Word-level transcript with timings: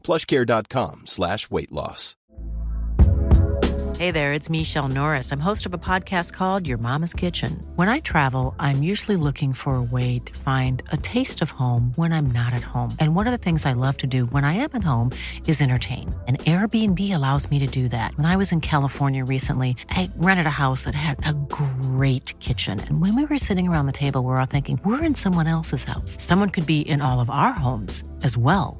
plushcare.com 0.00 1.06
slash 1.06 1.50
weight 1.50 1.72
loss. 1.72 2.16
Hey 4.00 4.12
there, 4.12 4.32
it's 4.32 4.48
Michele 4.48 4.88
Norris. 4.88 5.30
I'm 5.30 5.40
host 5.40 5.66
of 5.66 5.74
a 5.74 5.84
podcast 5.92 6.32
called 6.32 6.66
Your 6.66 6.78
Mama's 6.78 7.12
Kitchen. 7.12 7.62
When 7.76 7.90
I 7.90 8.00
travel, 8.00 8.56
I'm 8.58 8.82
usually 8.82 9.18
looking 9.18 9.52
for 9.52 9.74
a 9.74 9.82
way 9.82 10.20
to 10.20 10.38
find 10.38 10.82
a 10.90 10.96
taste 10.96 11.42
of 11.42 11.50
home 11.50 11.92
when 11.96 12.10
I'm 12.10 12.28
not 12.28 12.54
at 12.54 12.62
home. 12.62 12.88
And 12.98 13.14
one 13.14 13.26
of 13.26 13.32
the 13.32 13.36
things 13.36 13.66
I 13.66 13.74
love 13.74 13.98
to 13.98 14.06
do 14.06 14.24
when 14.32 14.42
I 14.42 14.54
am 14.54 14.70
at 14.72 14.82
home 14.82 15.10
is 15.46 15.60
entertain. 15.60 16.18
And 16.26 16.38
Airbnb 16.38 17.14
allows 17.14 17.50
me 17.50 17.58
to 17.58 17.66
do 17.66 17.90
that. 17.90 18.16
When 18.16 18.24
I 18.24 18.36
was 18.36 18.52
in 18.52 18.62
California 18.62 19.22
recently, 19.22 19.76
I 19.90 20.08
rented 20.16 20.46
a 20.46 20.60
house 20.64 20.84
that 20.84 20.94
had 20.94 21.18
a 21.26 21.34
great 21.34 22.32
kitchen. 22.40 22.80
And 22.80 23.02
when 23.02 23.14
we 23.14 23.26
were 23.26 23.36
sitting 23.36 23.68
around 23.68 23.84
the 23.84 23.92
table, 23.92 24.22
we 24.22 24.28
we're 24.28 24.40
all 24.40 24.46
thinking, 24.46 24.80
we're 24.82 25.04
in 25.04 25.14
someone 25.14 25.46
else's 25.46 25.84
house. 25.84 26.16
Someone 26.22 26.48
could 26.48 26.64
be 26.64 26.80
in 26.80 27.02
all 27.02 27.20
of 27.20 27.28
our 27.28 27.52
homes 27.52 28.02
as 28.22 28.34
well. 28.34 28.79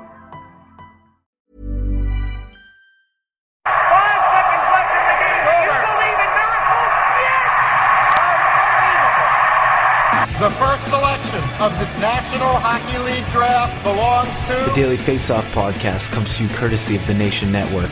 The 10.21 10.53
first 10.61 10.85
selection 10.85 11.41
of 11.57 11.73
the 11.81 11.89
National 11.97 12.53
Hockey 12.61 12.93
League 13.09 13.25
draft 13.33 13.73
belongs 13.81 14.29
to. 14.45 14.53
The 14.69 14.69
to 14.69 14.77
Daily 14.77 14.93
Faceoff 14.97 15.41
podcast 15.49 16.11
comes 16.13 16.37
to 16.37 16.45
you 16.45 16.49
courtesy 16.53 16.93
of 16.95 17.01
the 17.09 17.13
Nation 17.17 17.51
Network. 17.51 17.89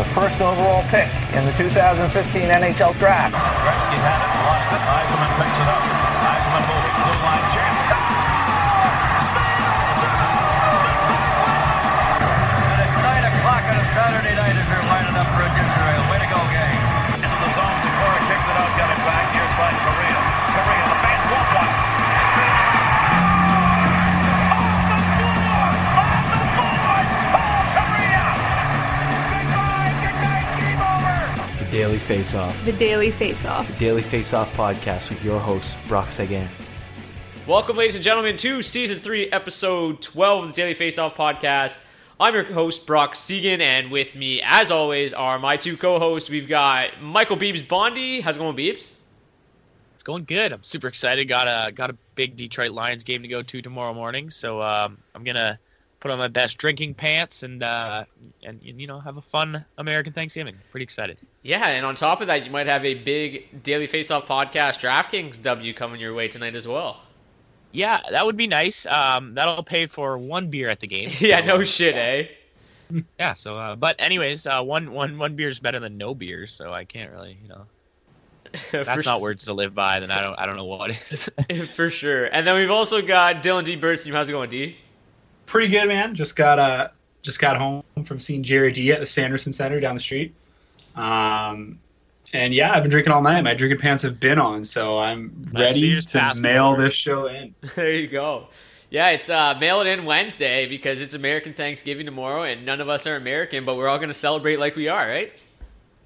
the 0.00 0.08
first 0.16 0.40
overall 0.40 0.80
pick 0.88 1.12
in 1.36 1.44
the 1.44 1.52
2015 1.60 2.08
NHL 2.48 2.96
Draft. 2.96 3.36
Gretzky 3.36 4.00
had 4.00 4.16
it, 4.16 4.32
lost 4.48 4.72
it. 4.72 4.80
Eisenman 4.80 5.28
picks 5.36 5.60
it 5.60 5.68
up. 5.68 5.84
Eisenman 6.24 6.64
moving. 6.72 6.94
Blue 7.04 7.20
line 7.20 7.47
over. 31.98 32.64
The 32.64 32.72
Daily 32.72 32.78
Faceoff. 32.78 32.78
The 32.78 32.78
Daily 32.78 33.12
Face 33.12 33.44
Off. 33.44 33.66
The 33.66 33.78
Daily 33.78 34.02
Face 34.02 34.32
Off 34.32 34.54
podcast 34.54 35.10
with 35.10 35.24
your 35.24 35.40
host, 35.40 35.76
Brock 35.88 36.10
Seguin. 36.10 36.48
Welcome, 37.46 37.76
ladies 37.76 37.96
and 37.96 38.04
gentlemen, 38.04 38.36
to 38.36 38.62
season 38.62 38.98
three, 38.98 39.30
episode 39.30 40.00
12 40.00 40.44
of 40.44 40.48
the 40.50 40.54
Daily 40.54 40.74
Face 40.74 40.98
Off 40.98 41.16
podcast. 41.16 41.78
I'm 42.20 42.34
your 42.34 42.44
host, 42.44 42.86
Brock 42.86 43.14
Seguin, 43.14 43.60
and 43.60 43.90
with 43.90 44.14
me, 44.16 44.40
as 44.44 44.70
always, 44.70 45.12
are 45.12 45.38
my 45.38 45.56
two 45.56 45.76
co 45.76 45.98
hosts. 45.98 46.30
We've 46.30 46.48
got 46.48 47.02
Michael 47.02 47.36
Beebs 47.36 47.66
Bondi. 47.66 48.20
How's 48.20 48.36
it 48.36 48.40
going, 48.40 48.56
Beebs? 48.56 48.92
It's 49.94 50.02
going 50.02 50.24
good. 50.24 50.52
I'm 50.52 50.62
super 50.62 50.86
excited. 50.86 51.26
Got 51.26 51.46
a 51.48 51.72
got 51.72 51.90
a 51.90 51.96
big 52.14 52.36
Detroit 52.36 52.70
Lions 52.70 53.04
game 53.04 53.22
to 53.22 53.28
go 53.28 53.42
to 53.42 53.62
tomorrow 53.62 53.94
morning, 53.94 54.30
so 54.30 54.62
um, 54.62 54.98
I'm 55.14 55.24
gonna 55.24 55.58
put 56.00 56.10
on 56.10 56.18
my 56.18 56.28
best 56.28 56.58
drinking 56.58 56.94
pants 56.94 57.42
and 57.42 57.62
uh, 57.62 58.04
and 58.42 58.60
you 58.62 58.86
know 58.86 59.00
have 59.00 59.16
a 59.16 59.20
fun 59.20 59.64
American 59.76 60.12
Thanksgiving. 60.12 60.56
Pretty 60.70 60.84
excited. 60.84 61.18
Yeah, 61.48 61.66
and 61.66 61.86
on 61.86 61.94
top 61.94 62.20
of 62.20 62.26
that, 62.26 62.44
you 62.44 62.50
might 62.50 62.66
have 62.66 62.84
a 62.84 62.92
big 62.92 63.62
Daily 63.62 63.86
Face 63.86 64.10
Off 64.10 64.28
podcast 64.28 64.80
DraftKings 64.80 65.40
W 65.40 65.72
coming 65.72 65.98
your 65.98 66.12
way 66.12 66.28
tonight 66.28 66.54
as 66.54 66.68
well. 66.68 67.00
Yeah, 67.72 68.02
that 68.10 68.26
would 68.26 68.36
be 68.36 68.46
nice. 68.46 68.84
Um, 68.84 69.32
that'll 69.32 69.62
pay 69.62 69.86
for 69.86 70.18
one 70.18 70.50
beer 70.50 70.68
at 70.68 70.80
the 70.80 70.86
game. 70.86 71.08
yeah, 71.20 71.40
no 71.40 71.62
uh, 71.62 71.64
shit, 71.64 71.96
eh? 71.96 72.26
Yeah. 73.18 73.32
So, 73.32 73.56
uh, 73.56 73.76
but 73.76 73.96
anyways, 73.98 74.46
uh, 74.46 74.62
one 74.62 74.92
one 74.92 75.16
one 75.16 75.36
beer 75.36 75.48
is 75.48 75.58
better 75.58 75.80
than 75.80 75.96
no 75.96 76.14
beer, 76.14 76.46
so 76.46 76.70
I 76.70 76.84
can't 76.84 77.12
really, 77.12 77.38
you 77.42 77.48
know. 77.48 77.64
That's 78.84 79.06
not 79.06 79.22
words 79.22 79.46
to 79.46 79.54
live 79.54 79.74
by. 79.74 80.00
Then 80.00 80.10
I 80.10 80.20
don't 80.20 80.38
I 80.38 80.44
don't 80.44 80.56
know 80.56 80.66
what 80.66 80.90
is. 80.90 81.30
For 81.74 81.88
sure. 81.88 82.26
And 82.26 82.46
then 82.46 82.56
we've 82.56 82.70
also 82.70 83.00
got 83.00 83.42
Dylan 83.42 83.64
D. 83.64 83.76
Bertham. 83.76 84.12
How's 84.12 84.28
it 84.28 84.32
going, 84.32 84.50
D? 84.50 84.76
pretty 85.46 85.68
good, 85.68 85.88
man. 85.88 86.14
Just 86.14 86.36
got 86.36 86.58
uh 86.58 86.88
just 87.22 87.40
got 87.40 87.56
home 87.56 87.82
from 88.04 88.20
seeing 88.20 88.42
Jerry 88.42 88.70
D 88.70 88.92
at 88.92 89.00
the 89.00 89.06
Sanderson 89.06 89.54
Center 89.54 89.80
down 89.80 89.94
the 89.94 90.00
street. 90.00 90.34
Um, 90.98 91.78
and 92.32 92.52
yeah, 92.52 92.72
I've 92.72 92.82
been 92.82 92.90
drinking 92.90 93.12
all 93.12 93.22
night. 93.22 93.40
My 93.42 93.54
drinking 93.54 93.78
pants 93.80 94.02
have 94.02 94.20
been 94.20 94.38
on, 94.38 94.64
so 94.64 94.98
I'm 94.98 95.46
Nice. 95.52 95.52
So 95.52 95.60
ready 95.60 96.00
to 96.00 96.34
mail 96.42 96.76
this 96.76 96.94
show 96.94 97.26
in. 97.26 97.54
there 97.76 97.92
you 97.92 98.08
go. 98.08 98.48
Yeah, 98.90 99.10
it's 99.10 99.28
uh, 99.30 99.54
mail 99.60 99.80
it 99.80 99.86
in 99.86 100.04
Wednesday 100.04 100.66
because 100.66 101.00
it's 101.00 101.14
American 101.14 101.52
Thanksgiving 101.52 102.06
tomorrow, 102.06 102.42
and 102.42 102.64
none 102.66 102.80
of 102.80 102.88
us 102.88 103.06
are 103.06 103.16
American, 103.16 103.64
but 103.64 103.76
we're 103.76 103.88
all 103.88 103.98
going 103.98 104.08
to 104.08 104.14
celebrate 104.14 104.58
like 104.58 104.76
we 104.76 104.88
are, 104.88 105.06
right? 105.06 105.32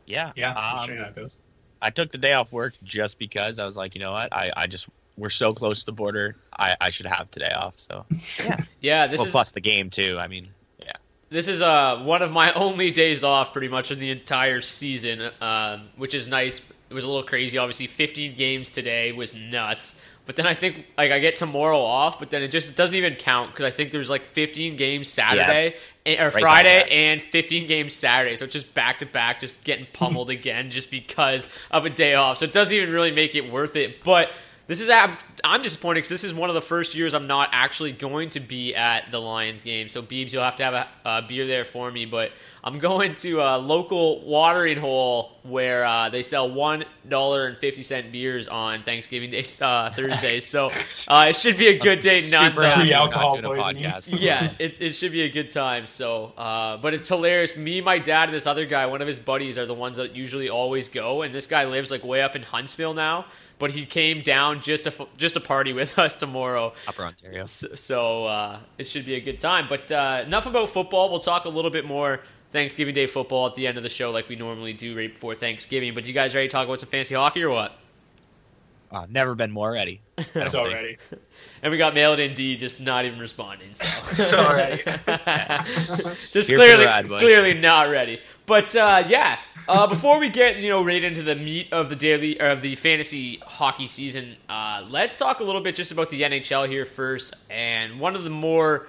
yeah. 0.07 0.33
Yeah, 0.37 0.51
Um, 0.51 0.57
I'll 0.59 0.87
how 0.87 0.93
it 0.93 1.15
goes. 1.17 1.39
I 1.81 1.91
took 1.91 2.13
the 2.13 2.19
day 2.19 2.33
off 2.35 2.53
work 2.53 2.75
just 2.85 3.19
because 3.19 3.59
I 3.59 3.67
was 3.67 3.77
like, 3.77 3.95
you 3.95 4.01
know 4.01 4.13
what, 4.13 4.33
I, 4.33 4.53
I 4.57 4.67
just 4.69 4.88
we're 5.17 5.31
so 5.31 5.53
close 5.53 5.81
to 5.81 5.87
the 5.87 5.93
border. 5.93 6.37
I, 6.56 6.77
I 6.81 6.91
should 6.91 7.06
have 7.06 7.31
today 7.31 7.50
off. 7.50 7.75
So 7.77 8.05
yeah, 8.45 8.65
Yeah, 8.81 9.06
this 9.09 9.19
well, 9.19 9.27
is 9.27 9.33
plus 9.33 9.50
the 9.53 9.61
game 9.61 9.91
too. 9.91 10.17
I 10.19 10.27
mean, 10.29 10.45
yeah, 10.45 10.62
this 11.32 11.49
is 11.49 11.62
uh, 11.62 11.99
one 12.05 12.23
of 12.23 12.31
my 12.31 12.52
only 12.55 12.90
days 12.90 13.25
off 13.25 13.52
pretty 13.52 13.69
much 13.69 13.90
in 13.90 13.99
the 13.99 14.11
entire 14.11 14.61
season, 14.61 15.31
um, 15.40 15.88
which 15.96 16.14
is 16.14 16.29
nice. 16.29 16.70
It 16.90 16.94
was 16.94 17.05
a 17.05 17.06
little 17.08 17.23
crazy, 17.23 17.58
obviously. 17.58 17.87
15 17.87 18.37
games 18.37 18.70
today 18.70 19.12
was 19.12 19.34
nuts. 19.34 20.00
But 20.25 20.37
then 20.37 20.46
I 20.46 20.55
think 20.55 20.87
like 20.96 21.11
I 21.11 21.19
get 21.19 21.34
tomorrow 21.34 21.81
off, 21.81 22.20
but 22.20 22.31
then 22.31 22.43
it 22.43 22.49
just 22.49 22.76
doesn't 22.76 22.94
even 22.94 23.17
count 23.17 23.50
because 23.50 23.64
I 23.64 23.70
think 23.75 23.90
there's 23.90 24.08
like 24.08 24.25
15 24.26 24.76
games 24.76 25.08
Saturday 25.08 25.75
and, 26.06 26.20
or 26.20 26.31
Right 26.31 26.40
Friday 26.40 26.76
yeah. 26.76 26.94
and 26.94 27.20
15 27.20 27.67
games 27.67 27.93
Saturday. 27.93 28.37
So 28.37 28.44
it's 28.44 28.52
just 28.52 28.73
back 28.73 28.99
to 29.00 29.06
back, 29.06 29.40
just 29.40 29.64
getting 29.64 29.87
pummeled 29.93 30.31
again 30.38 30.70
just 30.70 30.93
because 30.93 31.49
of 31.73 31.87
a 31.87 31.90
day 31.90 32.14
off. 32.14 32.38
So 32.38 32.44
it 32.44 32.52
doesn't 32.52 32.73
even 32.73 32.90
really 32.90 33.11
make 33.11 33.35
it 33.35 33.50
worth 33.50 33.75
it. 33.75 34.05
But 34.05 34.31
this 34.73 34.81
is 34.81 34.89
I'm, 34.89 35.19
I'm 35.45 35.63
disappointed 35.63 35.99
because 35.99 36.09
this 36.09 36.25
is 36.25 36.33
one 36.33 36.49
of 36.49 36.55
the 36.55 36.63
first 36.63 36.95
years 36.95 37.13
I'm 37.13 37.27
not 37.27 37.51
actually 37.53 37.93
going 37.93 38.31
to 38.31 38.41
be 38.41 38.75
at 38.75 39.11
the 39.11 39.19
Lions 39.19 39.63
game. 39.63 39.89
So 39.89 40.01
Beebs, 40.01 40.33
you'll 40.33 40.45
have 40.45 40.57
to 40.57 40.65
have 40.65 40.73
a, 40.73 40.89
a 41.05 41.23
beer 41.23 41.47
there 41.47 41.67
for 41.67 41.91
me. 41.91 42.07
But 42.07 42.33
I'm 42.65 42.79
going 42.79 43.15
to 43.17 43.41
a 43.41 43.59
local 43.59 44.25
watering 44.25 44.79
hole 44.79 45.33
where 45.43 45.85
uh, 45.85 46.09
they 46.09 46.23
sell 46.23 46.51
one 46.51 46.85
dollar 47.07 47.49
and 47.49 47.59
fifty 47.59 47.83
cent 47.83 48.13
beers 48.13 48.49
on 48.49 48.83
Thanksgiving 48.83 49.29
Day 49.29 49.45
uh, 49.61 49.91
Thursdays. 49.91 50.47
So 50.47 50.71
uh, 51.07 51.27
it 51.29 51.37
should 51.37 51.59
be 51.59 51.69
a 51.69 51.79
good 51.79 52.01
day. 52.01 52.21
Not 52.31 52.55
Super 52.55 52.63
happy 52.63 52.95
I'm 52.95 53.11
not 53.11 53.33
doing 53.33 53.45
a 53.45 53.63
podcast. 53.63 54.17
yeah, 54.21 54.55
it, 54.59 54.81
it 54.81 54.93
should 54.93 55.13
be 55.13 55.23
a 55.23 55.31
good 55.31 55.51
time. 55.51 55.87
So, 55.87 56.33
uh, 56.39 56.79
but 56.79 56.95
it's 56.95 57.09
hilarious. 57.09 57.59
Me, 57.59 57.83
my 57.83 57.99
dad, 57.99 58.31
and 58.31 58.35
this 58.35 58.47
other 58.47 58.65
guy, 58.65 58.87
one 58.87 59.03
of 59.03 59.07
his 59.07 59.19
buddies, 59.19 59.59
are 59.59 59.67
the 59.67 59.75
ones 59.75 59.99
that 59.99 60.17
usually 60.17 60.49
always 60.49 60.89
go. 60.89 61.21
And 61.21 61.35
this 61.35 61.47
guy 61.47 61.65
lives 61.67 61.91
like 61.91 62.05
way 62.05 62.23
up 62.23 62.37
in 62.37 62.43
Huntsville 62.43 62.95
now, 62.95 63.27
but 63.58 63.70
he 63.72 63.84
came 63.84 64.22
down 64.22 64.60
just 64.60 64.84
to 64.84 65.06
just 65.16 65.34
to 65.34 65.40
party 65.40 65.72
with 65.81 65.99
us 65.99 66.14
tomorrow. 66.14 66.72
Upper 66.87 67.04
Ontario. 67.04 67.44
So, 67.46 67.69
so 67.75 68.26
uh, 68.26 68.58
it 68.78 68.84
should 68.84 69.06
be 69.06 69.14
a 69.14 69.20
good 69.20 69.38
time. 69.38 69.66
But 69.69 69.90
uh, 69.90 70.22
enough 70.26 70.46
about 70.46 70.69
football. 70.69 71.10
We'll 71.10 71.20
talk 71.20 71.44
a 71.44 71.49
little 71.49 71.70
bit 71.70 71.84
more 71.84 72.20
Thanksgiving 72.52 72.94
Day 72.94 73.06
football 73.06 73.46
at 73.46 73.54
the 73.54 73.66
end 73.66 73.76
of 73.78 73.82
the 73.82 73.88
show, 73.88 74.10
like 74.10 74.28
we 74.28 74.37
normally 74.37 74.72
do 74.72 74.96
right 74.96 75.12
before 75.12 75.34
Thanksgiving. 75.34 75.94
But 75.94 76.04
you 76.04 76.12
guys 76.12 76.34
ready 76.34 76.49
to 76.49 76.52
talk 76.52 76.66
about 76.66 76.81
some 76.81 76.88
fancy 76.88 77.14
hockey 77.14 77.43
or 77.43 77.50
what? 77.50 77.78
Uh, 78.90 79.06
never 79.08 79.34
been 79.34 79.50
more 79.50 79.72
ready. 79.72 80.00
So 80.50 80.64
ready. 80.66 80.99
And 81.62 81.70
we 81.70 81.78
got 81.78 81.94
mailed 81.94 82.19
in 82.20 82.34
D 82.34 82.56
just 82.56 82.81
not 82.81 83.04
even 83.06 83.19
responding. 83.19 83.75
So, 83.75 83.84
So 84.12 84.52
ready. 84.54 84.82
just 84.84 86.49
Here 86.49 86.58
clearly, 86.58 86.84
ride, 86.84 87.08
clearly 87.08 87.54
not 87.54 87.88
ready. 87.88 88.20
But 88.46 88.75
uh, 88.76 89.04
yeah, 89.08 89.38
uh, 89.69 89.87
before 89.87 90.19
we 90.19 90.31
get 90.31 90.56
you 90.56 90.69
know 90.69 90.85
right 90.85 91.03
into 91.03 91.23
the 91.23 91.35
meat 91.35 91.73
of 91.73 91.88
the 91.88 91.97
daily 91.97 92.41
of 92.41 92.62
the 92.62 92.75
fantasy 92.75 93.37
hockey 93.44 93.88
season, 93.88 94.37
uh, 94.49 94.85
let's 94.88 95.17
talk 95.17 95.41
a 95.41 95.44
little 95.44 95.61
bit 95.61 95.75
just 95.75 95.93
about 95.93 96.09
the 96.11 96.23
NHL 96.23 96.69
here 96.69 96.85
first. 96.85 97.35
And 97.50 98.00
one 98.00 98.14
of 98.14 98.25
the 98.25 98.31
more 98.31 98.87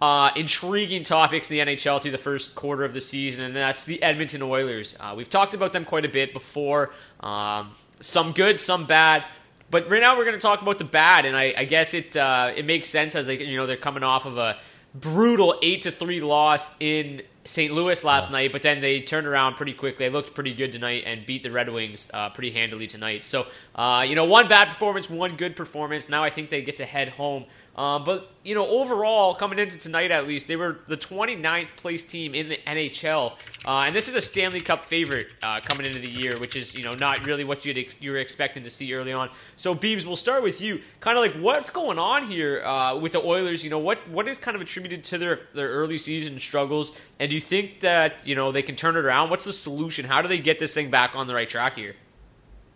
uh, 0.00 0.30
intriguing 0.36 1.02
topics 1.02 1.50
in 1.50 1.56
the 1.56 1.74
NHL 1.74 2.00
through 2.00 2.10
the 2.10 2.18
first 2.18 2.54
quarter 2.54 2.84
of 2.84 2.92
the 2.92 3.00
season, 3.00 3.44
and 3.44 3.56
that's 3.56 3.84
the 3.84 4.02
Edmonton 4.02 4.42
Oilers. 4.42 4.96
Uh, 4.98 5.14
we've 5.16 5.30
talked 5.30 5.54
about 5.54 5.72
them 5.72 5.84
quite 5.84 6.04
a 6.04 6.08
bit 6.08 6.32
before. 6.32 6.92
Um, 7.20 7.72
some 8.00 8.32
good, 8.32 8.58
some 8.58 8.86
bad. 8.86 9.24
But 9.70 9.88
right 9.88 10.00
now 10.00 10.18
we're 10.18 10.24
going 10.24 10.36
to 10.36 10.40
talk 10.40 10.62
about 10.62 10.78
the 10.78 10.84
bad, 10.84 11.26
and 11.26 11.36
I, 11.36 11.54
I 11.56 11.64
guess 11.64 11.94
it 11.94 12.16
uh, 12.16 12.52
it 12.56 12.64
makes 12.64 12.88
sense 12.88 13.14
as 13.14 13.26
they 13.26 13.38
you 13.38 13.56
know 13.56 13.66
they're 13.66 13.76
coming 13.76 14.02
off 14.02 14.26
of 14.26 14.36
a 14.36 14.58
brutal 14.94 15.58
eight 15.62 15.82
to 15.82 15.90
three 15.90 16.20
loss 16.20 16.74
in 16.80 17.22
St. 17.44 17.72
Louis 17.72 18.04
last 18.04 18.30
night, 18.30 18.52
but 18.52 18.62
then 18.62 18.80
they 18.80 19.00
turned 19.00 19.26
around 19.26 19.54
pretty 19.54 19.72
quickly. 19.72 20.06
They 20.06 20.12
looked 20.12 20.34
pretty 20.34 20.54
good 20.54 20.72
tonight 20.72 21.04
and 21.06 21.24
beat 21.24 21.42
the 21.42 21.50
Red 21.50 21.68
Wings 21.70 22.10
uh, 22.12 22.30
pretty 22.30 22.50
handily 22.50 22.86
tonight. 22.86 23.24
So 23.24 23.46
uh, 23.74 24.04
you 24.06 24.14
know 24.14 24.24
one 24.24 24.48
bad 24.48 24.68
performance, 24.68 25.08
one 25.08 25.36
good 25.36 25.56
performance. 25.56 26.08
Now 26.08 26.22
I 26.22 26.30
think 26.30 26.50
they 26.50 26.62
get 26.62 26.76
to 26.78 26.84
head 26.84 27.08
home. 27.08 27.46
Uh, 27.80 27.98
but 27.98 28.28
you 28.44 28.54
know, 28.54 28.66
overall, 28.66 29.34
coming 29.34 29.58
into 29.58 29.78
tonight 29.78 30.10
at 30.10 30.28
least, 30.28 30.46
they 30.46 30.56
were 30.56 30.80
the 30.86 30.98
29th 30.98 31.74
place 31.76 32.02
team 32.02 32.34
in 32.34 32.50
the 32.50 32.58
NHL, 32.66 33.38
uh, 33.64 33.84
and 33.86 33.96
this 33.96 34.06
is 34.06 34.14
a 34.14 34.20
Stanley 34.20 34.60
Cup 34.60 34.84
favorite 34.84 35.28
uh, 35.42 35.60
coming 35.60 35.86
into 35.86 35.98
the 35.98 36.10
year, 36.10 36.38
which 36.38 36.56
is 36.56 36.74
you 36.76 36.84
know 36.84 36.92
not 36.92 37.24
really 37.24 37.42
what 37.42 37.64
you'd 37.64 37.78
ex- 37.78 38.02
you 38.02 38.10
were 38.10 38.18
expecting 38.18 38.64
to 38.64 38.68
see 38.68 38.92
early 38.92 39.14
on. 39.14 39.30
So, 39.56 39.74
Beebs, 39.74 40.04
we'll 40.04 40.16
start 40.16 40.42
with 40.42 40.60
you. 40.60 40.82
Kind 41.00 41.16
of 41.16 41.24
like 41.24 41.42
what's 41.42 41.70
going 41.70 41.98
on 41.98 42.30
here 42.30 42.62
uh, 42.62 42.98
with 42.98 43.12
the 43.12 43.22
Oilers? 43.24 43.64
You 43.64 43.70
know, 43.70 43.78
what 43.78 44.06
what 44.10 44.28
is 44.28 44.36
kind 44.36 44.56
of 44.56 44.60
attributed 44.60 45.02
to 45.04 45.16
their 45.16 45.40
their 45.54 45.68
early 45.70 45.96
season 45.96 46.38
struggles, 46.38 46.94
and 47.18 47.30
do 47.30 47.34
you 47.34 47.40
think 47.40 47.80
that 47.80 48.16
you 48.26 48.34
know 48.34 48.52
they 48.52 48.62
can 48.62 48.76
turn 48.76 48.94
it 48.94 49.06
around? 49.06 49.30
What's 49.30 49.46
the 49.46 49.54
solution? 49.54 50.04
How 50.04 50.20
do 50.20 50.28
they 50.28 50.38
get 50.38 50.58
this 50.58 50.74
thing 50.74 50.90
back 50.90 51.16
on 51.16 51.26
the 51.26 51.34
right 51.34 51.48
track 51.48 51.76
here? 51.76 51.96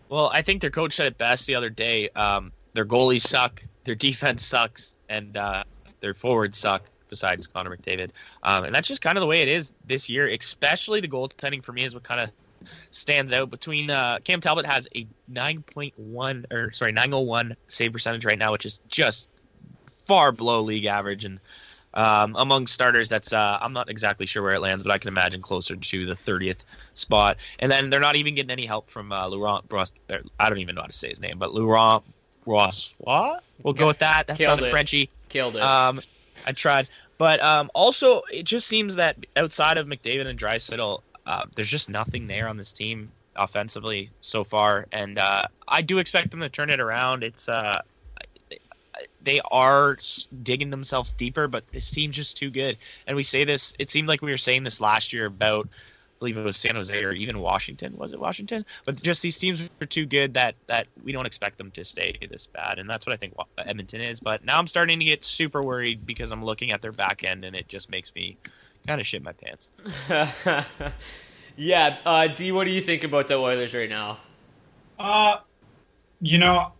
Well, 0.08 0.30
I 0.32 0.40
think 0.40 0.62
their 0.62 0.70
coach 0.70 0.94
said 0.94 1.08
it 1.08 1.18
best 1.18 1.46
the 1.46 1.56
other 1.56 1.68
day. 1.68 2.08
Um, 2.08 2.52
their 2.72 2.86
goalies 2.86 3.20
suck, 3.20 3.62
their 3.84 3.94
defense 3.94 4.44
sucks, 4.44 4.93
and 5.08 5.36
uh, 5.36 5.64
their 6.00 6.14
forwards 6.14 6.58
suck. 6.58 6.82
Besides 7.10 7.46
Connor 7.46 7.76
McDavid, 7.76 8.10
um, 8.42 8.64
and 8.64 8.74
that's 8.74 8.88
just 8.88 9.00
kind 9.00 9.16
of 9.16 9.22
the 9.22 9.28
way 9.28 9.42
it 9.42 9.46
is 9.46 9.70
this 9.86 10.10
year. 10.10 10.26
Especially 10.26 11.00
the 11.00 11.06
goaltending 11.06 11.62
for 11.62 11.70
me 11.70 11.84
is 11.84 11.94
what 11.94 12.02
kind 12.02 12.20
of 12.20 12.30
stands 12.90 13.32
out. 13.32 13.50
Between 13.50 13.88
uh, 13.88 14.18
Cam 14.24 14.40
Talbot 14.40 14.66
has 14.66 14.88
a 14.96 15.06
9.1 15.30 16.52
or 16.52 16.72
sorry 16.72 16.90
901 16.90 17.56
save 17.68 17.92
percentage 17.92 18.24
right 18.24 18.38
now, 18.38 18.50
which 18.50 18.66
is 18.66 18.80
just 18.88 19.28
far 19.86 20.32
below 20.32 20.62
league 20.62 20.86
average, 20.86 21.24
and 21.24 21.38
um, 21.94 22.34
among 22.36 22.66
starters, 22.66 23.08
that's 23.08 23.32
uh, 23.32 23.58
I'm 23.60 23.72
not 23.72 23.88
exactly 23.88 24.26
sure 24.26 24.42
where 24.42 24.54
it 24.54 24.60
lands, 24.60 24.82
but 24.82 24.90
I 24.90 24.98
can 24.98 25.08
imagine 25.08 25.40
closer 25.40 25.76
to 25.76 26.06
the 26.06 26.14
30th 26.14 26.60
spot. 26.94 27.36
And 27.60 27.70
then 27.70 27.88
they're 27.88 28.00
not 28.00 28.16
even 28.16 28.34
getting 28.34 28.50
any 28.50 28.66
help 28.66 28.90
from 28.90 29.12
uh, 29.12 29.28
Laurent 29.28 29.64
I 30.40 30.48
don't 30.48 30.58
even 30.58 30.74
know 30.74 30.82
how 30.82 30.88
to 30.88 30.92
say 30.92 31.08
his 31.08 31.20
name, 31.20 31.38
but 31.38 31.54
Laurent 31.54 32.02
Brossoit. 32.46 33.40
We'll 33.62 33.74
go 33.74 33.86
with 33.86 33.98
that. 33.98 34.26
That 34.26 34.38
Killed 34.38 34.48
sounded 34.48 34.66
it. 34.66 34.70
Frenchy. 34.70 35.10
Killed 35.28 35.56
it. 35.56 35.62
Um, 35.62 36.00
I 36.46 36.52
tried, 36.52 36.88
but 37.18 37.42
um, 37.42 37.70
also 37.74 38.22
it 38.32 38.44
just 38.44 38.66
seems 38.66 38.96
that 38.96 39.16
outside 39.36 39.78
of 39.78 39.86
McDavid 39.86 40.26
and 40.26 40.38
Draisaitl, 40.38 41.00
uh, 41.26 41.44
there's 41.54 41.70
just 41.70 41.88
nothing 41.88 42.26
there 42.26 42.48
on 42.48 42.56
this 42.56 42.72
team 42.72 43.10
offensively 43.36 44.10
so 44.20 44.44
far, 44.44 44.86
and 44.92 45.18
uh, 45.18 45.46
I 45.66 45.82
do 45.82 45.98
expect 45.98 46.30
them 46.30 46.40
to 46.40 46.48
turn 46.48 46.70
it 46.70 46.80
around. 46.80 47.22
It's 47.24 47.48
uh, 47.48 47.80
they 49.22 49.40
are 49.50 49.98
digging 50.42 50.70
themselves 50.70 51.12
deeper, 51.12 51.48
but 51.48 51.66
this 51.72 51.90
team's 51.90 52.16
just 52.16 52.36
too 52.36 52.50
good. 52.50 52.76
And 53.06 53.16
we 53.16 53.22
say 53.22 53.44
this. 53.44 53.74
It 53.78 53.90
seemed 53.90 54.08
like 54.08 54.22
we 54.22 54.30
were 54.30 54.36
saying 54.36 54.64
this 54.64 54.80
last 54.80 55.12
year 55.12 55.26
about. 55.26 55.68
I 56.14 56.18
believe 56.20 56.36
it 56.36 56.44
was 56.44 56.56
San 56.56 56.76
Jose 56.76 57.04
or 57.04 57.12
even 57.12 57.40
Washington. 57.40 57.96
Was 57.96 58.12
it 58.12 58.20
Washington? 58.20 58.64
But 58.86 59.02
just 59.02 59.20
these 59.20 59.38
teams 59.38 59.70
are 59.80 59.86
too 59.86 60.06
good 60.06 60.34
that 60.34 60.54
that 60.66 60.86
we 61.02 61.12
don't 61.12 61.26
expect 61.26 61.58
them 61.58 61.70
to 61.72 61.84
stay 61.84 62.16
this 62.30 62.46
bad, 62.46 62.78
and 62.78 62.88
that's 62.88 63.06
what 63.06 63.12
I 63.12 63.16
think 63.16 63.34
Edmonton 63.58 64.00
is. 64.00 64.20
But 64.20 64.44
now 64.44 64.58
I'm 64.58 64.66
starting 64.66 65.00
to 65.00 65.04
get 65.04 65.24
super 65.24 65.62
worried 65.62 66.06
because 66.06 66.30
I'm 66.30 66.44
looking 66.44 66.70
at 66.70 66.82
their 66.82 66.92
back 66.92 67.24
end, 67.24 67.44
and 67.44 67.56
it 67.56 67.68
just 67.68 67.90
makes 67.90 68.14
me 68.14 68.36
kind 68.86 69.00
of 69.00 69.06
shit 69.06 69.22
my 69.22 69.32
pants. 69.32 69.70
yeah, 71.56 71.98
uh, 72.06 72.28
D, 72.28 72.52
what 72.52 72.64
do 72.64 72.70
you 72.70 72.80
think 72.80 73.04
about 73.04 73.28
the 73.28 73.34
Oilers 73.34 73.74
right 73.74 73.88
now? 73.90 74.18
Uh, 74.98 75.38
you 76.20 76.38
know, 76.38 76.72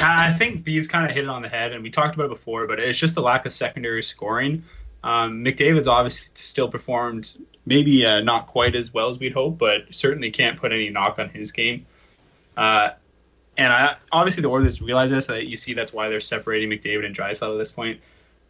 I 0.00 0.32
think 0.32 0.64
B's 0.64 0.88
kind 0.88 1.08
of 1.08 1.12
hit 1.12 1.24
it 1.24 1.30
on 1.30 1.42
the 1.42 1.48
head, 1.48 1.72
and 1.72 1.82
we 1.82 1.90
talked 1.90 2.14
about 2.14 2.24
it 2.24 2.30
before, 2.30 2.66
but 2.66 2.80
it's 2.80 2.98
just 2.98 3.14
the 3.14 3.22
lack 3.22 3.46
of 3.46 3.52
secondary 3.52 4.02
scoring. 4.02 4.64
Um, 5.04 5.44
McDavid's 5.44 5.86
obviously 5.86 6.32
still 6.34 6.68
performed 6.68 7.36
maybe 7.66 8.06
uh, 8.06 8.20
not 8.20 8.46
quite 8.46 8.74
as 8.74 8.94
well 8.94 9.10
as 9.10 9.18
we'd 9.18 9.32
hope, 9.32 9.58
but 9.58 9.94
certainly 9.94 10.30
can't 10.30 10.58
put 10.58 10.72
any 10.72 10.88
knock 10.88 11.18
on 11.18 11.28
his 11.28 11.52
game. 11.52 11.84
Uh, 12.56 12.90
and 13.58 13.72
I, 13.72 13.96
obviously 14.12 14.42
the 14.42 14.48
Oilers 14.48 14.80
realize 14.80 15.10
this. 15.10 15.26
That 15.26 15.46
you 15.46 15.56
see 15.56 15.74
that's 15.74 15.92
why 15.92 16.08
they're 16.08 16.20
separating 16.20 16.70
McDavid 16.70 17.04
and 17.04 17.14
Draisaitl 17.14 17.52
at 17.54 17.58
this 17.58 17.72
point. 17.72 18.00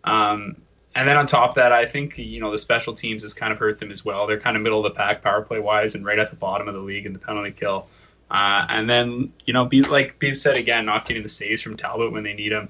Um, 0.04 0.56
and 0.94 1.06
then 1.06 1.16
on 1.16 1.26
top 1.26 1.50
of 1.50 1.54
that, 1.56 1.72
I 1.72 1.86
think 1.86 2.18
you 2.18 2.40
know 2.40 2.50
the 2.50 2.58
special 2.58 2.94
teams 2.94 3.22
has 3.22 3.34
kind 3.34 3.52
of 3.52 3.58
hurt 3.58 3.80
them 3.80 3.90
as 3.90 4.04
well. 4.04 4.26
They're 4.26 4.40
kind 4.40 4.56
of 4.56 4.62
middle 4.62 4.78
of 4.78 4.84
the 4.84 4.96
pack 4.96 5.22
power 5.22 5.42
play 5.42 5.60
wise, 5.60 5.94
and 5.94 6.04
right 6.04 6.18
at 6.18 6.30
the 6.30 6.36
bottom 6.36 6.68
of 6.68 6.74
the 6.74 6.80
league 6.80 7.06
in 7.06 7.12
the 7.12 7.18
penalty 7.18 7.52
kill. 7.52 7.88
Uh, 8.30 8.66
and 8.68 8.90
then 8.90 9.32
you 9.44 9.52
know, 9.52 9.64
be 9.64 9.82
like 9.82 10.18
Beef 10.18 10.36
said 10.36 10.56
again, 10.56 10.84
not 10.84 11.06
getting 11.06 11.22
the 11.22 11.28
saves 11.28 11.62
from 11.62 11.76
Talbot 11.76 12.12
when 12.12 12.24
they 12.24 12.34
need 12.34 12.52
him. 12.52 12.68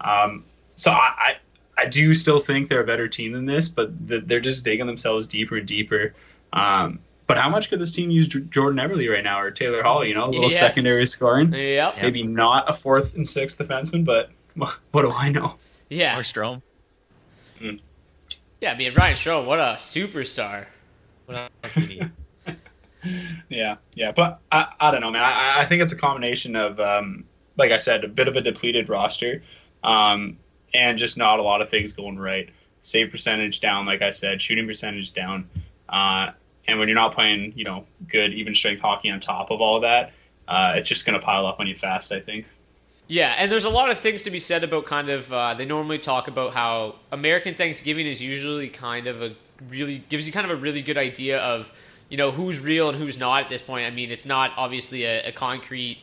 Um, 0.00 0.44
so 0.76 0.90
I, 0.90 1.36
I 1.76 1.82
I 1.82 1.86
do 1.86 2.14
still 2.14 2.38
think 2.38 2.68
they're 2.68 2.82
a 2.82 2.86
better 2.86 3.08
team 3.08 3.32
than 3.32 3.46
this, 3.46 3.68
but 3.68 4.08
the, 4.08 4.20
they're 4.20 4.40
just 4.40 4.64
digging 4.64 4.86
themselves 4.86 5.26
deeper 5.26 5.56
and 5.56 5.66
deeper. 5.66 6.14
Um, 6.52 7.00
but 7.26 7.36
how 7.38 7.48
much 7.48 7.70
could 7.70 7.80
this 7.80 7.92
team 7.92 8.10
use 8.10 8.28
Jordan 8.28 8.78
Eberle 8.78 9.10
right 9.10 9.24
now 9.24 9.40
or 9.40 9.50
Taylor 9.50 9.82
Hall? 9.82 10.04
You 10.04 10.14
know, 10.14 10.26
a 10.26 10.30
little 10.30 10.50
Yeah. 10.52 10.58
secondary 10.60 11.06
scoring. 11.06 11.52
Yep. 11.52 11.96
Maybe 12.02 12.22
not 12.22 12.68
a 12.68 12.74
fourth 12.74 13.14
and 13.14 13.26
sixth 13.26 13.58
defenseman, 13.58 14.04
but 14.04 14.30
what 14.54 15.02
do 15.02 15.10
I 15.10 15.30
know? 15.30 15.56
Yeah. 15.88 16.18
Or 16.18 16.22
Strome. 16.22 16.60
Yeah, 18.60 18.72
I 18.72 18.76
mean, 18.76 18.94
Ryan 18.94 19.14
Strome, 19.16 19.46
what 19.46 19.58
a 19.58 19.76
superstar. 19.78 20.66
What 21.26 21.50
else 21.64 21.74
do 21.74 21.80
you 21.82 21.88
need? 21.88 22.10
Yeah, 23.50 23.76
yeah, 23.94 24.12
but 24.12 24.40
I, 24.50 24.68
I 24.80 24.90
don't 24.90 25.02
know, 25.02 25.10
man. 25.10 25.22
I, 25.22 25.56
I 25.60 25.64
think 25.66 25.82
it's 25.82 25.92
a 25.92 25.96
combination 25.96 26.56
of, 26.56 26.80
um, 26.80 27.24
like 27.58 27.70
I 27.70 27.76
said, 27.76 28.02
a 28.02 28.08
bit 28.08 28.28
of 28.28 28.36
a 28.36 28.40
depleted 28.40 28.88
roster, 28.88 29.42
um, 29.82 30.38
and 30.74 30.98
just 30.98 31.16
not 31.16 31.38
a 31.38 31.42
lot 31.42 31.62
of 31.62 31.70
things 31.70 31.92
going 31.92 32.18
right. 32.18 32.50
Save 32.82 33.10
percentage 33.10 33.60
down, 33.60 33.86
like 33.86 34.02
I 34.02 34.10
said, 34.10 34.42
shooting 34.42 34.66
percentage 34.66 35.14
down, 35.14 35.48
uh, 35.88 36.32
and 36.66 36.78
when 36.78 36.88
you're 36.88 36.96
not 36.96 37.14
playing, 37.14 37.54
you 37.56 37.64
know, 37.64 37.86
good 38.08 38.34
even 38.34 38.54
strength 38.54 38.80
hockey 38.80 39.10
on 39.10 39.20
top 39.20 39.50
of 39.50 39.60
all 39.60 39.76
of 39.76 39.82
that, 39.82 40.12
uh, 40.48 40.74
it's 40.76 40.88
just 40.88 41.06
going 41.06 41.18
to 41.18 41.24
pile 41.24 41.46
up 41.46 41.60
on 41.60 41.66
you 41.66 41.76
fast. 41.76 42.12
I 42.12 42.20
think. 42.20 42.46
Yeah, 43.06 43.34
and 43.36 43.52
there's 43.52 43.66
a 43.66 43.70
lot 43.70 43.90
of 43.90 43.98
things 43.98 44.22
to 44.22 44.30
be 44.30 44.40
said 44.40 44.64
about 44.64 44.86
kind 44.86 45.10
of. 45.10 45.32
Uh, 45.32 45.54
they 45.54 45.66
normally 45.66 45.98
talk 45.98 46.28
about 46.28 46.54
how 46.54 46.96
American 47.12 47.54
Thanksgiving 47.54 48.06
is 48.06 48.22
usually 48.22 48.68
kind 48.68 49.06
of 49.06 49.22
a 49.22 49.34
really 49.68 50.04
gives 50.08 50.26
you 50.26 50.32
kind 50.32 50.50
of 50.50 50.56
a 50.56 50.60
really 50.60 50.82
good 50.82 50.98
idea 50.98 51.38
of 51.38 51.72
you 52.08 52.16
know 52.16 52.30
who's 52.30 52.60
real 52.60 52.88
and 52.88 52.98
who's 52.98 53.18
not 53.18 53.44
at 53.44 53.48
this 53.48 53.62
point. 53.62 53.86
I 53.86 53.90
mean, 53.90 54.10
it's 54.10 54.26
not 54.26 54.52
obviously 54.56 55.04
a, 55.04 55.28
a 55.28 55.32
concrete. 55.32 55.98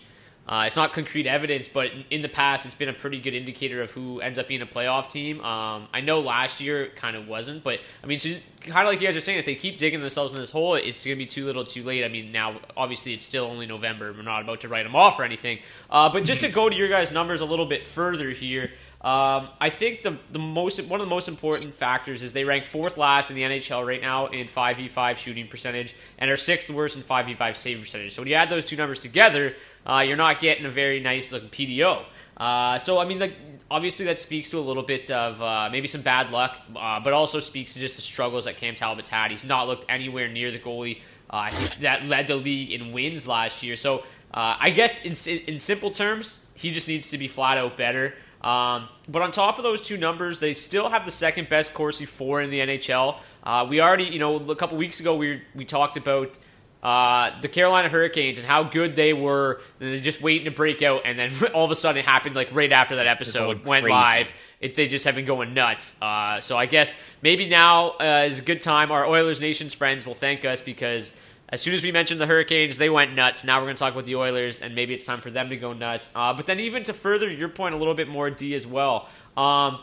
Uh, 0.48 0.64
it's 0.66 0.76
not 0.76 0.92
concrete 0.92 1.28
evidence, 1.28 1.68
but 1.68 1.92
in- 2.10 2.22
the 2.24 2.28
past, 2.28 2.66
it's 2.66 2.76
been 2.76 2.90
a 2.90 2.94
pretty 2.94 3.22
good 3.22 3.34
indicator 3.34 3.82
of 3.82 3.92
who 3.92 4.20
ends 4.22 4.38
up 4.40 4.48
being 4.48 4.62
a 4.62 4.66
playoff 4.66 5.10
team. 5.10 5.40
Um, 5.42 5.88
I 5.94 6.02
know 6.02 6.20
last 6.20 6.60
year 6.60 6.84
it 6.84 6.96
kind 6.96 7.16
of 7.16 7.28
wasn't, 7.28 7.64
but 7.64 7.80
I 8.04 8.08
mean, 8.08 8.20
so 8.20 8.30
kind 8.62 8.86
of 8.88 8.92
like 8.92 9.00
you 9.00 9.08
guys 9.08 9.16
are 9.16 9.22
saying, 9.22 9.40
if 9.40 9.46
they 9.46 9.56
keep 9.56 9.78
digging 9.78 10.02
themselves 10.02 10.34
in 10.34 10.40
this 10.40 10.50
hole, 10.50 10.76
it's 10.76 11.06
going 11.06 11.16
to 11.16 11.20
be 11.24 11.28
too 11.28 11.46
little, 11.46 11.64
too 11.64 11.84
late. 11.84 12.04
I 12.04 12.08
mean, 12.10 12.32
now 12.32 12.60
obviously 12.76 13.14
it's 13.14 13.26
still 13.26 13.46
only 13.46 13.66
November; 13.66 14.12
we're 14.12 14.24
not 14.24 14.42
about 14.42 14.62
to 14.62 14.68
write 14.68 14.84
them 14.84 14.96
off 14.96 15.20
or 15.20 15.24
anything. 15.24 15.60
Uh, 15.90 16.10
but 16.10 16.24
just 16.26 16.42
to 16.42 16.50
go 16.50 16.68
to 16.70 16.76
your 16.76 16.90
guys' 16.90 17.12
numbers 17.12 17.42
a 17.42 17.46
little 17.46 17.66
bit 17.68 17.86
further 17.86 18.32
here, 18.32 18.72
Um, 19.02 19.50
I 19.60 19.72
think 19.72 20.04
the 20.04 20.18
the 20.32 20.38
most 20.38 20.80
one 20.84 21.00
of 21.02 21.08
the 21.08 21.10
most 21.16 21.28
important 21.28 21.74
factors 21.74 22.22
is 22.22 22.34
they 22.34 22.44
rank 22.46 22.66
fourth 22.66 22.98
last 22.98 23.32
in 23.32 23.36
the 23.36 23.42
NHL 23.42 23.84
right 23.84 24.02
now 24.02 24.28
in 24.28 24.48
five 24.48 24.78
v 24.78 24.88
five 24.88 25.18
shooting 25.18 25.48
percentage 25.48 25.96
and 26.20 26.30
are 26.30 26.38
sixth 26.38 26.70
worst 26.70 26.96
in 26.98 27.02
five 27.02 27.26
v 27.26 27.34
five 27.34 27.58
save 27.58 27.80
percentage. 27.80 28.14
So 28.14 28.22
when 28.22 28.30
you 28.30 28.36
add 28.36 28.50
those 28.52 28.64
two 28.64 28.76
numbers 28.76 29.00
together, 29.00 29.56
uh, 29.86 30.04
you're 30.06 30.18
not 30.18 30.40
getting 30.40 30.66
a 30.66 30.70
very 30.70 31.00
nice 31.00 31.32
looking 31.32 31.50
PDO. 31.50 32.04
Uh, 32.38 32.78
so 32.78 33.00
I 33.00 33.06
mean, 33.06 33.20
like 33.20 33.36
obviously 33.70 34.06
that 34.06 34.20
speaks 34.20 34.50
to 34.50 34.60
a 34.60 34.62
little 34.62 34.84
bit 34.84 35.10
of 35.10 35.42
uh, 35.42 35.70
maybe 35.72 35.88
some 35.88 36.02
bad 36.02 36.32
luck, 36.32 36.58
uh, 36.76 37.00
but 37.00 37.14
also 37.14 37.40
speaks 37.40 37.74
to 37.74 37.80
just 37.80 37.96
the 37.96 38.02
struggles 38.02 38.46
that 38.46 38.58
Cam 38.58 38.76
Talbot's 38.76 39.10
had. 39.10 39.32
He's 39.32 39.46
not 39.46 39.68
looked 39.68 39.86
anywhere 39.90 40.28
near 40.28 40.52
the 40.52 40.60
goalie 40.60 41.00
uh, 41.30 41.50
that 41.80 42.06
led 42.06 42.28
the 42.28 42.36
league 42.36 42.72
in 42.72 42.92
wins 42.92 43.28
last 43.28 43.64
year. 43.64 43.76
So 43.76 44.00
uh, 44.34 44.56
I 44.60 44.70
guess 44.70 45.02
in, 45.02 45.40
in 45.48 45.60
simple 45.60 45.92
terms, 45.92 46.46
he 46.54 46.72
just 46.72 46.88
needs 46.88 47.12
to 47.12 47.18
be 47.18 47.28
flat 47.28 47.58
out 47.58 47.78
better. 47.78 48.14
Um, 48.42 48.90
but 49.08 49.22
on 49.22 49.32
top 49.32 49.58
of 49.58 49.64
those 49.64 49.82
two 49.82 49.98
numbers, 49.98 50.40
they 50.40 50.54
still 50.54 50.90
have 50.90 51.06
the 51.06 51.12
second 51.12 51.48
best 51.48 51.74
Corsi 51.74 52.06
for 52.06 52.42
in 52.42 52.50
the 52.50 52.60
NHL. 52.60 53.18
Uh, 53.44 53.68
we 53.70 53.82
already, 53.82 54.06
you 54.06 54.20
know, 54.20 54.38
a 54.50 54.56
couple 54.56 54.78
weeks 54.78 55.00
ago 55.00 55.16
we 55.16 55.42
we 55.56 55.64
talked 55.64 55.96
about 55.96 56.38
uh, 56.84 57.40
the 57.42 57.48
Carolina 57.48 57.90
Hurricanes 57.90 58.40
and 58.40 58.48
how 58.48 58.64
good 58.64 58.96
they 58.96 59.14
were. 59.14 59.62
And 59.80 59.94
they're 59.94 59.98
just 60.02 60.22
waiting 60.22 60.46
to 60.46 60.52
break 60.52 60.82
out, 60.82 61.02
and 61.06 61.18
then 61.18 61.32
all 61.54 61.66
of 61.66 61.72
a 61.72 61.76
sudden 61.76 62.00
it 62.00 62.06
happened 62.06 62.36
like 62.36 62.50
right 62.54 62.72
after 62.72 62.96
that 62.98 63.08
episode 63.08 63.66
went 63.66 63.88
live. 63.88 64.34
It, 64.60 64.76
they 64.76 64.88
just 64.88 65.06
have 65.06 65.16
been 65.16 65.26
going 65.26 65.54
nuts. 65.54 66.00
Uh, 66.02 66.40
so 66.42 66.58
I 66.58 66.66
guess 66.68 66.96
maybe 67.22 67.50
now 67.50 67.92
uh, 67.92 68.24
is 68.28 68.40
a 68.40 68.44
good 68.44 68.62
time. 68.62 68.92
Our 68.92 69.08
Oilers 69.08 69.42
Nation's 69.42 69.74
friends 69.74 70.06
will 70.06 70.14
thank 70.14 70.46
us 70.46 70.62
because 70.62 71.16
as 71.50 71.62
soon 71.62 71.74
as 71.74 71.84
we 71.84 71.92
mentioned 71.92 72.22
the 72.22 72.26
Hurricanes, 72.26 72.78
they 72.78 72.90
went 72.90 73.14
nuts. 73.14 73.44
Now 73.44 73.60
we're 73.60 73.66
going 73.66 73.76
to 73.76 73.80
talk 73.80 73.92
about 73.94 74.06
the 74.06 74.16
Oilers, 74.16 74.62
and 74.62 74.74
maybe 74.74 74.94
it's 74.94 75.06
time 75.06 75.20
for 75.20 75.30
them 75.30 75.50
to 75.50 75.58
go 75.58 75.74
nuts. 75.74 76.10
Uh, 76.16 76.34
but 76.34 76.46
then, 76.46 76.60
even 76.62 76.84
to 76.84 76.94
further 76.94 77.30
your 77.30 77.50
point 77.50 77.76
a 77.76 77.78
little 77.78 77.94
bit 77.94 78.08
more, 78.08 78.30
D 78.30 78.56
as 78.56 78.66
well. 78.66 79.10
Um, 79.36 79.80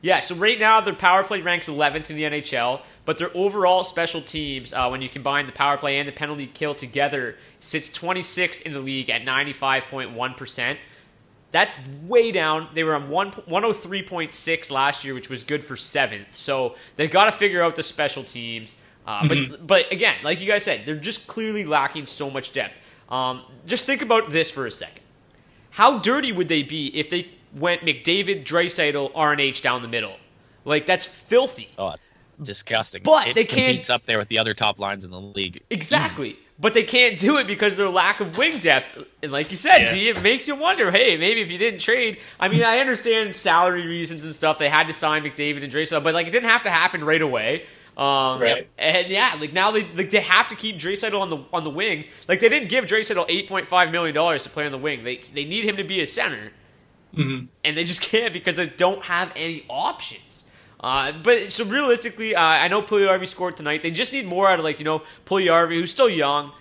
yeah, 0.00 0.20
so 0.20 0.34
right 0.36 0.58
now 0.58 0.80
their 0.80 0.94
power 0.94 1.24
play 1.24 1.40
ranks 1.40 1.68
11th 1.68 2.10
in 2.10 2.16
the 2.16 2.22
NHL, 2.24 2.80
but 3.04 3.18
their 3.18 3.36
overall 3.36 3.82
special 3.84 4.20
teams, 4.20 4.72
uh, 4.72 4.88
when 4.88 5.02
you 5.02 5.08
combine 5.08 5.46
the 5.46 5.52
power 5.52 5.76
play 5.76 5.98
and 5.98 6.06
the 6.08 6.12
penalty 6.12 6.46
kill 6.46 6.74
together, 6.74 7.36
sits 7.60 7.90
26th 7.90 8.62
in 8.62 8.72
the 8.72 8.80
league 8.80 9.10
at 9.10 9.22
95.1%. 9.22 10.76
That's 11.50 11.80
way 12.06 12.30
down. 12.30 12.68
They 12.74 12.84
were 12.84 12.94
on 12.94 13.08
one, 13.08 13.30
103.6 13.32 14.70
last 14.70 15.04
year, 15.04 15.14
which 15.14 15.30
was 15.30 15.44
good 15.44 15.64
for 15.64 15.76
seventh. 15.76 16.36
So 16.36 16.76
they've 16.96 17.10
got 17.10 17.24
to 17.24 17.32
figure 17.32 17.62
out 17.62 17.74
the 17.76 17.82
special 17.82 18.22
teams. 18.22 18.76
Uh, 19.06 19.22
Mhm. 19.22 19.50
But 19.50 19.66
but 19.66 19.92
again, 19.92 20.16
like 20.22 20.40
you 20.40 20.46
guys 20.46 20.64
said, 20.64 20.82
they're 20.84 20.94
just 20.96 21.26
clearly 21.26 21.64
lacking 21.64 22.04
so 22.06 22.30
much 22.30 22.52
depth. 22.52 22.76
Um, 23.08 23.42
just 23.64 23.86
think 23.86 24.02
about 24.02 24.28
this 24.30 24.50
for 24.50 24.66
a 24.66 24.70
second. 24.70 25.00
How 25.70 25.98
dirty 25.98 26.30
would 26.32 26.48
they 26.48 26.62
be 26.62 26.88
if 26.88 27.08
they 27.08 27.30
went 27.54 27.82
McDavid, 27.82 28.44
Draisaitl, 28.44 29.12
RNH 29.12 29.62
down 29.62 29.82
the 29.82 29.88
middle? 29.88 30.16
Like 30.64 30.86
that's 30.86 31.04
filthy. 31.04 31.68
Oh, 31.78 31.90
it's 31.90 32.10
disgusting. 32.42 33.02
But 33.04 33.28
it 33.28 33.34
they 33.34 33.44
can't- 33.44 33.88
up 33.90 34.04
there 34.06 34.18
with 34.18 34.28
the 34.28 34.38
other 34.38 34.54
top 34.54 34.78
lines 34.78 35.04
in 35.04 35.10
the 35.10 35.20
league. 35.20 35.62
Exactly. 35.70 36.38
But 36.60 36.74
they 36.74 36.82
can't 36.82 37.16
do 37.16 37.38
it 37.38 37.46
because 37.46 37.74
of 37.74 37.76
their 37.78 37.88
lack 37.88 38.18
of 38.18 38.36
wing 38.36 38.58
depth. 38.58 38.90
And 39.22 39.30
like 39.30 39.50
you 39.50 39.56
said, 39.56 39.82
Yeah. 39.82 39.88
D, 39.94 40.08
it 40.08 40.22
makes 40.24 40.48
you 40.48 40.56
wonder, 40.56 40.90
hey, 40.90 41.16
maybe 41.16 41.40
if 41.40 41.52
you 41.52 41.58
didn't 41.58 41.78
trade, 41.80 42.18
I 42.40 42.48
mean, 42.48 42.64
I 42.64 42.78
understand 42.80 43.36
salary 43.36 43.86
reasons 43.86 44.24
and 44.24 44.34
stuff. 44.34 44.58
They 44.58 44.68
had 44.68 44.88
to 44.88 44.92
sign 44.92 45.22
McDavid 45.22 45.62
and 45.62 45.72
Draisaitl, 45.72 46.02
but 46.02 46.14
like 46.14 46.26
it 46.26 46.30
didn't 46.32 46.50
have 46.50 46.64
to 46.64 46.70
happen 46.70 47.04
right 47.04 47.22
away. 47.22 47.64
Um, 47.96 48.40
Right. 48.40 48.68
And 48.76 49.08
yeah, 49.08 49.36
like 49.40 49.52
now 49.52 49.70
they 49.70 49.84
like 49.94 50.10
they 50.10 50.20
have 50.20 50.48
to 50.48 50.56
keep 50.56 50.78
Draisaitl 50.78 51.20
on 51.20 51.30
the 51.30 51.38
on 51.52 51.62
the 51.64 51.70
wing. 51.70 52.04
Like 52.28 52.40
they 52.40 52.48
didn't 52.48 52.68
give 52.68 52.84
Draisaitl 52.86 53.26
eight 53.28 53.48
point 53.48 53.66
five 53.68 53.90
million 53.92 54.14
dollars 54.14 54.42
to 54.44 54.50
play 54.50 54.66
on 54.66 54.72
the 54.72 54.78
wing. 54.78 55.04
They 55.04 55.20
they 55.34 55.44
need 55.44 55.64
him 55.64 55.76
to 55.76 55.84
be 55.84 56.00
a 56.00 56.06
center 56.06 56.52
Mhm. 57.16 57.48
and 57.64 57.76
they 57.76 57.84
just 57.84 58.00
can't 58.12 58.32
because 58.32 58.56
they 58.56 58.66
don't 58.66 59.04
have 59.04 59.32
any 59.36 59.64
options. 59.68 60.44
Uh, 60.80 61.10
but 61.10 61.50
so 61.50 61.64
realistically, 61.64 62.36
uh, 62.36 62.40
I 62.40 62.68
know 62.68 62.82
Puljujarvi 62.82 63.26
scored 63.26 63.56
tonight. 63.56 63.82
They 63.82 63.90
just 63.90 64.12
need 64.12 64.26
more 64.26 64.48
out 64.48 64.58
of 64.60 64.64
like 64.64 64.78
you 64.78 64.84
know 64.84 65.02
Puljujarvi, 65.26 65.74
who's 65.74 65.90
still 65.90 66.08
young, 66.08 66.52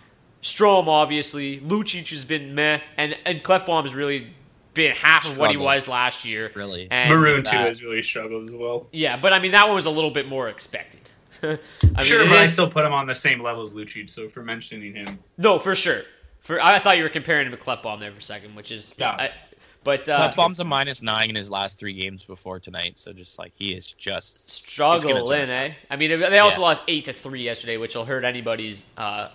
Strome 0.42 0.88
obviously, 0.88 1.60
Lucic 1.60 2.10
has 2.10 2.26
been 2.26 2.56
meh, 2.56 2.80
and 2.98 3.16
and 3.26 3.44
Klefbom 3.44 3.84
has 3.84 3.94
really 3.94 4.28
been 4.74 4.96
half 4.96 5.26
of 5.28 5.38
what 5.40 5.52
he 5.52 5.58
was 5.58 5.88
last 5.88 6.24
year. 6.26 6.52
Really, 6.56 6.88
And- 6.90 7.10
Maroon 7.10 7.44
too 7.44 7.56
has 7.58 7.84
really 7.84 8.02
struggled 8.02 8.48
as 8.48 8.54
well. 8.56 8.88
Yeah, 8.92 9.18
but 9.18 9.34
I 9.34 9.40
mean 9.40 9.52
that 9.52 9.66
one 9.68 9.76
was 9.76 9.86
a 9.86 9.92
little 9.92 10.12
bit 10.12 10.28
more 10.28 10.50
expected. 10.50 11.10
I 11.44 11.48
mean, 11.48 11.60
sure, 12.02 12.22
it 12.24 12.30
but 12.30 12.38
I 12.40 12.48
still 12.48 12.70
put 12.70 12.86
him 12.86 12.94
on 12.94 13.06
the 13.06 13.14
same 13.16 13.42
level 13.44 13.62
as 13.62 13.74
Lucic. 13.76 14.10
So 14.10 14.30
for 14.30 14.42
mentioning 14.42 14.96
him, 14.96 15.20
no 15.38 15.60
for 15.60 15.76
sure. 15.76 16.02
For 16.40 16.64
I 16.64 16.80
thought 16.80 16.98
you 16.98 17.04
were 17.04 17.10
comparing 17.10 17.46
him 17.46 17.52
to 17.52 17.58
Klefbom 17.58 18.00
there 18.00 18.12
for 18.12 18.18
a 18.20 18.22
second, 18.22 18.56
which 18.56 18.72
is 18.72 18.96
Yeah. 18.98 19.12
I, 19.12 19.32
but 19.88 20.10
uh, 20.10 20.32
Bomb's 20.36 20.60
a 20.60 20.66
minus 20.66 21.02
nine 21.02 21.30
in 21.30 21.36
his 21.36 21.50
last 21.50 21.78
three 21.80 21.94
games 21.94 22.22
before 22.24 22.60
tonight, 22.60 23.00
so 23.00 23.14
just 23.14 23.40
like 23.40 23.54
he 23.58 23.74
is 23.74 23.88
just 23.88 24.44
it's 24.44 24.54
struggle 24.56 25.26
gonna 25.26 25.42
in, 25.44 25.48
turn. 25.48 25.50
eh? 25.50 25.74
I 25.90 25.96
mean, 25.96 26.20
they 26.20 26.40
also 26.40 26.60
Yeah. 26.62 26.68
lost 26.68 26.84
eight 26.90 27.06
to 27.06 27.14
three 27.14 27.44
yesterday, 27.44 27.78
which 27.78 27.96
will 27.96 28.06
hurt 28.06 28.26
anybody's 28.26 28.86
uh, 28.98 29.30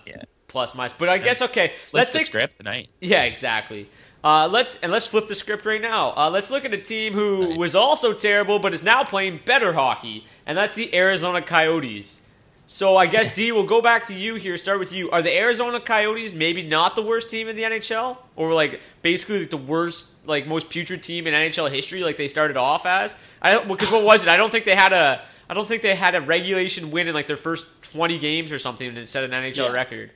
plus 0.47 0.75
minus. 0.75 0.93
But 0.93 1.09
I 1.09 1.17
guess 1.17 1.41
okay, 1.41 1.69
Flip 1.89 2.01
let's 2.01 2.13
the 2.13 2.19
take 2.19 2.27
script 2.27 2.57
tonight. 2.57 2.89
Yeah, 3.01 3.23
exactly. 3.23 3.89
Uh, 4.23 4.47
let's 4.47 4.79
and 4.81 4.91
let's 4.91 5.05
flip 5.07 5.27
the 5.27 5.35
script 5.35 5.65
right 5.65 5.81
now. 5.81 6.13
Uh, 6.15 6.29
let's 6.29 6.49
look 6.51 6.63
at 6.65 6.73
a 6.73 6.77
team 6.77 7.13
who 7.13 7.55
was 7.57 7.75
also 7.75 8.13
terrible, 8.13 8.59
but 8.59 8.73
is 8.73 8.83
now 8.83 9.03
playing 9.03 9.39
better 9.45 9.73
hockey, 9.73 10.25
and 10.45 10.57
that's 10.57 10.75
the 10.75 10.93
Arizona 10.95 11.41
Coyotes. 11.41 12.22
So 12.65 12.95
I 12.95 13.07
guess 13.07 13.35
D, 13.35 13.51
we'll 13.51 13.65
go 13.65 13.81
back 13.81 14.05
to 14.05 14.13
you 14.13 14.35
here. 14.35 14.55
Start 14.57 14.79
with 14.79 14.93
you. 14.93 15.11
Are 15.11 15.21
the 15.21 15.35
Arizona 15.37 15.79
Coyotes 15.81 16.31
maybe 16.31 16.63
not 16.63 16.95
the 16.95 17.01
worst 17.01 17.29
team 17.29 17.47
in 17.49 17.55
the 17.55 17.63
NHL, 17.63 18.17
or 18.35 18.53
like 18.53 18.79
basically 19.01 19.39
like 19.41 19.49
the 19.49 19.57
worst, 19.57 20.25
like 20.25 20.47
most 20.47 20.69
putrid 20.69 21.03
team 21.03 21.27
in 21.27 21.33
NHL 21.33 21.69
history, 21.69 22.03
like 22.03 22.17
they 22.17 22.27
started 22.29 22.55
off 22.57 22.85
as? 22.85 23.17
I 23.41 23.51
don't 23.51 23.67
because 23.67 23.91
what 23.91 24.03
was 24.03 24.23
it? 24.25 24.29
I 24.29 24.37
don't 24.37 24.49
think 24.49 24.65
they 24.65 24.75
had 24.75 24.93
a. 24.93 25.21
I 25.49 25.53
don't 25.53 25.67
think 25.67 25.81
they 25.81 25.93
had 25.93 26.15
a 26.15 26.21
regulation 26.21 26.89
win 26.89 27.07
in 27.09 27.13
like 27.13 27.27
their 27.27 27.37
first 27.37 27.67
twenty 27.91 28.17
games 28.17 28.51
or 28.51 28.57
something 28.59 28.95
and 28.97 29.07
set 29.09 29.23
an 29.25 29.31
NHL 29.31 29.65
Yeah. 29.65 29.71
record. 29.71 30.11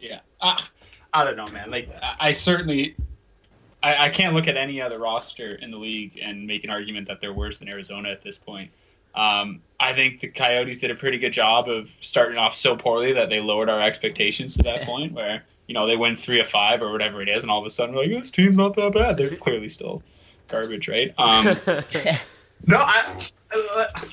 yeah, 0.00 0.20
uh, 0.40 0.58
I 1.12 1.24
don't 1.24 1.36
know, 1.36 1.46
man. 1.48 1.70
Like 1.70 1.90
I, 2.02 2.16
I 2.28 2.32
certainly, 2.32 2.96
I, 3.82 4.06
I 4.06 4.08
can't 4.08 4.34
look 4.34 4.48
at 4.48 4.56
any 4.56 4.80
other 4.80 4.98
roster 4.98 5.54
in 5.56 5.70
the 5.70 5.76
league 5.76 6.18
and 6.20 6.46
make 6.46 6.64
an 6.64 6.70
argument 6.70 7.06
that 7.08 7.20
they're 7.20 7.34
worse 7.34 7.58
than 7.58 7.68
Arizona 7.68 8.08
at 8.08 8.22
this 8.22 8.38
point. 8.38 8.70
Um, 9.14 9.62
I 9.78 9.92
think 9.92 10.20
the 10.20 10.28
Coyotes 10.28 10.78
did 10.78 10.90
a 10.90 10.94
pretty 10.94 11.18
good 11.18 11.32
job 11.32 11.68
of 11.68 11.90
starting 12.00 12.38
off 12.38 12.54
so 12.54 12.76
poorly 12.76 13.12
that 13.12 13.30
they 13.30 13.40
lowered 13.40 13.68
our 13.68 13.80
expectations 13.80 14.56
to 14.56 14.62
that 14.62 14.82
point 14.86 15.12
where 15.12 15.44
you 15.66 15.74
know 15.74 15.86
they 15.86 15.96
win 15.96 16.16
three 16.16 16.40
of 16.40 16.48
five 16.48 16.82
or 16.82 16.92
whatever 16.92 17.22
it 17.22 17.28
is, 17.28 17.42
and 17.42 17.50
all 17.50 17.60
of 17.60 17.66
a 17.66 17.70
sudden 17.70 17.94
we're 17.94 18.02
like, 18.02 18.10
this 18.10 18.30
team's 18.30 18.56
not 18.56 18.74
that 18.76 18.94
bad. 18.94 19.16
They're 19.16 19.36
clearly 19.36 19.68
still 19.68 20.02
garbage, 20.48 20.88
right? 20.88 21.12
Um, 21.18 21.44
no, 22.66 22.78
I 22.78 23.28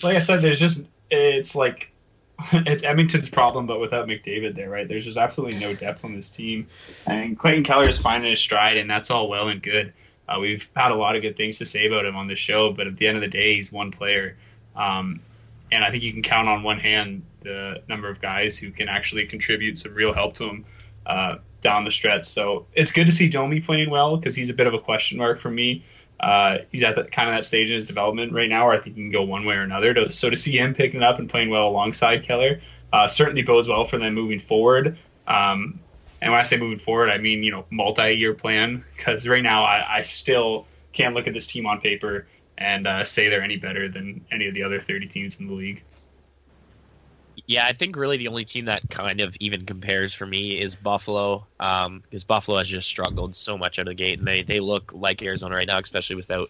like 0.03 0.15
I 0.15 0.20
said, 0.20 0.41
there's 0.41 0.60
just 0.60 0.86
it's 1.10 1.56
like 1.56 1.91
it's 2.53 2.84
Edmonton's 2.84 3.29
problem, 3.29 3.65
but 3.65 3.79
without 3.79 4.08
McDavid 4.08 4.56
there, 4.56 4.70
right? 4.70 4.88
There's 4.88 5.06
just 5.06 5.18
absolutely 5.18 5.60
no 5.60 5.74
depth 5.74 6.06
on 6.06 6.15
this 6.15 6.32
team, 6.32 6.68
and 7.06 7.38
Clayton 7.38 7.63
Keller 7.63 7.88
is 7.88 7.98
finding 7.98 8.29
his 8.29 8.39
stride, 8.39 8.77
and 8.77 8.89
that's 8.89 9.12
all 9.12 9.29
well 9.29 9.50
and 9.50 9.62
good. 9.62 9.94
Uh, 10.27 10.39
we've 10.39 10.70
had 10.75 10.91
a 10.91 10.96
lot 10.96 11.15
of 11.15 11.22
good 11.22 11.36
things 11.36 11.58
to 11.58 11.65
say 11.65 11.88
about 11.88 12.06
him 12.06 12.15
on 12.15 12.27
the 12.27 12.36
show, 12.36 12.72
but 12.72 12.88
at 12.88 12.98
the 12.98 13.08
end 13.08 13.18
of 13.18 13.22
the 13.22 13.27
day, 13.27 13.56
he's 13.56 13.72
one 13.72 13.89
player, 13.91 14.38
um, 14.80 15.20
and 15.72 15.84
I 15.84 15.92
think 15.92 16.04
you 16.04 16.14
can 16.14 16.24
count 16.24 16.48
on 16.48 16.64
one 16.64 16.80
hand 16.80 17.24
the 17.42 17.84
number 17.88 18.10
of 18.10 18.22
guys 18.22 18.58
who 18.58 18.72
can 18.72 18.90
actually 18.90 19.26
contribute 19.26 19.78
some 19.78 19.94
real 19.94 20.14
help 20.14 20.36
to 20.36 20.46
him 20.46 20.66
uh, 21.06 21.36
down 21.62 21.84
the 21.84 21.92
stretch. 21.92 22.26
So 22.26 22.66
it's 22.74 22.92
good 22.92 23.08
to 23.08 23.12
see 23.12 23.30
Domi 23.30 23.62
playing 23.62 23.90
well 23.90 24.18
because 24.18 24.36
he's 24.36 24.50
a 24.50 24.54
bit 24.54 24.68
of 24.68 24.74
a 24.74 24.80
question 24.80 25.18
mark 25.18 25.40
for 25.40 25.52
me. 25.52 25.84
Uh, 26.20 26.60
he's 26.72 26.84
at 26.84 26.96
the, 26.96 27.04
kind 27.04 27.30
of 27.30 27.36
that 27.36 27.46
stage 27.46 27.68
in 27.68 27.76
his 27.76 27.86
development 27.86 28.34
right 28.34 28.50
now 28.50 28.68
where 28.68 28.76
I 28.76 28.80
think 28.80 28.96
he 28.96 29.04
can 29.04 29.12
go 29.12 29.24
one 29.24 29.46
way 29.46 29.56
or 29.56 29.62
another. 29.62 29.94
To, 29.94 30.10
so 30.10 30.30
to 30.30 30.36
see 30.36 30.58
him 30.58 30.74
picking 30.74 31.02
it 31.02 31.04
up 31.04 31.20
and 31.20 31.30
playing 31.30 31.50
well 31.50 31.68
alongside 31.68 32.24
Keller 32.24 32.62
uh, 32.92 33.08
certainly 33.08 33.44
bodes 33.44 33.68
well 33.68 33.86
for 33.86 33.98
them 33.98 34.14
moving 34.14 34.40
forward. 34.40 34.98
Um, 35.28 35.80
and 36.22 36.32
when 36.32 36.40
I 36.40 36.44
say 36.44 36.58
moving 36.58 36.80
forward, 36.80 37.10
I 37.10 37.18
mean 37.18 37.44
you 37.44 37.52
know 37.52 37.66
multi-year 37.70 38.34
plan 38.34 38.84
because 38.96 39.28
right 39.28 39.44
now 39.44 39.64
I, 39.64 39.98
I 39.98 40.02
still 40.02 40.68
can't 40.92 41.16
look 41.16 41.28
at 41.28 41.34
this 41.34 41.48
team 41.48 41.66
on 41.66 41.80
paper 41.80 42.28
and 42.60 42.88
uh, 42.88 43.04
say 43.06 43.30
they're 43.30 43.44
any 43.44 43.58
better 43.58 43.89
than 43.89 44.28
any 44.32 44.48
of 44.48 44.54
the 44.56 44.63
other 44.63 44.80
30 44.80 45.08
teams 45.08 45.39
in 45.39 45.48
the 45.48 45.54
league. 45.56 45.86
Yeah, 47.48 47.66
I 47.66 47.74
think 47.74 47.96
really 47.96 48.18
the 48.18 48.28
only 48.28 48.44
team 48.44 48.66
that 48.66 48.89
kind 48.89 49.22
of 49.22 49.36
even 49.39 49.66
compares 49.66 50.13
for 50.13 50.25
me 50.25 50.60
is 50.60 50.75
Buffalo, 50.75 51.48
um, 51.60 52.01
because 52.01 52.25
Buffalo 52.25 52.58
has 52.58 52.68
just 52.68 52.88
struggled 52.89 53.34
so 53.36 53.58
much 53.58 53.80
out 53.80 53.84
of 53.88 53.92
the 53.92 53.96
gate, 53.96 54.20
and 54.20 54.28
they, 54.28 54.44
they 54.44 54.60
look 54.60 54.92
like 54.94 55.24
Arizona 55.24 55.56
right 55.56 55.68
now, 55.68 55.80
especially 55.80 56.18
without 56.18 56.50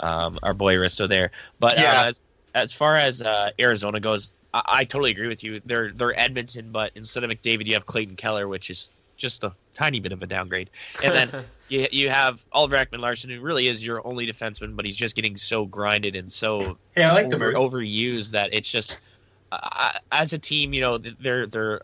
um, 0.00 0.38
our 0.42 0.54
boy 0.54 0.76
Risto 0.76 1.08
there. 1.08 1.32
But 1.60 1.78
Yeah. 1.78 2.04
uh, 2.04 2.04
as, 2.08 2.20
as 2.54 2.72
far 2.74 2.96
as 2.98 3.22
uh, 3.22 3.50
Arizona 3.60 4.00
goes, 4.00 4.34
I, 4.54 4.62
I 4.66 4.84
totally 4.84 5.12
agree 5.12 5.28
with 5.28 5.44
you. 5.44 5.60
They're 5.64 5.92
they're 5.92 6.18
Edmonton, 6.18 6.72
but 6.72 6.92
instead 6.96 7.24
of 7.24 7.30
McDavid, 7.30 7.66
you 7.66 7.74
have 7.74 7.86
Clayton 7.86 8.16
Keller, 8.16 8.48
which 8.48 8.70
is 8.70 8.92
just 9.16 9.44
a 9.44 9.56
tiny 9.74 10.00
bit 10.00 10.12
of 10.12 10.22
a 10.22 10.26
downgrade. 10.26 10.70
And 11.00 11.14
then 11.14 11.32
you 11.72 11.88
you 11.90 12.10
have 12.10 12.44
Oliver 12.52 12.76
Ekman-Larsson, 12.76 13.30
who 13.30 13.40
really 13.40 13.68
is 13.68 13.84
your 13.84 14.06
only 14.06 14.26
defenseman, 14.26 14.76
but 14.76 14.84
he's 14.84 14.96
just 14.96 15.16
getting 15.16 15.36
so 15.36 15.64
grinded 15.64 16.14
and 16.14 16.30
so 16.30 16.78
Yeah, 16.96 17.10
I 17.10 17.14
like 17.14 17.34
over, 17.34 17.52
overused 17.52 18.32
that 18.32 18.50
it's 18.52 18.70
just 18.70 18.98
uh, 19.50 19.92
as 20.10 20.32
a 20.32 20.38
team, 20.38 20.72
you 20.72 20.80
know, 20.80 20.98
they're 20.98 21.46
they're 21.46 21.80